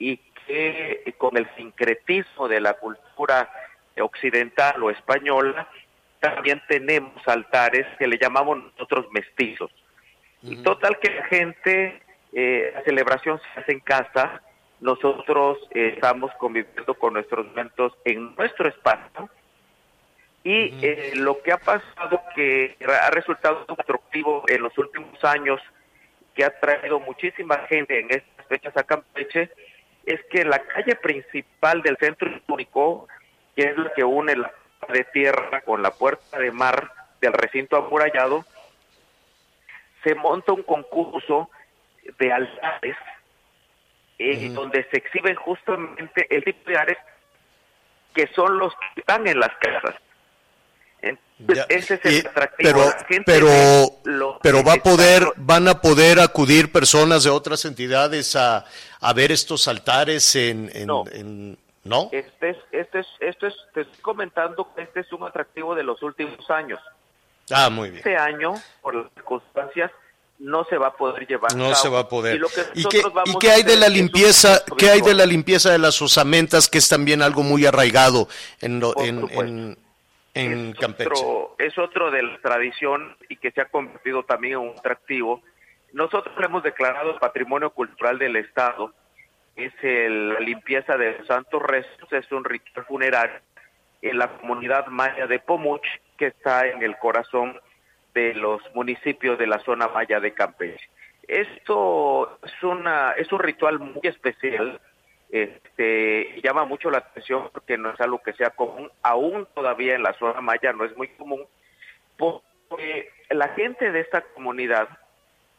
y 0.00 0.16
que 0.46 1.14
con 1.18 1.36
el 1.36 1.48
sincretismo 1.54 2.48
de 2.48 2.60
la 2.60 2.74
cultura 2.74 3.48
occidental 4.00 4.82
o 4.82 4.90
española, 4.90 5.68
también 6.18 6.60
tenemos 6.66 7.26
altares 7.26 7.86
que 7.98 8.08
le 8.08 8.18
llamamos 8.18 8.58
nosotros 8.58 9.06
mestizos. 9.12 9.70
Y 10.42 10.56
total 10.62 10.98
que 10.98 11.10
la 11.14 11.24
gente, 11.26 12.02
eh, 12.32 12.72
la 12.74 12.82
celebración 12.82 13.38
se 13.38 13.60
hace 13.60 13.72
en 13.72 13.80
casa, 13.80 14.42
nosotros 14.80 15.58
eh, 15.72 15.92
estamos 15.94 16.32
conviviendo 16.38 16.94
con 16.94 17.12
nuestros 17.12 17.46
eventos 17.48 17.92
en 18.04 18.34
nuestro 18.36 18.68
espacio. 18.68 19.28
Y 20.42 20.72
eh, 20.82 21.12
lo 21.16 21.42
que 21.42 21.52
ha 21.52 21.58
pasado 21.58 22.22
que 22.34 22.76
ha 22.86 23.10
resultado 23.10 23.66
atractivo 23.68 24.44
en 24.48 24.62
los 24.62 24.76
últimos 24.78 25.22
años, 25.22 25.60
que 26.34 26.44
ha 26.44 26.58
traído 26.58 27.00
muchísima 27.00 27.58
gente 27.68 28.00
en 28.00 28.10
estas 28.10 28.46
fechas 28.46 28.74
a 28.78 28.84
Campeche, 28.84 29.50
es 30.06 30.20
que 30.30 30.44
la 30.44 30.58
calle 30.60 30.96
principal 30.96 31.82
del 31.82 31.96
centro 31.98 32.30
histórico, 32.30 33.08
que 33.54 33.62
es 33.62 33.76
la 33.76 33.92
que 33.94 34.04
une 34.04 34.36
la 34.36 34.52
de 34.88 35.04
tierra 35.04 35.60
con 35.60 35.82
la 35.82 35.90
puerta 35.90 36.38
de 36.38 36.50
mar 36.50 36.90
del 37.20 37.32
recinto 37.32 37.76
amurallado, 37.76 38.44
se 40.02 40.14
monta 40.14 40.52
un 40.52 40.62
concurso 40.62 41.50
de 42.18 42.32
altares 42.32 42.96
eh, 44.18 44.48
donde 44.50 44.84
se 44.90 44.98
exhiben 44.98 45.34
justamente 45.36 46.26
el 46.34 46.44
tipo 46.44 46.70
de 46.70 46.78
altares 46.78 46.98
que 48.14 48.26
son 48.28 48.58
los 48.58 48.74
que 48.94 49.00
están 49.00 49.26
en 49.26 49.38
las 49.38 49.54
casas. 49.58 49.94
Entonces, 51.02 51.66
ese 51.70 51.94
es 51.94 52.00
el 52.04 52.12
Y- 52.14 52.18
atractivo. 52.26 52.70
pero 52.70 52.84
La 52.84 53.04
gente 53.08 53.22
pero 53.24 53.98
lo 54.04 54.62
va 54.64 54.74
a 54.74 54.76
poder 54.76 55.26
van 55.36 55.68
a 55.68 55.80
poder 55.80 56.20
acudir 56.20 56.70
personas 56.70 57.24
de 57.24 57.30
otras 57.30 57.64
entidades 57.64 58.36
a, 58.36 58.64
a 59.00 59.12
ver 59.14 59.32
estos 59.32 59.66
altares 59.68 60.34
en, 60.36 60.70
en- 60.74 60.86
No. 60.86 61.04
en- 61.10 61.58
¿no? 61.84 62.10
Este 62.12 62.50
es, 62.50 62.56
este 62.72 62.98
es, 63.00 63.06
esto 63.20 63.46
es, 63.46 63.54
te 63.72 63.80
estoy 63.82 64.00
comentando 64.02 64.68
que 64.76 64.82
este 64.82 65.00
es 65.00 65.10
un 65.14 65.22
atractivo 65.24 65.74
de 65.74 65.82
los 65.82 66.02
últimos 66.02 66.48
años. 66.50 66.78
Ah, 67.50 67.70
muy 67.70 67.88
bien. 67.88 67.98
Este 67.98 68.16
año, 68.16 68.52
por 68.82 68.94
las 68.94 69.06
circunstancias, 69.14 69.90
no 70.38 70.64
se 70.64 70.76
va 70.76 70.88
a 70.88 70.92
poder 70.96 71.26
llevar. 71.26 71.54
No 71.56 71.70
a 71.70 71.74
se 71.74 71.88
va 71.88 72.00
a 72.00 72.08
poder. 72.08 72.36
Y, 72.36 72.38
lo 72.38 72.48
que 72.48 72.60
¿Y 72.74 72.82
nosotros 72.84 73.02
qué, 73.04 73.08
vamos 73.14 73.30
y 73.34 73.38
qué 73.38 73.50
a 73.50 73.54
hay 73.54 73.62
de 73.62 73.76
la 73.76 73.88
limpieza? 73.88 74.62
¿Qué 74.76 74.90
hay 74.90 75.00
de 75.00 75.14
la 75.14 75.24
limpieza 75.26 75.70
de 75.70 75.78
las 75.78 76.00
osamentas, 76.02 76.68
que 76.68 76.78
es 76.78 76.88
también 76.88 77.22
algo 77.22 77.42
muy 77.42 77.64
arraigado 77.66 78.28
en, 78.60 78.78
lo- 78.80 78.94
en, 79.02 79.26
en, 79.30 79.78
en 80.34 80.70
es 80.70 80.78
Campeche? 80.78 81.10
Otro, 81.10 81.54
es 81.58 81.78
otro 81.78 82.10
de 82.10 82.22
la 82.22 82.38
tradición 82.38 83.16
y 83.28 83.36
que 83.36 83.50
se 83.50 83.60
ha 83.60 83.66
convertido 83.66 84.22
también 84.24 84.54
en 84.54 84.60
un 84.60 84.70
atractivo. 84.70 85.42
Nosotros 85.92 86.34
hemos 86.44 86.62
declarado 86.62 87.18
Patrimonio 87.18 87.70
Cultural 87.70 88.18
del 88.18 88.36
Estado. 88.36 88.94
Es 89.56 89.72
el- 89.82 90.34
la 90.34 90.40
limpieza 90.40 90.96
de 90.96 91.18
los 91.18 91.26
santos 91.26 91.62
restos, 91.62 92.12
es 92.12 92.30
un 92.32 92.44
ritual 92.44 92.86
funerario 92.86 93.40
en 94.02 94.18
la 94.18 94.28
comunidad 94.38 94.86
maya 94.86 95.26
de 95.26 95.38
Pomuch, 95.40 95.84
que 96.16 96.26
está 96.28 96.66
en 96.66 96.82
el 96.82 96.96
corazón 96.96 97.58
de 98.14 98.34
los 98.34 98.62
municipios 98.74 99.38
de 99.38 99.46
la 99.46 99.58
zona 99.60 99.88
maya 99.88 100.20
de 100.20 100.32
Campeche. 100.32 100.88
Esto 101.28 102.38
es, 102.42 102.62
una, 102.62 103.12
es 103.12 103.30
un 103.32 103.38
ritual 103.40 103.78
muy 103.78 104.00
especial 104.02 104.80
este, 105.30 106.40
llama 106.42 106.64
mucho 106.64 106.90
la 106.90 106.98
atención 106.98 107.50
porque 107.52 107.78
no 107.78 107.90
es 107.90 108.00
algo 108.00 108.20
que 108.20 108.32
sea 108.32 108.50
común, 108.50 108.90
aún 109.02 109.46
todavía 109.54 109.94
en 109.94 110.02
la 110.02 110.12
zona 110.14 110.40
maya 110.40 110.72
no 110.72 110.84
es 110.84 110.96
muy 110.96 111.08
común, 111.08 111.46
porque 112.16 113.12
la 113.30 113.48
gente 113.50 113.92
de 113.92 114.00
esta 114.00 114.22
comunidad, 114.22 114.88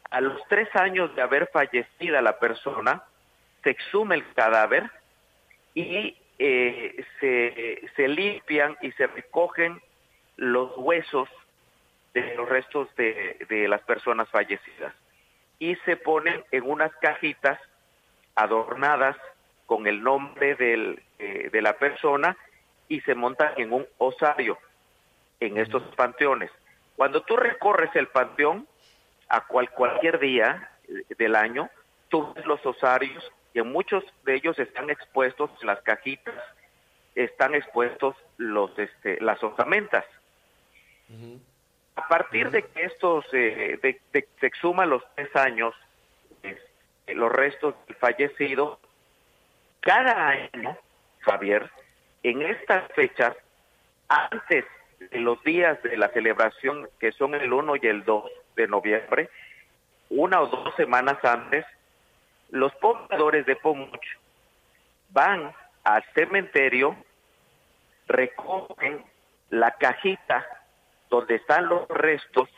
a 0.10 0.22
los 0.22 0.42
tres 0.50 0.68
años 0.76 1.16
de 1.16 1.22
haber 1.22 1.48
fallecida 1.48 2.22
la 2.22 2.38
persona, 2.38 3.04
se 3.64 3.70
exhume 3.70 4.16
el 4.16 4.34
cadáver 4.34 4.90
y 5.74 6.18
eh, 6.38 7.06
se, 7.20 7.82
se 7.96 8.08
limpian 8.08 8.78
y 8.82 8.92
se 8.94 9.08
recogen 9.08 9.82
los 10.36 10.76
huesos 10.78 11.30
de 12.14 12.36
los 12.36 12.50
restos 12.50 12.94
de, 12.96 13.38
de 13.48 13.68
las 13.68 13.82
personas 13.82 14.28
fallecidas. 14.30 14.94
Y 15.60 15.76
se 15.86 15.96
ponen 15.96 16.44
en 16.52 16.64
unas 16.64 16.94
cajitas 16.98 17.60
adornadas 18.36 19.16
con 19.66 19.88
el 19.88 20.02
nombre 20.04 20.56
del, 20.56 21.02
eh, 21.20 21.50
de 21.52 21.62
la 21.62 21.74
persona 21.78 22.36
y 22.88 23.02
se 23.02 23.16
montan 23.16 23.54
en 23.58 23.72
un 23.74 23.88
osario 23.98 24.58
en 25.40 25.58
estos 25.58 25.84
panteones. 25.96 26.52
Cuando 26.96 27.22
tú 27.24 27.36
recorres 27.38 27.90
el 27.96 28.08
panteón 28.08 28.68
a 29.30 29.48
cual, 29.48 29.70
cualquier 29.72 30.20
día 30.20 30.70
eh, 30.88 31.04
del 31.18 31.36
año, 31.36 31.70
tú 32.10 32.34
ves 32.34 32.46
los 32.46 32.64
osarios 32.66 33.32
y 33.54 33.60
en 33.60 33.72
muchos 33.72 34.04
de 34.24 34.36
ellos 34.36 34.60
están 34.60 34.90
expuestos 34.90 35.50
las 35.64 35.82
cajitas, 35.82 36.36
están 37.16 37.56
expuestos 37.56 38.16
los 38.38 38.78
este, 38.78 39.20
las 39.22 39.42
osamentas. 39.44 40.06
A 41.96 42.08
partir 42.08 42.50
de 42.52 42.64
que 42.64 42.84
estos 42.86 43.26
eh, 43.34 43.78
de, 43.82 44.00
de- 44.14 44.28
se 44.40 44.48
exhuman 44.48 44.90
los 44.90 45.04
tres 45.16 45.34
años 45.36 45.74
eh, 46.44 46.58
los 47.08 47.32
restos 47.32 47.76
del 47.88 47.96
fallecido, 47.98 48.80
cada 49.82 50.30
año, 50.30 50.78
Javier, 51.20 51.70
en 52.24 52.42
estas 52.42 52.92
fechas, 52.94 53.36
antes 54.08 54.66
de 55.00 55.20
los 55.20 55.42
días 55.44 55.82
de 55.84 55.98
la 55.98 56.10
celebración, 56.10 56.88
que 57.00 57.12
son 57.12 57.34
el 57.36 57.52
1 57.52 57.76
y 57.78 57.88
el 57.88 58.04
2 58.06 58.32
de 58.56 58.68
noviembre, 58.68 59.30
una 60.10 60.42
o 60.42 60.48
dos 60.48 60.76
semanas 60.76 61.24
antes, 61.24 61.66
los 62.50 62.74
pobladores 62.76 63.46
de 63.46 63.56
Pomuch 63.56 64.06
van 65.10 65.54
al 65.84 66.04
cementerio, 66.14 66.96
recogen 68.08 69.04
la 69.50 69.72
cajita 69.72 70.46
donde 71.10 71.36
están 71.36 71.68
los 71.68 71.88
restos 71.88 72.50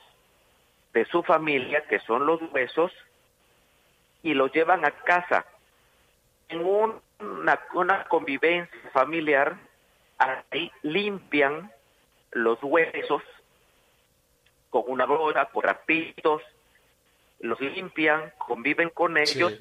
de 0.94 1.06
su 1.06 1.24
familia, 1.24 1.84
que 1.88 2.00
son 2.00 2.26
los 2.26 2.42
huesos, 2.52 2.92
y 4.22 4.34
los 4.34 4.52
llevan 4.52 4.86
a 4.86 4.92
casa. 4.92 5.46
En 6.50 6.64
un- 6.66 7.02
una, 7.20 7.60
una 7.74 8.04
convivencia 8.06 8.78
familiar, 8.92 9.58
ahí 10.18 10.72
limpian 10.82 11.72
los 12.32 12.58
huesos 12.64 13.22
con 14.70 14.84
una 14.88 15.06
broda, 15.06 15.46
con 15.46 15.64
rapitos, 15.64 16.42
los 17.40 17.60
limpian, 17.60 18.32
conviven 18.38 18.90
con 18.90 19.18
ellos, 19.18 19.54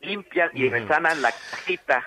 limpian 0.00 0.50
y 0.54 0.66
Ujú. 0.66 0.74
resanan 0.74 1.22
la 1.22 1.32
cajita 1.32 2.04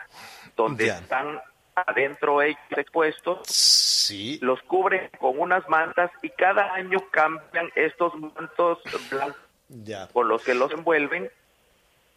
donde 0.56 0.88
Ya. 0.88 1.00
están 1.00 1.40
adentro 1.76 2.42
ellos 2.42 2.58
expuestos, 2.76 3.48
Sí. 3.48 4.40
los 4.42 4.62
cubren 4.64 5.10
con 5.20 5.40
unas 5.40 5.68
mantas 5.70 6.12
y 6.22 6.30
cada 6.32 6.74
año 6.74 7.00
cambian 7.12 7.70
estos 7.76 8.14
mantos 8.16 8.80
blancos 9.10 9.42
Ya. 9.70 10.08
con 10.10 10.28
los 10.28 10.44
que 10.44 10.54
los 10.54 10.72
envuelven 10.74 11.32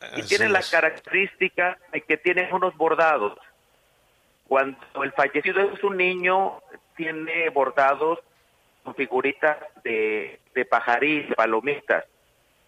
y 0.01 0.21
Así 0.21 0.29
tienen 0.29 0.53
la 0.53 0.63
característica 0.63 1.79
de 1.93 2.01
que 2.03 2.17
tienen 2.17 2.53
unos 2.53 2.77
bordados. 2.77 3.39
Cuando 4.47 4.79
el 5.03 5.13
fallecido 5.13 5.61
es 5.73 5.83
un 5.83 5.97
niño, 5.97 6.61
tiene 6.97 7.49
bordados 7.51 8.19
con 8.83 8.95
figuritas 8.95 9.57
de, 9.83 10.39
de 10.55 10.65
palomitas. 11.37 12.05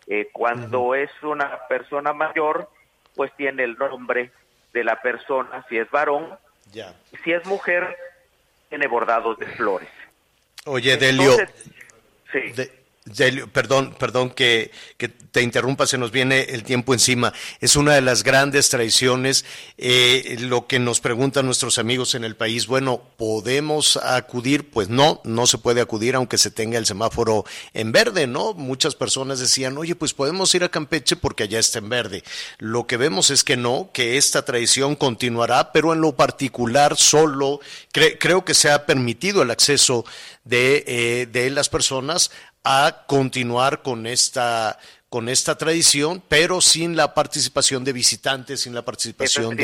Eh, 0.06 0.28
cuando 0.32 0.94
es 0.94 1.10
una 1.22 1.66
persona 1.68 2.12
mayor, 2.12 2.70
pues 3.14 3.30
tiene 3.36 3.64
el 3.64 3.76
nombre 3.76 4.30
de 4.72 4.84
la 4.84 5.00
persona, 5.02 5.64
si 5.68 5.76
es 5.78 5.90
varón, 5.90 6.38
Ya. 6.72 6.94
si 7.24 7.32
es 7.32 7.44
mujer, 7.46 7.96
tiene 8.68 8.86
bordados 8.86 9.38
de 9.38 9.46
flores. 9.46 9.88
Oye, 10.64 10.96
Delio, 10.96 11.32
Entonces, 11.32 11.70
sí. 12.32 12.52
de- 12.52 12.85
Perdón, 13.52 13.94
perdón 13.98 14.30
que, 14.30 14.72
que 14.96 15.08
te 15.08 15.40
interrumpa, 15.42 15.86
se 15.86 15.96
nos 15.96 16.10
viene 16.10 16.40
el 16.48 16.64
tiempo 16.64 16.92
encima. 16.92 17.32
Es 17.60 17.76
una 17.76 17.94
de 17.94 18.00
las 18.00 18.24
grandes 18.24 18.68
tradiciones. 18.68 19.44
eh, 19.78 20.36
lo 20.40 20.66
que 20.66 20.78
nos 20.80 21.00
preguntan 21.00 21.46
nuestros 21.46 21.78
amigos 21.78 22.14
en 22.16 22.24
el 22.24 22.34
país, 22.34 22.66
bueno, 22.66 23.00
¿podemos 23.16 23.96
acudir? 23.98 24.70
Pues 24.70 24.88
no, 24.88 25.20
no 25.24 25.46
se 25.46 25.58
puede 25.58 25.80
acudir 25.80 26.16
aunque 26.16 26.36
se 26.36 26.50
tenga 26.50 26.78
el 26.78 26.86
semáforo 26.86 27.44
en 27.74 27.92
verde, 27.92 28.26
¿no? 28.26 28.54
Muchas 28.54 28.96
personas 28.96 29.38
decían, 29.38 29.78
oye, 29.78 29.94
pues 29.94 30.12
podemos 30.12 30.52
ir 30.56 30.64
a 30.64 30.68
Campeche 30.68 31.14
porque 31.14 31.44
allá 31.44 31.60
está 31.60 31.78
en 31.78 31.88
verde. 31.88 32.24
Lo 32.58 32.86
que 32.88 32.96
vemos 32.96 33.30
es 33.30 33.44
que 33.44 33.56
no, 33.56 33.90
que 33.92 34.16
esta 34.16 34.44
tradición 34.44 34.96
continuará, 34.96 35.70
pero 35.72 35.92
en 35.92 36.00
lo 36.00 36.16
particular 36.16 36.96
solo, 36.96 37.60
cre- 37.92 38.16
creo 38.18 38.44
que 38.44 38.54
se 38.54 38.70
ha 38.70 38.84
permitido 38.84 39.42
el 39.42 39.50
acceso 39.52 40.04
de, 40.44 40.84
eh, 40.86 41.26
de 41.30 41.50
las 41.50 41.68
personas 41.68 42.30
a 42.66 43.04
continuar 43.06 43.82
con 43.82 44.06
esta 44.06 44.78
con 45.08 45.28
esta 45.28 45.56
tradición, 45.56 46.22
pero 46.28 46.60
sin 46.60 46.96
la 46.96 47.14
participación 47.14 47.84
de 47.84 47.92
visitantes, 47.92 48.62
sin 48.62 48.74
la 48.74 48.82
participación 48.82 49.56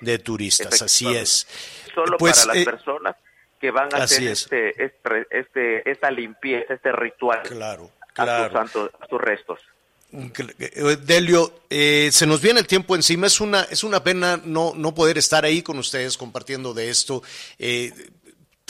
de, 0.00 0.18
turistas. 0.18 0.82
Así 0.82 1.06
es. 1.14 1.46
Solo 1.94 2.18
Pues, 2.18 2.40
para 2.40 2.54
las 2.54 2.62
eh, 2.62 2.64
personas 2.64 3.16
que 3.60 3.70
van 3.70 3.88
a 3.94 4.02
hacer 4.02 4.24
es. 4.24 4.42
este, 4.42 4.84
este, 4.84 5.26
este, 5.30 5.90
esta 5.90 6.10
limpieza, 6.10 6.74
este 6.74 6.92
ritual 6.92 7.42
Claro, 7.42 7.92
a, 8.16 8.44
sus 8.44 8.52
santos, 8.52 8.90
a 9.00 9.06
sus 9.06 9.20
restos. 9.20 9.60
Eh, 10.10 10.96
Delio, 11.02 11.52
eh, 11.68 12.08
se 12.10 12.26
nos 12.26 12.40
viene 12.40 12.60
el 12.60 12.66
tiempo 12.66 12.96
encima. 12.96 13.26
Es 13.26 13.40
una, 13.42 13.62
es 13.64 13.84
una 13.84 14.02
pena 14.02 14.40
no, 14.42 14.72
no 14.74 14.94
poder 14.94 15.18
estar 15.18 15.44
ahí 15.44 15.60
con 15.60 15.78
ustedes 15.78 16.16
compartiendo 16.16 16.72
de 16.72 16.88
esto, 16.88 17.22
eh, 17.58 17.92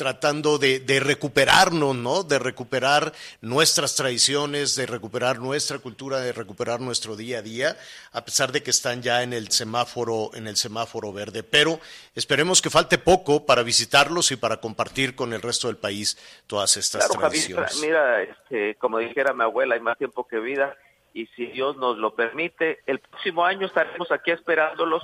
tratando 0.03 0.59
de, 0.59 0.79
de 0.79 1.01
recuperarnos, 1.01 1.97
¿no? 1.97 2.23
De 2.23 2.39
recuperar 2.39 3.13
nuestras 3.41 3.97
tradiciones, 3.97 4.77
de 4.77 4.87
recuperar 4.87 5.41
nuestra 5.41 5.81
cultura, 5.81 6.21
de 6.21 6.33
recuperar 6.33 6.81
nuestro 6.81 7.17
día 7.17 7.39
a 7.41 7.43
día, 7.43 7.77
a 8.13 8.25
pesar 8.25 8.53
de 8.53 8.63
que 8.63 8.71
están 8.71 9.03
ya 9.03 9.25
en 9.25 9.33
el 9.33 9.51
semáforo, 9.51 10.31
en 10.35 10.47
el 10.47 10.57
semáforo 10.57 11.13
verde. 11.13 11.43
Pero 11.43 11.81
esperemos 12.15 12.63
que 12.63 12.71
falte 12.71 12.97
poco 12.97 13.45
para 13.45 13.65
visitarlos 13.65 14.31
y 14.31 14.37
para 14.37 14.59
compartir 14.59 15.17
con 15.17 15.33
el 15.33 15.43
resto 15.43 15.67
del 15.67 15.77
país 15.79 16.17
todas 16.47 16.77
estas 16.77 17.05
Claro, 17.09 17.21
Javier, 17.21 17.43
tradiciones. 17.57 17.81
mira, 17.81 18.23
este, 18.23 18.77
como 18.77 18.99
dijera 18.99 19.33
mi 19.35 19.43
abuela, 19.43 19.75
hay 19.75 19.81
más 19.81 19.99
tiempo 19.99 20.29
que 20.29 20.39
vida 20.39 20.77
y 21.13 21.27
si 21.35 21.47
Dios 21.47 21.77
nos 21.77 21.97
lo 21.99 22.15
permite, 22.15 22.79
el 22.87 23.01
próximo 23.01 23.45
año 23.45 23.67
estaremos 23.67 24.13
aquí 24.13 24.31
esperándolos 24.31 25.03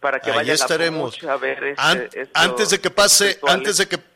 para 0.00 0.18
que 0.18 0.32
vayan 0.32 0.54
estaremos. 0.56 1.22
a, 1.22 1.34
a 1.34 1.36
ver 1.36 1.62
este- 1.62 1.80
An- 1.80 2.08
estos 2.12 2.28
antes 2.34 2.70
de 2.70 2.80
que 2.80 2.90
pase, 2.90 3.38
antes 3.46 3.76
de 3.76 3.86
que 3.86 4.11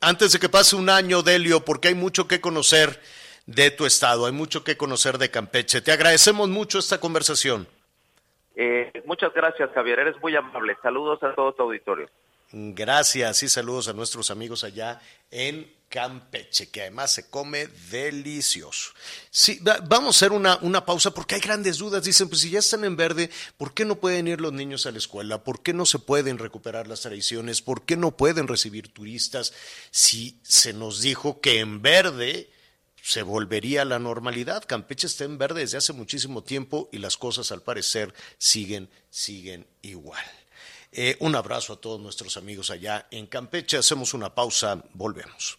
antes 0.00 0.32
de 0.32 0.38
que 0.38 0.48
pase 0.48 0.76
un 0.76 0.88
año, 0.88 1.22
Delio, 1.22 1.64
porque 1.64 1.88
hay 1.88 1.94
mucho 1.94 2.26
que 2.26 2.40
conocer 2.40 3.00
de 3.46 3.70
tu 3.70 3.86
estado, 3.86 4.26
hay 4.26 4.32
mucho 4.32 4.64
que 4.64 4.76
conocer 4.76 5.18
de 5.18 5.30
Campeche. 5.30 5.80
Te 5.80 5.92
agradecemos 5.92 6.48
mucho 6.48 6.78
esta 6.78 6.98
conversación. 6.98 7.66
Eh, 8.54 8.92
muchas 9.06 9.32
gracias, 9.32 9.70
Javier, 9.74 9.98
eres 10.00 10.16
muy 10.20 10.36
amable. 10.36 10.76
Saludos 10.82 11.22
a 11.22 11.34
todo 11.34 11.52
tu 11.52 11.62
auditorio. 11.62 12.08
Gracias 12.52 13.42
y 13.42 13.48
saludos 13.48 13.88
a 13.88 13.92
nuestros 13.92 14.30
amigos 14.30 14.64
allá 14.64 15.00
en 15.30 15.72
Campeche, 15.90 16.68
que 16.70 16.82
además 16.82 17.12
se 17.12 17.28
come 17.28 17.66
delicioso. 17.90 18.92
Sí, 19.28 19.60
vamos 19.88 20.14
a 20.14 20.18
hacer 20.18 20.32
una, 20.32 20.56
una, 20.62 20.86
pausa 20.86 21.12
porque 21.12 21.34
hay 21.34 21.40
grandes 21.40 21.78
dudas. 21.78 22.04
Dicen, 22.04 22.28
pues 22.28 22.42
si 22.42 22.50
ya 22.50 22.60
están 22.60 22.84
en 22.84 22.96
verde, 22.96 23.28
¿por 23.58 23.74
qué 23.74 23.84
no 23.84 23.96
pueden 23.96 24.28
ir 24.28 24.40
los 24.40 24.52
niños 24.52 24.86
a 24.86 24.92
la 24.92 24.98
escuela? 24.98 25.42
¿Por 25.42 25.62
qué 25.62 25.72
no 25.72 25.84
se 25.84 25.98
pueden 25.98 26.38
recuperar 26.38 26.86
las 26.86 27.00
tradiciones? 27.00 27.60
¿Por 27.60 27.84
qué 27.84 27.96
no 27.96 28.16
pueden 28.16 28.46
recibir 28.46 28.94
turistas? 28.94 29.52
Si 29.90 30.40
se 30.44 30.72
nos 30.72 31.00
dijo 31.00 31.40
que 31.40 31.58
en 31.58 31.82
verde 31.82 32.48
se 33.02 33.22
volvería 33.22 33.82
a 33.82 33.86
la 33.86 33.98
normalidad. 33.98 34.64
Campeche 34.64 35.08
está 35.08 35.24
en 35.24 35.38
verde 35.38 35.62
desde 35.62 35.78
hace 35.78 35.92
muchísimo 35.92 36.44
tiempo 36.44 36.88
y 36.92 36.98
las 36.98 37.16
cosas 37.16 37.50
al 37.50 37.62
parecer 37.62 38.14
siguen, 38.38 38.88
siguen 39.10 39.66
igual. 39.82 40.24
Eh, 40.92 41.16
un 41.18 41.34
abrazo 41.34 41.72
a 41.72 41.80
todos 41.80 42.00
nuestros 42.00 42.36
amigos 42.36 42.70
allá 42.70 43.08
en 43.10 43.26
Campeche. 43.26 43.76
Hacemos 43.76 44.14
una 44.14 44.34
pausa, 44.34 44.84
volvemos. 44.94 45.58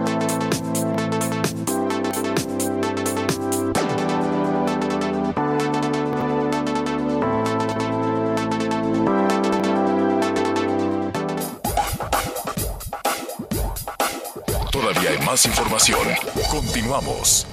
Más 15.31 15.45
información. 15.45 16.09
Continuamos. 16.49 17.47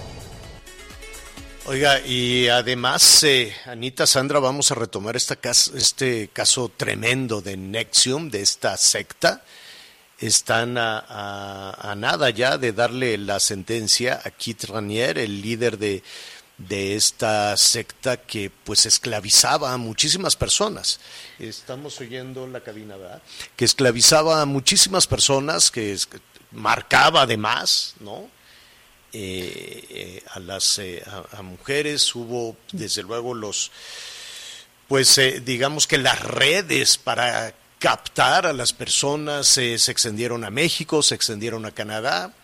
Oiga, 1.67 2.01
y 2.01 2.49
además, 2.49 3.23
eh, 3.23 3.55
Anita 3.67 4.05
Sandra, 4.05 4.41
vamos 4.41 4.73
a 4.73 4.75
retomar 4.75 5.15
esta 5.15 5.39
este 5.77 6.29
caso 6.33 6.73
tremendo 6.77 7.41
de 7.41 7.57
Nexium, 7.57 8.31
de 8.31 8.43
esta 8.43 8.77
secta. 8.77 9.45
Están 10.19 10.75
a, 10.77 11.95
nada 11.97 12.31
ya 12.31 12.59
de 12.59 12.73
darle 12.73 13.17
la 13.17 13.39
sentencia 13.39 14.21
a 14.25 14.31
Kit 14.31 14.65
Ranier, 14.65 15.17
el 15.17 15.41
líder 15.41 15.79
de, 15.79 16.03
de 16.57 16.97
esta 16.97 17.57
secta 17.57 18.17
que 18.17 18.51
pues 18.65 18.87
esclavizaba 18.87 19.73
a 19.73 19.77
muchísimas 19.77 20.35
personas. 20.35 20.99
Estamos 21.39 22.01
oyendo 22.01 22.45
la 22.49 22.61
cabina, 22.61 22.97
¿verdad? 22.97 23.23
Que 23.55 23.65
esclavizaba 23.65 24.43
a 24.43 24.47
muchísimas 24.47 25.07
personas, 25.07 25.71
que 25.71 25.97
marcaba 26.53 27.23
además, 27.23 27.95
¿no? 28.01 28.29
Eh, 29.11 29.87
eh, 29.89 30.23
a 30.33 30.39
las 30.39 30.79
eh, 30.79 31.03
a, 31.33 31.41
mujeres 31.41 32.15
hubo 32.15 32.59
desde 32.73 33.03
luego 33.03 33.33
los 33.33 33.71
pues 34.87 35.19
digamos 35.47 35.87
que 35.87 35.97
las 35.97 36.21
redes 36.21 36.99
para 36.99 37.55
captar 37.79 38.45
a 38.45 38.53
las 38.53 38.75
personas 38.75 39.47
se 39.47 39.77
extendieron 39.77 40.45
a 40.45 40.51
México 40.51 41.03
se 41.03 41.15
extendieron 41.15 41.65
a 41.65 41.71
Canadá 41.71 42.35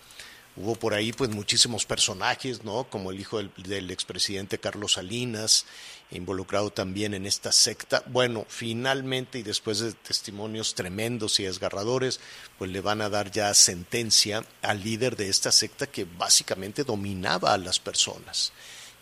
hubo 0.55 0.73
por 0.73 0.95
ahí 0.95 1.13
pues 1.13 1.29
muchísimos 1.29 1.85
personajes 1.85 2.63
no 2.63 2.85
como 2.85 3.11
el 3.11 3.19
hijo 3.19 3.37
del, 3.37 3.51
del 3.57 3.91
expresidente 3.91 4.57
Carlos 4.57 4.93
Salinas 4.93 5.67
involucrado 6.11 6.71
también 6.71 7.13
en 7.13 7.25
esta 7.25 7.51
secta. 7.51 8.03
Bueno, 8.07 8.45
finalmente 8.47 9.39
y 9.39 9.43
después 9.43 9.79
de 9.79 9.93
testimonios 9.93 10.75
tremendos 10.75 11.39
y 11.39 11.43
desgarradores, 11.43 12.19
pues 12.57 12.71
le 12.71 12.81
van 12.81 13.01
a 13.01 13.09
dar 13.09 13.31
ya 13.31 13.53
sentencia 13.53 14.45
al 14.61 14.83
líder 14.83 15.15
de 15.15 15.29
esta 15.29 15.51
secta 15.51 15.87
que 15.87 16.05
básicamente 16.05 16.83
dominaba 16.83 17.53
a 17.53 17.57
las 17.57 17.79
personas. 17.79 18.53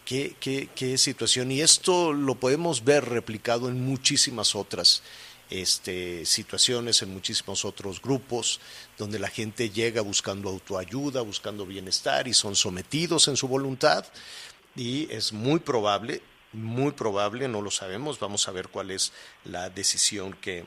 Qué, 0.06 0.36
qué, 0.39 0.70
qué 0.76 0.97
situación. 0.97 1.51
Y 1.51 1.62
esto 1.62 2.14
lo 2.14 2.36
podemos 2.36 2.84
ver 2.84 3.06
replicado 3.06 3.70
en 3.70 3.86
muchísimas 3.86 4.56
otras 4.56 5.01
este, 5.49 6.26
situaciones, 6.26 7.01
en 7.01 7.14
muchísimos 7.14 7.64
otros 7.64 8.01
grupos, 8.01 8.60
donde 8.97 9.20
la 9.20 9.30
gente 9.30 9.70
llega 9.70 10.01
buscando 10.01 10.49
autoayuda, 10.49 11.22
buscando 11.22 11.66
bienestar 11.66 12.28
y 12.28 12.34
son 12.34 12.56
sometidos 12.56 13.28
en 13.28 13.38
su 13.38 13.47
voluntad. 13.47 14.06
Y 14.76 15.10
es 15.12 15.32
muy 15.32 15.60
probable 15.60 16.22
muy 16.54 16.91
probable, 16.91 17.47
no 17.47 17.62
lo 17.62 17.72
sabemos, 17.72 18.20
vamos 18.20 18.47
a 18.47 18.51
ver 18.51 18.70
cuál 18.70 18.91
es 18.91 19.12
la 19.43 19.70
decisión 19.70 20.34
que, 20.34 20.66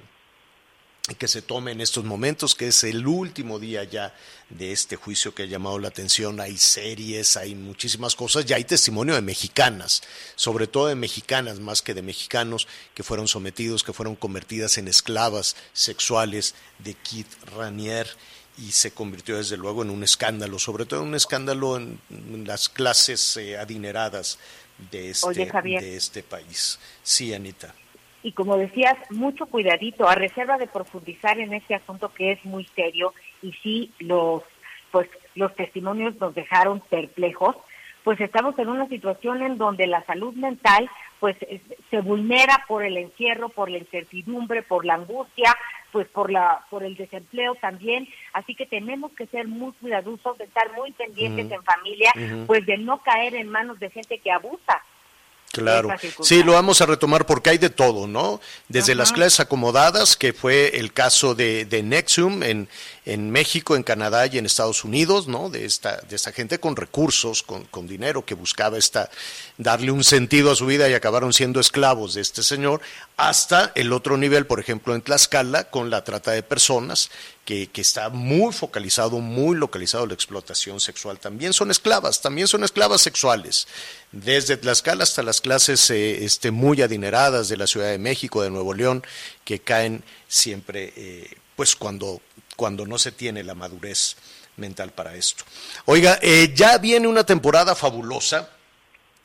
que 1.14 1.28
se 1.28 1.42
tome 1.42 1.70
en 1.70 1.80
estos 1.80 2.04
momentos, 2.04 2.54
que 2.54 2.68
es 2.68 2.82
el 2.82 3.06
último 3.06 3.60
día 3.60 3.84
ya 3.84 4.12
de 4.50 4.72
este 4.72 4.96
juicio 4.96 5.34
que 5.34 5.44
ha 5.44 5.46
llamado 5.46 5.78
la 5.78 5.88
atención. 5.88 6.40
Hay 6.40 6.56
series, 6.58 7.36
hay 7.36 7.54
muchísimas 7.54 8.16
cosas, 8.16 8.44
ya 8.44 8.56
hay 8.56 8.64
testimonio 8.64 9.14
de 9.14 9.22
mexicanas, 9.22 10.02
sobre 10.34 10.66
todo 10.66 10.88
de 10.88 10.96
mexicanas 10.96 11.60
más 11.60 11.82
que 11.82 11.94
de 11.94 12.02
mexicanos 12.02 12.66
que 12.94 13.04
fueron 13.04 13.28
sometidos, 13.28 13.84
que 13.84 13.92
fueron 13.92 14.16
convertidas 14.16 14.78
en 14.78 14.88
esclavas 14.88 15.54
sexuales 15.72 16.54
de 16.80 16.94
Kit 16.94 17.28
Ranier 17.56 18.08
y 18.58 18.72
se 18.72 18.90
convirtió 18.90 19.36
desde 19.36 19.56
luego 19.56 19.82
en 19.82 19.90
un 19.90 20.02
escándalo, 20.02 20.58
sobre 20.58 20.86
todo 20.86 21.02
en 21.02 21.08
un 21.08 21.14
escándalo 21.14 21.76
en, 21.76 22.00
las 22.46 22.68
clases 22.68 23.36
eh, 23.36 23.58
adineradas 23.58 24.38
de 24.90 25.10
este, 25.10 25.44
de 25.44 25.96
este 25.96 26.22
país. 26.22 26.78
Sí, 27.02 27.34
Anita. 27.34 27.74
Y 28.22 28.32
como 28.32 28.56
decías, 28.56 28.94
mucho 29.10 29.46
cuidadito, 29.46 30.08
a 30.08 30.14
reserva 30.14 30.58
de 30.58 30.66
profundizar 30.66 31.38
en 31.38 31.54
este 31.54 31.74
asunto 31.74 32.12
que 32.12 32.32
es 32.32 32.44
muy 32.44 32.66
serio 32.74 33.14
y 33.42 33.52
sí 33.62 33.92
los 34.00 34.42
pues 34.90 35.08
los 35.34 35.54
testimonios 35.54 36.18
nos 36.20 36.34
dejaron 36.34 36.80
perplejos, 36.80 37.56
pues 38.06 38.20
estamos 38.20 38.56
en 38.60 38.68
una 38.68 38.86
situación 38.86 39.42
en 39.42 39.58
donde 39.58 39.88
la 39.88 40.00
salud 40.04 40.32
mental 40.34 40.88
pues 41.18 41.36
se 41.90 42.00
vulnera 42.02 42.64
por 42.68 42.84
el 42.84 42.98
encierro, 42.98 43.48
por 43.48 43.68
la 43.68 43.78
incertidumbre, 43.78 44.62
por 44.62 44.84
la 44.84 44.94
angustia, 44.94 45.52
pues 45.90 46.06
por 46.06 46.30
la 46.30 46.64
por 46.70 46.84
el 46.84 46.94
desempleo 46.94 47.56
también, 47.56 48.06
así 48.32 48.54
que 48.54 48.64
tenemos 48.64 49.10
que 49.10 49.26
ser 49.26 49.48
muy 49.48 49.72
cuidadosos, 49.72 50.38
de 50.38 50.44
estar 50.44 50.72
muy 50.76 50.92
pendientes 50.92 51.50
en 51.50 51.64
familia, 51.64 52.12
pues 52.46 52.64
de 52.64 52.78
no 52.78 52.98
caer 52.98 53.34
en 53.34 53.48
manos 53.48 53.80
de 53.80 53.90
gente 53.90 54.18
que 54.18 54.30
abusa. 54.30 54.84
Claro, 55.62 55.90
sí, 56.22 56.42
lo 56.42 56.52
vamos 56.52 56.80
a 56.80 56.86
retomar 56.86 57.26
porque 57.26 57.50
hay 57.50 57.58
de 57.58 57.70
todo, 57.70 58.06
¿no? 58.06 58.40
Desde 58.68 58.94
las 58.94 59.12
clases 59.12 59.40
acomodadas, 59.40 60.16
que 60.16 60.32
fue 60.32 60.78
el 60.78 60.92
caso 60.92 61.34
de, 61.34 61.64
de 61.64 61.82
Nexium 61.82 62.42
en, 62.42 62.68
en 63.04 63.30
México, 63.30 63.76
en 63.76 63.82
Canadá 63.82 64.26
y 64.26 64.38
en 64.38 64.46
Estados 64.46 64.84
Unidos, 64.84 65.28
¿no? 65.28 65.48
De 65.48 65.64
esta, 65.64 65.96
de 66.02 66.16
esta 66.16 66.32
gente 66.32 66.58
con 66.58 66.76
recursos, 66.76 67.42
con, 67.42 67.64
con, 67.64 67.86
dinero, 67.86 68.24
que 68.24 68.34
buscaba 68.34 68.78
esta, 68.78 69.10
darle 69.58 69.92
un 69.92 70.04
sentido 70.04 70.50
a 70.50 70.56
su 70.56 70.66
vida 70.66 70.88
y 70.88 70.94
acabaron 70.94 71.32
siendo 71.32 71.60
esclavos 71.60 72.14
de 72.14 72.20
este 72.20 72.42
señor, 72.42 72.80
hasta 73.16 73.72
el 73.74 73.92
otro 73.92 74.16
nivel, 74.16 74.46
por 74.46 74.60
ejemplo, 74.60 74.94
en 74.94 75.02
Tlaxcala, 75.02 75.64
con 75.70 75.88
la 75.88 76.04
trata 76.04 76.32
de 76.32 76.42
personas, 76.42 77.10
que, 77.46 77.70
está 77.76 78.10
muy 78.10 78.52
focalizado, 78.52 79.20
muy 79.20 79.56
localizado 79.56 80.06
la 80.06 80.12
explotación 80.12 80.80
sexual. 80.80 81.18
También 81.18 81.54
son 81.54 81.70
esclavas, 81.70 82.20
también 82.20 82.48
son 82.48 82.64
esclavas 82.64 83.00
sexuales, 83.00 83.66
desde 84.12 84.58
Tlaxcala 84.58 85.04
hasta 85.04 85.22
las 85.22 85.40
clases 85.40 85.88
eh, 85.90 86.24
este, 86.24 86.50
muy 86.50 86.82
adineradas 86.82 87.48
de 87.48 87.56
la 87.56 87.66
Ciudad 87.66 87.88
de 87.88 87.98
México, 87.98 88.42
de 88.42 88.50
Nuevo 88.50 88.74
León, 88.74 89.02
que 89.44 89.60
caen 89.60 90.02
siempre, 90.28 90.92
eh, 90.96 91.30
pues 91.54 91.74
cuando 91.74 92.20
cuando 92.56 92.86
no 92.86 92.98
se 92.98 93.12
tiene 93.12 93.44
la 93.44 93.54
madurez 93.54 94.16
mental 94.56 94.90
para 94.90 95.14
esto. 95.14 95.44
Oiga, 95.84 96.18
eh, 96.22 96.52
ya 96.56 96.78
viene 96.78 97.06
una 97.06 97.24
temporada 97.24 97.74
fabulosa 97.74 98.48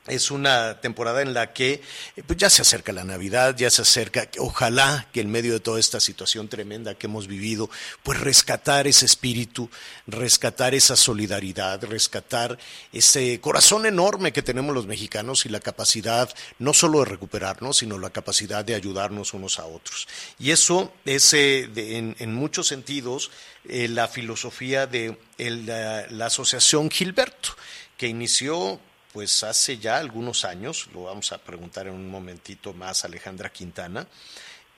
es 0.07 0.31
una 0.31 0.81
temporada 0.81 1.21
en 1.21 1.33
la 1.33 1.53
que 1.53 1.81
eh, 2.15 2.23
pues 2.25 2.37
ya 2.37 2.49
se 2.49 2.63
acerca 2.63 2.91
la 2.91 3.03
Navidad, 3.03 3.55
ya 3.55 3.69
se 3.69 3.83
acerca, 3.83 4.27
ojalá 4.39 5.07
que 5.13 5.21
en 5.21 5.29
medio 5.29 5.53
de 5.53 5.59
toda 5.59 5.79
esta 5.79 5.99
situación 5.99 6.47
tremenda 6.47 6.95
que 6.95 7.05
hemos 7.05 7.27
vivido, 7.27 7.69
pues 8.01 8.19
rescatar 8.19 8.87
ese 8.87 9.05
espíritu, 9.05 9.69
rescatar 10.07 10.73
esa 10.73 10.95
solidaridad, 10.95 11.83
rescatar 11.83 12.57
ese 12.91 13.39
corazón 13.41 13.85
enorme 13.85 14.33
que 14.33 14.41
tenemos 14.41 14.73
los 14.73 14.87
mexicanos 14.87 15.45
y 15.45 15.49
la 15.49 15.59
capacidad 15.59 16.33
no 16.57 16.73
solo 16.73 16.99
de 16.99 17.05
recuperarnos, 17.05 17.77
sino 17.77 17.99
la 17.99 18.09
capacidad 18.09 18.65
de 18.65 18.73
ayudarnos 18.73 19.35
unos 19.35 19.59
a 19.59 19.65
otros. 19.65 20.07
Y 20.39 20.49
eso 20.49 20.91
es 21.05 21.31
eh, 21.33 21.69
en, 22.17 22.33
muchos 22.33 22.67
sentidos 22.67 23.29
eh, 23.65 23.87
la 23.87 24.07
filosofía 24.07 24.87
de 24.87 25.17
la 25.37 26.25
Asociación 26.25 26.89
Gilberto, 26.89 27.55
que 27.97 28.07
inició 28.07 28.79
pues 29.13 29.43
hace 29.43 29.77
ya 29.77 29.97
algunos 29.97 30.45
años, 30.45 30.87
lo 30.93 31.03
vamos 31.03 31.31
a 31.31 31.37
preguntar 31.37 31.87
en 31.87 31.93
un 31.93 32.09
momentito 32.09 32.73
más 32.73 33.03
a 33.03 33.07
Alejandra 33.07 33.51
Quintana, 33.51 34.07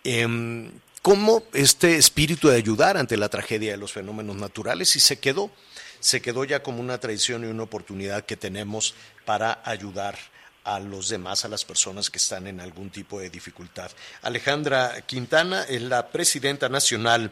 eh, 0.03 0.71
cómo 1.03 1.43
este 1.53 1.97
espíritu 1.97 2.47
de 2.47 2.55
ayudar 2.55 2.97
ante 2.97 3.17
la 3.17 3.29
tragedia 3.29 3.71
de 3.71 3.77
los 3.77 3.91
fenómenos 3.91 4.37
naturales 4.37 4.95
y 4.95 4.99
se 4.99 5.19
quedó, 5.19 5.51
se 5.99 6.21
quedó 6.21 6.45
ya 6.45 6.63
como 6.63 6.79
una 6.79 6.97
tradición 6.97 7.43
y 7.43 7.47
una 7.47 7.63
oportunidad 7.63 8.25
que 8.25 8.37
tenemos 8.37 8.95
para 9.25 9.61
ayudar 9.65 10.17
a 10.63 10.79
los 10.79 11.09
demás, 11.09 11.43
a 11.43 11.49
las 11.49 11.65
personas 11.65 12.09
que 12.09 12.17
están 12.17 12.47
en 12.47 12.61
algún 12.61 12.89
tipo 12.89 13.19
de 13.19 13.29
dificultad. 13.29 13.91
Alejandra 14.21 15.01
Quintana 15.05 15.63
es 15.63 15.81
la 15.81 16.07
presidenta 16.07 16.69
nacional 16.69 17.31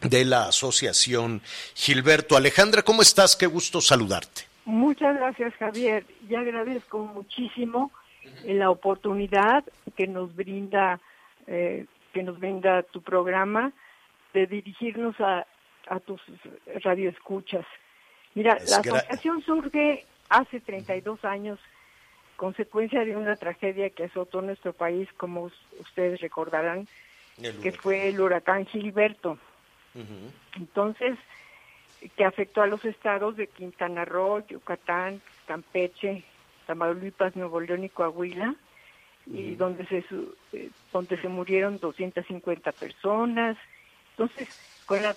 de 0.00 0.24
la 0.24 0.46
Asociación 0.48 1.42
Gilberto. 1.74 2.36
Alejandra, 2.36 2.82
¿cómo 2.82 3.02
estás? 3.02 3.36
Qué 3.36 3.46
gusto 3.46 3.82
saludarte. 3.82 4.47
Muchas 4.68 5.16
gracias, 5.16 5.54
Javier. 5.54 6.04
Y 6.28 6.34
agradezco 6.34 6.98
muchísimo 6.98 7.90
la 8.44 8.68
oportunidad 8.68 9.64
que 9.96 10.06
nos 10.06 10.36
brinda 10.36 11.00
eh, 11.46 11.86
que 12.12 12.22
nos 12.22 12.38
brinda 12.38 12.82
tu 12.82 13.00
programa 13.00 13.72
de 14.34 14.46
dirigirnos 14.46 15.18
a, 15.22 15.46
a 15.88 16.00
tus 16.00 16.20
radioescuchas. 16.84 17.64
Mira, 18.34 18.58
la 18.68 18.76
asociación 18.76 19.40
surge 19.40 20.04
hace 20.28 20.60
32 20.60 21.24
años 21.24 21.58
consecuencia 22.36 23.06
de 23.06 23.16
una 23.16 23.36
tragedia 23.36 23.88
que 23.88 24.04
azotó 24.04 24.42
nuestro 24.42 24.74
país, 24.74 25.08
como 25.16 25.50
ustedes 25.80 26.20
recordarán, 26.20 26.86
que 27.62 27.72
fue 27.72 28.10
el 28.10 28.20
huracán 28.20 28.66
Gilberto. 28.66 29.38
Entonces, 30.56 31.18
que 32.16 32.24
afectó 32.24 32.62
a 32.62 32.66
los 32.66 32.84
estados 32.84 33.36
de 33.36 33.46
Quintana 33.48 34.04
Roo, 34.04 34.46
Yucatán, 34.46 35.20
Campeche, 35.46 36.24
Tamaulipas, 36.66 37.36
Nuevo 37.36 37.60
León 37.60 37.84
y 37.84 37.88
Coahuila, 37.88 38.54
y 39.26 39.54
donde 39.56 39.84
se 39.86 40.04
eh, 40.52 40.70
donde 40.92 41.20
se 41.20 41.28
murieron 41.28 41.78
250 41.78 42.72
personas. 42.72 43.56
Entonces, 44.10 44.48
con 44.86 45.02
la 45.02 45.14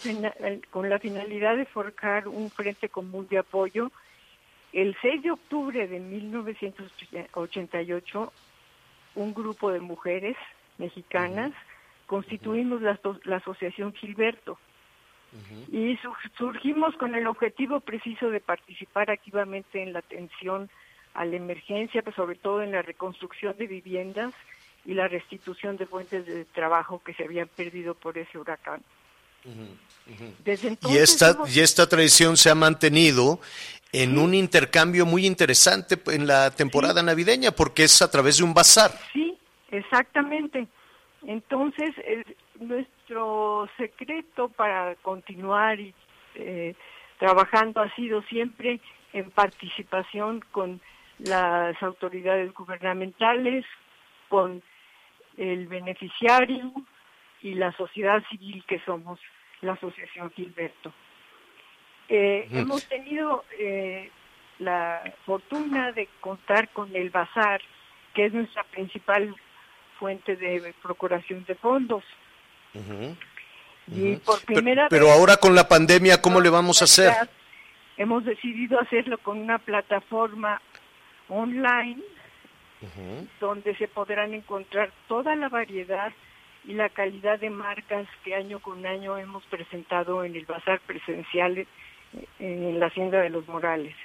con 0.69 0.89
la 0.89 0.99
finalidad 0.99 1.57
de 1.57 1.65
forjar 1.65 2.27
un 2.27 2.49
frente 2.49 2.89
común 2.89 3.27
de 3.29 3.37
apoyo, 3.37 3.91
el 4.73 4.97
6 5.01 5.23
de 5.23 5.31
octubre 5.31 5.87
de 5.87 5.99
1988, 5.99 8.33
un 9.15 9.33
grupo 9.33 9.71
de 9.71 9.79
mujeres 9.81 10.37
mexicanas 10.77 11.51
constituimos 12.05 12.81
la, 12.81 12.99
la 13.23 13.37
Asociación 13.37 13.93
Gilberto. 13.93 14.59
Y 15.71 15.97
surgimos 16.37 16.95
con 16.95 17.15
el 17.15 17.27
objetivo 17.27 17.79
preciso 17.79 18.29
de 18.29 18.41
participar 18.41 19.09
activamente 19.09 19.81
en 19.81 19.93
la 19.93 19.99
atención 19.99 20.69
a 21.13 21.25
la 21.25 21.35
emergencia, 21.35 22.01
pues 22.01 22.15
sobre 22.15 22.35
todo 22.35 22.61
en 22.61 22.71
la 22.71 22.81
reconstrucción 22.81 23.55
de 23.57 23.67
viviendas 23.67 24.33
y 24.85 24.93
la 24.93 25.07
restitución 25.07 25.77
de 25.77 25.85
fuentes 25.85 26.25
de 26.25 26.45
trabajo 26.45 27.01
que 27.03 27.13
se 27.13 27.23
habían 27.23 27.47
perdido 27.47 27.93
por 27.93 28.17
ese 28.17 28.37
huracán. 28.37 28.81
y 30.89 30.97
esta 30.97 31.37
y 31.47 31.59
esta 31.59 31.87
tradición 31.87 32.37
se 32.37 32.49
ha 32.49 32.55
mantenido 32.55 33.39
en 33.93 34.17
un 34.17 34.33
intercambio 34.33 35.05
muy 35.05 35.25
interesante 35.25 35.99
en 36.07 36.27
la 36.27 36.51
temporada 36.51 37.03
navideña 37.03 37.51
porque 37.51 37.83
es 37.83 38.01
a 38.01 38.09
través 38.09 38.37
de 38.37 38.43
un 38.43 38.53
bazar. 38.53 38.91
Sí, 39.13 39.37
exactamente. 39.71 40.67
Entonces, 41.23 41.93
nuestro 43.11 43.69
secreto 43.77 44.49
para 44.49 44.95
continuar 44.95 45.79
y 45.79 45.93
eh, 46.35 46.75
trabajando 47.19 47.81
ha 47.81 47.93
sido 47.95 48.21
siempre 48.23 48.79
en 49.13 49.29
participación 49.31 50.41
con 50.51 50.79
las 51.19 51.81
autoridades 51.83 52.53
gubernamentales, 52.53 53.65
con 54.29 54.61
el 55.37 55.67
beneficiario 55.67 56.71
y 57.41 57.53
la 57.55 57.71
sociedad 57.73 58.23
civil 58.29 58.63
que 58.67 58.79
somos 58.79 59.19
la 59.61 59.73
Asociación 59.73 60.31
Gilberto. 60.31 60.93
Eh, 62.07 62.47
hemos 62.51 62.87
tenido 62.87 63.43
eh, 63.59 64.09
la 64.59 65.01
fortuna 65.25 65.91
de 65.91 66.07
contar 66.19 66.69
con 66.69 66.95
el 66.95 67.09
Bazar, 67.09 67.61
que 68.13 68.25
es 68.25 68.33
nuestra 68.33 68.63
principal 68.63 69.35
fuente 69.99 70.35
de 70.35 70.73
procuración 70.81 71.45
de 71.45 71.55
fondos. 71.55 72.03
Y 73.87 74.15
por 74.17 74.43
primera 74.45 74.87
pero, 74.89 75.07
pero 75.07 75.11
ahora 75.11 75.37
con 75.37 75.55
la 75.55 75.67
pandemia, 75.67 76.21
¿cómo 76.21 76.39
le 76.39 76.49
vamos 76.49 76.81
a 76.81 76.85
hacer? 76.85 77.11
Hemos 77.97 78.23
decidido 78.25 78.79
hacerlo 78.79 79.17
con 79.17 79.37
una 79.37 79.59
plataforma 79.59 80.61
online 81.29 82.01
donde 83.39 83.75
se 83.75 83.87
podrán 83.87 84.33
encontrar 84.33 84.91
toda 85.07 85.35
la 85.35 85.49
variedad 85.49 86.11
y 86.65 86.73
la 86.73 86.89
calidad 86.89 87.39
de 87.39 87.49
marcas 87.49 88.07
que 88.23 88.35
año 88.35 88.59
con 88.59 88.85
año 88.85 89.17
hemos 89.17 89.43
presentado 89.45 90.23
en 90.23 90.35
el 90.35 90.45
bazar 90.45 90.79
presencial 90.81 91.57
eh, 91.57 91.67
en 92.39 92.79
la 92.79 92.87
Hacienda 92.87 93.21
de 93.21 93.29
los 93.29 93.47
Morales. 93.47 93.95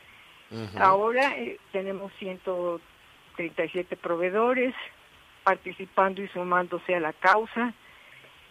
Ahora 0.78 1.36
eh, 1.38 1.58
tenemos 1.72 2.12
137 2.18 3.96
proveedores 3.96 4.74
participando 5.42 6.22
y 6.22 6.28
sumándose 6.28 6.94
a 6.94 7.00
la 7.00 7.12
causa 7.12 7.72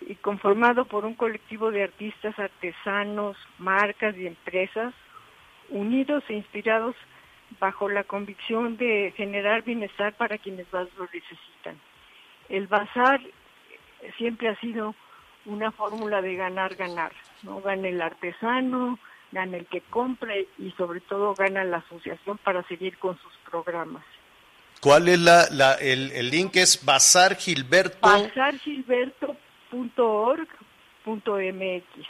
y 0.01 0.15
conformado 0.15 0.85
por 0.85 1.05
un 1.05 1.15
colectivo 1.15 1.71
de 1.71 1.83
artistas, 1.83 2.37
artesanos, 2.37 3.37
marcas 3.57 4.15
y 4.17 4.27
empresas 4.27 4.93
unidos 5.69 6.23
e 6.29 6.33
inspirados 6.33 6.95
bajo 7.59 7.89
la 7.89 8.03
convicción 8.03 8.77
de 8.77 9.13
generar 9.15 9.63
bienestar 9.63 10.13
para 10.13 10.37
quienes 10.37 10.71
más 10.73 10.87
lo 10.97 11.05
necesitan. 11.05 11.79
El 12.49 12.67
bazar 12.67 13.21
siempre 14.17 14.49
ha 14.49 14.59
sido 14.59 14.95
una 15.45 15.71
fórmula 15.71 16.21
de 16.21 16.35
ganar, 16.35 16.75
ganar, 16.75 17.11
¿no? 17.43 17.61
Gana 17.61 17.87
el 17.87 18.01
artesano, 18.01 18.99
gana 19.31 19.57
el 19.57 19.65
que 19.67 19.81
compre 19.81 20.47
y 20.57 20.71
sobre 20.71 21.01
todo 21.01 21.33
gana 21.35 21.63
la 21.63 21.77
asociación 21.77 22.37
para 22.39 22.63
seguir 22.63 22.97
con 22.97 23.17
sus 23.19 23.33
programas. 23.49 24.03
¿Cuál 24.81 25.07
es 25.07 25.19
la, 25.19 25.47
la 25.51 25.73
el, 25.75 26.11
el, 26.11 26.29
link? 26.29 26.55
Es 26.57 26.83
bazargilberto. 26.83 28.07
bazargilberto.org.mx. 29.75 32.07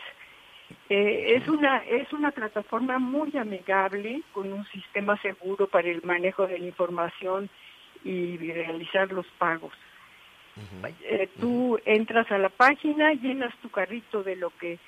Eh, 0.90 1.36
es 1.36 1.48
una 1.48 1.78
es 1.78 2.12
una 2.12 2.32
plataforma 2.32 2.98
muy 2.98 3.38
amigable 3.38 4.24
con 4.34 4.52
un 4.52 4.66
sistema 4.68 5.20
seguro 5.22 5.68
para 5.68 5.90
el 5.90 6.02
manejo 6.04 6.48
de 6.48 6.60
la 6.60 6.66
información 6.66 7.50
y 8.04 8.38
realizar 8.38 9.12
los 9.12 9.28
pagos. 9.38 9.74
Eh, 11.04 11.30
tú 11.40 11.78
entras 11.86 12.32
a 12.32 12.38
la 12.38 12.50
página, 12.50 13.14
llenas 13.14 13.54
tu 13.62 13.70
carrito 13.70 14.24
de 14.24 14.38
lo 14.38 14.50
que 14.52 14.80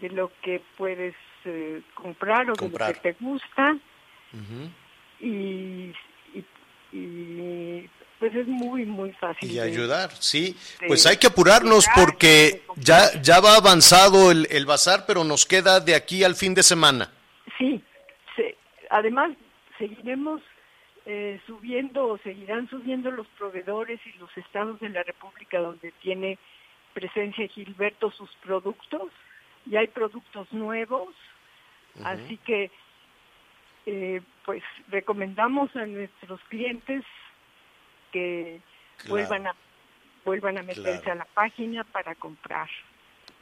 de 0.00 0.10
lo 0.10 0.32
que 0.42 0.60
puedes 0.76 1.14
eh, 1.44 1.82
comprar 1.94 2.50
o 2.50 2.54
de 2.54 2.68
lo 2.68 2.78
que 2.78 2.94
te 2.94 3.12
gusta. 3.20 3.76
Y, 5.20 5.92
y 6.92 7.88
pues 8.18 8.34
es 8.34 8.46
muy, 8.46 8.84
muy 8.86 9.12
fácil. 9.12 9.50
Y 9.50 9.58
ayudar, 9.58 10.10
sí. 10.12 10.56
Pues 10.86 11.06
hay 11.06 11.16
que 11.16 11.26
apurarnos 11.26 11.86
porque 11.94 12.62
ya, 12.76 13.20
ya 13.20 13.40
va 13.40 13.56
avanzado 13.56 14.30
el, 14.30 14.46
el 14.50 14.66
bazar, 14.66 15.04
pero 15.06 15.24
nos 15.24 15.44
queda 15.46 15.80
de 15.80 15.94
aquí 15.94 16.24
al 16.24 16.34
fin 16.34 16.54
de 16.54 16.62
semana. 16.62 17.10
Sí, 17.58 17.82
además 18.94 19.32
seguiremos 19.78 20.40
eh, 21.06 21.40
subiendo 21.46 22.06
o 22.06 22.18
seguirán 22.18 22.68
subiendo 22.70 23.10
los 23.10 23.26
proveedores 23.38 24.00
y 24.06 24.18
los 24.18 24.34
estados 24.36 24.80
de 24.80 24.88
la 24.88 25.02
República 25.02 25.58
donde 25.58 25.92
tiene 26.00 26.38
presencia 26.92 27.46
Gilberto 27.48 28.10
sus 28.12 28.30
productos. 28.36 29.10
Y 29.66 29.76
hay 29.76 29.86
productos 29.88 30.52
nuevos, 30.52 31.14
así 32.04 32.36
que 32.36 32.70
eh, 33.86 34.20
pues 34.44 34.62
recomendamos 34.88 35.74
a 35.74 35.86
nuestros 35.86 36.38
clientes 36.50 37.02
que 38.14 38.60
vuelvan 39.08 39.48
a 39.48 39.54
vuelvan 40.24 40.56
a 40.56 40.62
meterse 40.62 41.10
a 41.10 41.16
la 41.16 41.26
página 41.26 41.84
para 41.84 42.14
comprar. 42.14 42.68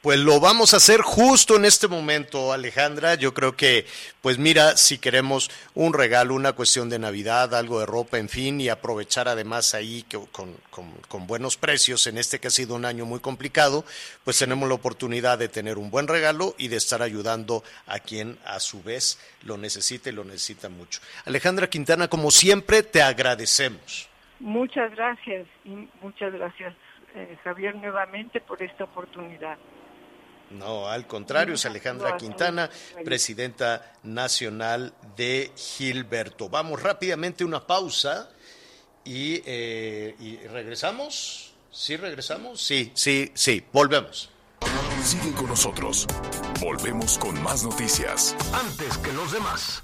Pues 0.01 0.19
lo 0.19 0.41
vamos 0.41 0.73
a 0.73 0.77
hacer 0.77 0.99
justo 0.99 1.55
en 1.55 1.63
este 1.63 1.87
momento, 1.87 2.51
Alejandra. 2.51 3.15
Yo 3.15 3.33
creo 3.33 3.55
que, 3.55 3.85
pues 4.21 4.37
mira, 4.37 4.75
si 4.75 4.97
queremos 4.97 5.49
un 5.75 5.93
regalo, 5.93 6.35
una 6.35 6.51
cuestión 6.51 6.89
de 6.89 6.99
Navidad, 6.99 7.55
algo 7.55 7.79
de 7.79 7.85
ropa, 7.85 8.17
en 8.17 8.27
fin, 8.27 8.59
y 8.59 8.67
aprovechar 8.67 9.29
además 9.29 9.73
ahí 9.73 10.03
que, 10.03 10.19
con, 10.33 10.57
con, 11.07 11.25
buenos 11.25 11.55
precios, 11.55 12.05
en 12.07 12.17
este 12.17 12.39
que 12.39 12.49
ha 12.49 12.51
sido 12.51 12.75
un 12.75 12.83
año 12.83 13.05
muy 13.05 13.21
complicado, 13.21 13.85
pues 14.25 14.37
tenemos 14.37 14.67
la 14.67 14.75
oportunidad 14.75 15.37
de 15.37 15.47
tener 15.47 15.77
un 15.77 15.89
buen 15.89 16.09
regalo 16.09 16.53
y 16.57 16.67
de 16.67 16.75
estar 16.75 17.01
ayudando 17.01 17.63
a 17.87 17.99
quien 17.99 18.37
a 18.43 18.59
su 18.59 18.83
vez 18.83 19.19
lo 19.43 19.55
necesite 19.55 20.09
y 20.09 20.13
lo 20.13 20.25
necesita 20.25 20.67
mucho. 20.67 20.99
Alejandra 21.23 21.69
Quintana, 21.69 22.09
como 22.09 22.29
siempre, 22.29 22.83
te 22.83 23.01
agradecemos. 23.01 24.09
Muchas 24.43 24.91
gracias 24.91 25.47
y 25.63 25.87
muchas 26.01 26.33
gracias, 26.33 26.75
eh, 27.15 27.37
Javier, 27.45 27.75
nuevamente 27.75 28.41
por 28.41 28.61
esta 28.61 28.83
oportunidad. 28.83 29.57
No, 30.49 30.85
al 30.85 31.07
contrario, 31.07 31.53
es 31.53 31.65
Alejandra 31.65 32.17
Quintana, 32.17 32.69
presidenta 33.05 33.93
nacional 34.03 34.93
de 35.15 35.49
Gilberto. 35.55 36.49
Vamos 36.49 36.83
rápidamente 36.83 37.45
a 37.45 37.47
una 37.47 37.65
pausa 37.65 38.29
y, 39.05 39.41
eh, 39.45 40.13
y 40.19 40.35
regresamos. 40.47 41.55
¿Sí 41.71 41.95
regresamos? 41.95 42.61
Sí, 42.61 42.91
sí, 42.95 43.31
sí, 43.33 43.63
volvemos. 43.71 44.29
Sigue 45.03 45.33
con 45.35 45.47
nosotros. 45.47 46.05
Volvemos 46.59 47.17
con 47.17 47.41
más 47.41 47.63
noticias. 47.63 48.35
Antes 48.53 48.97
que 48.97 49.13
los 49.13 49.31
demás. 49.31 49.83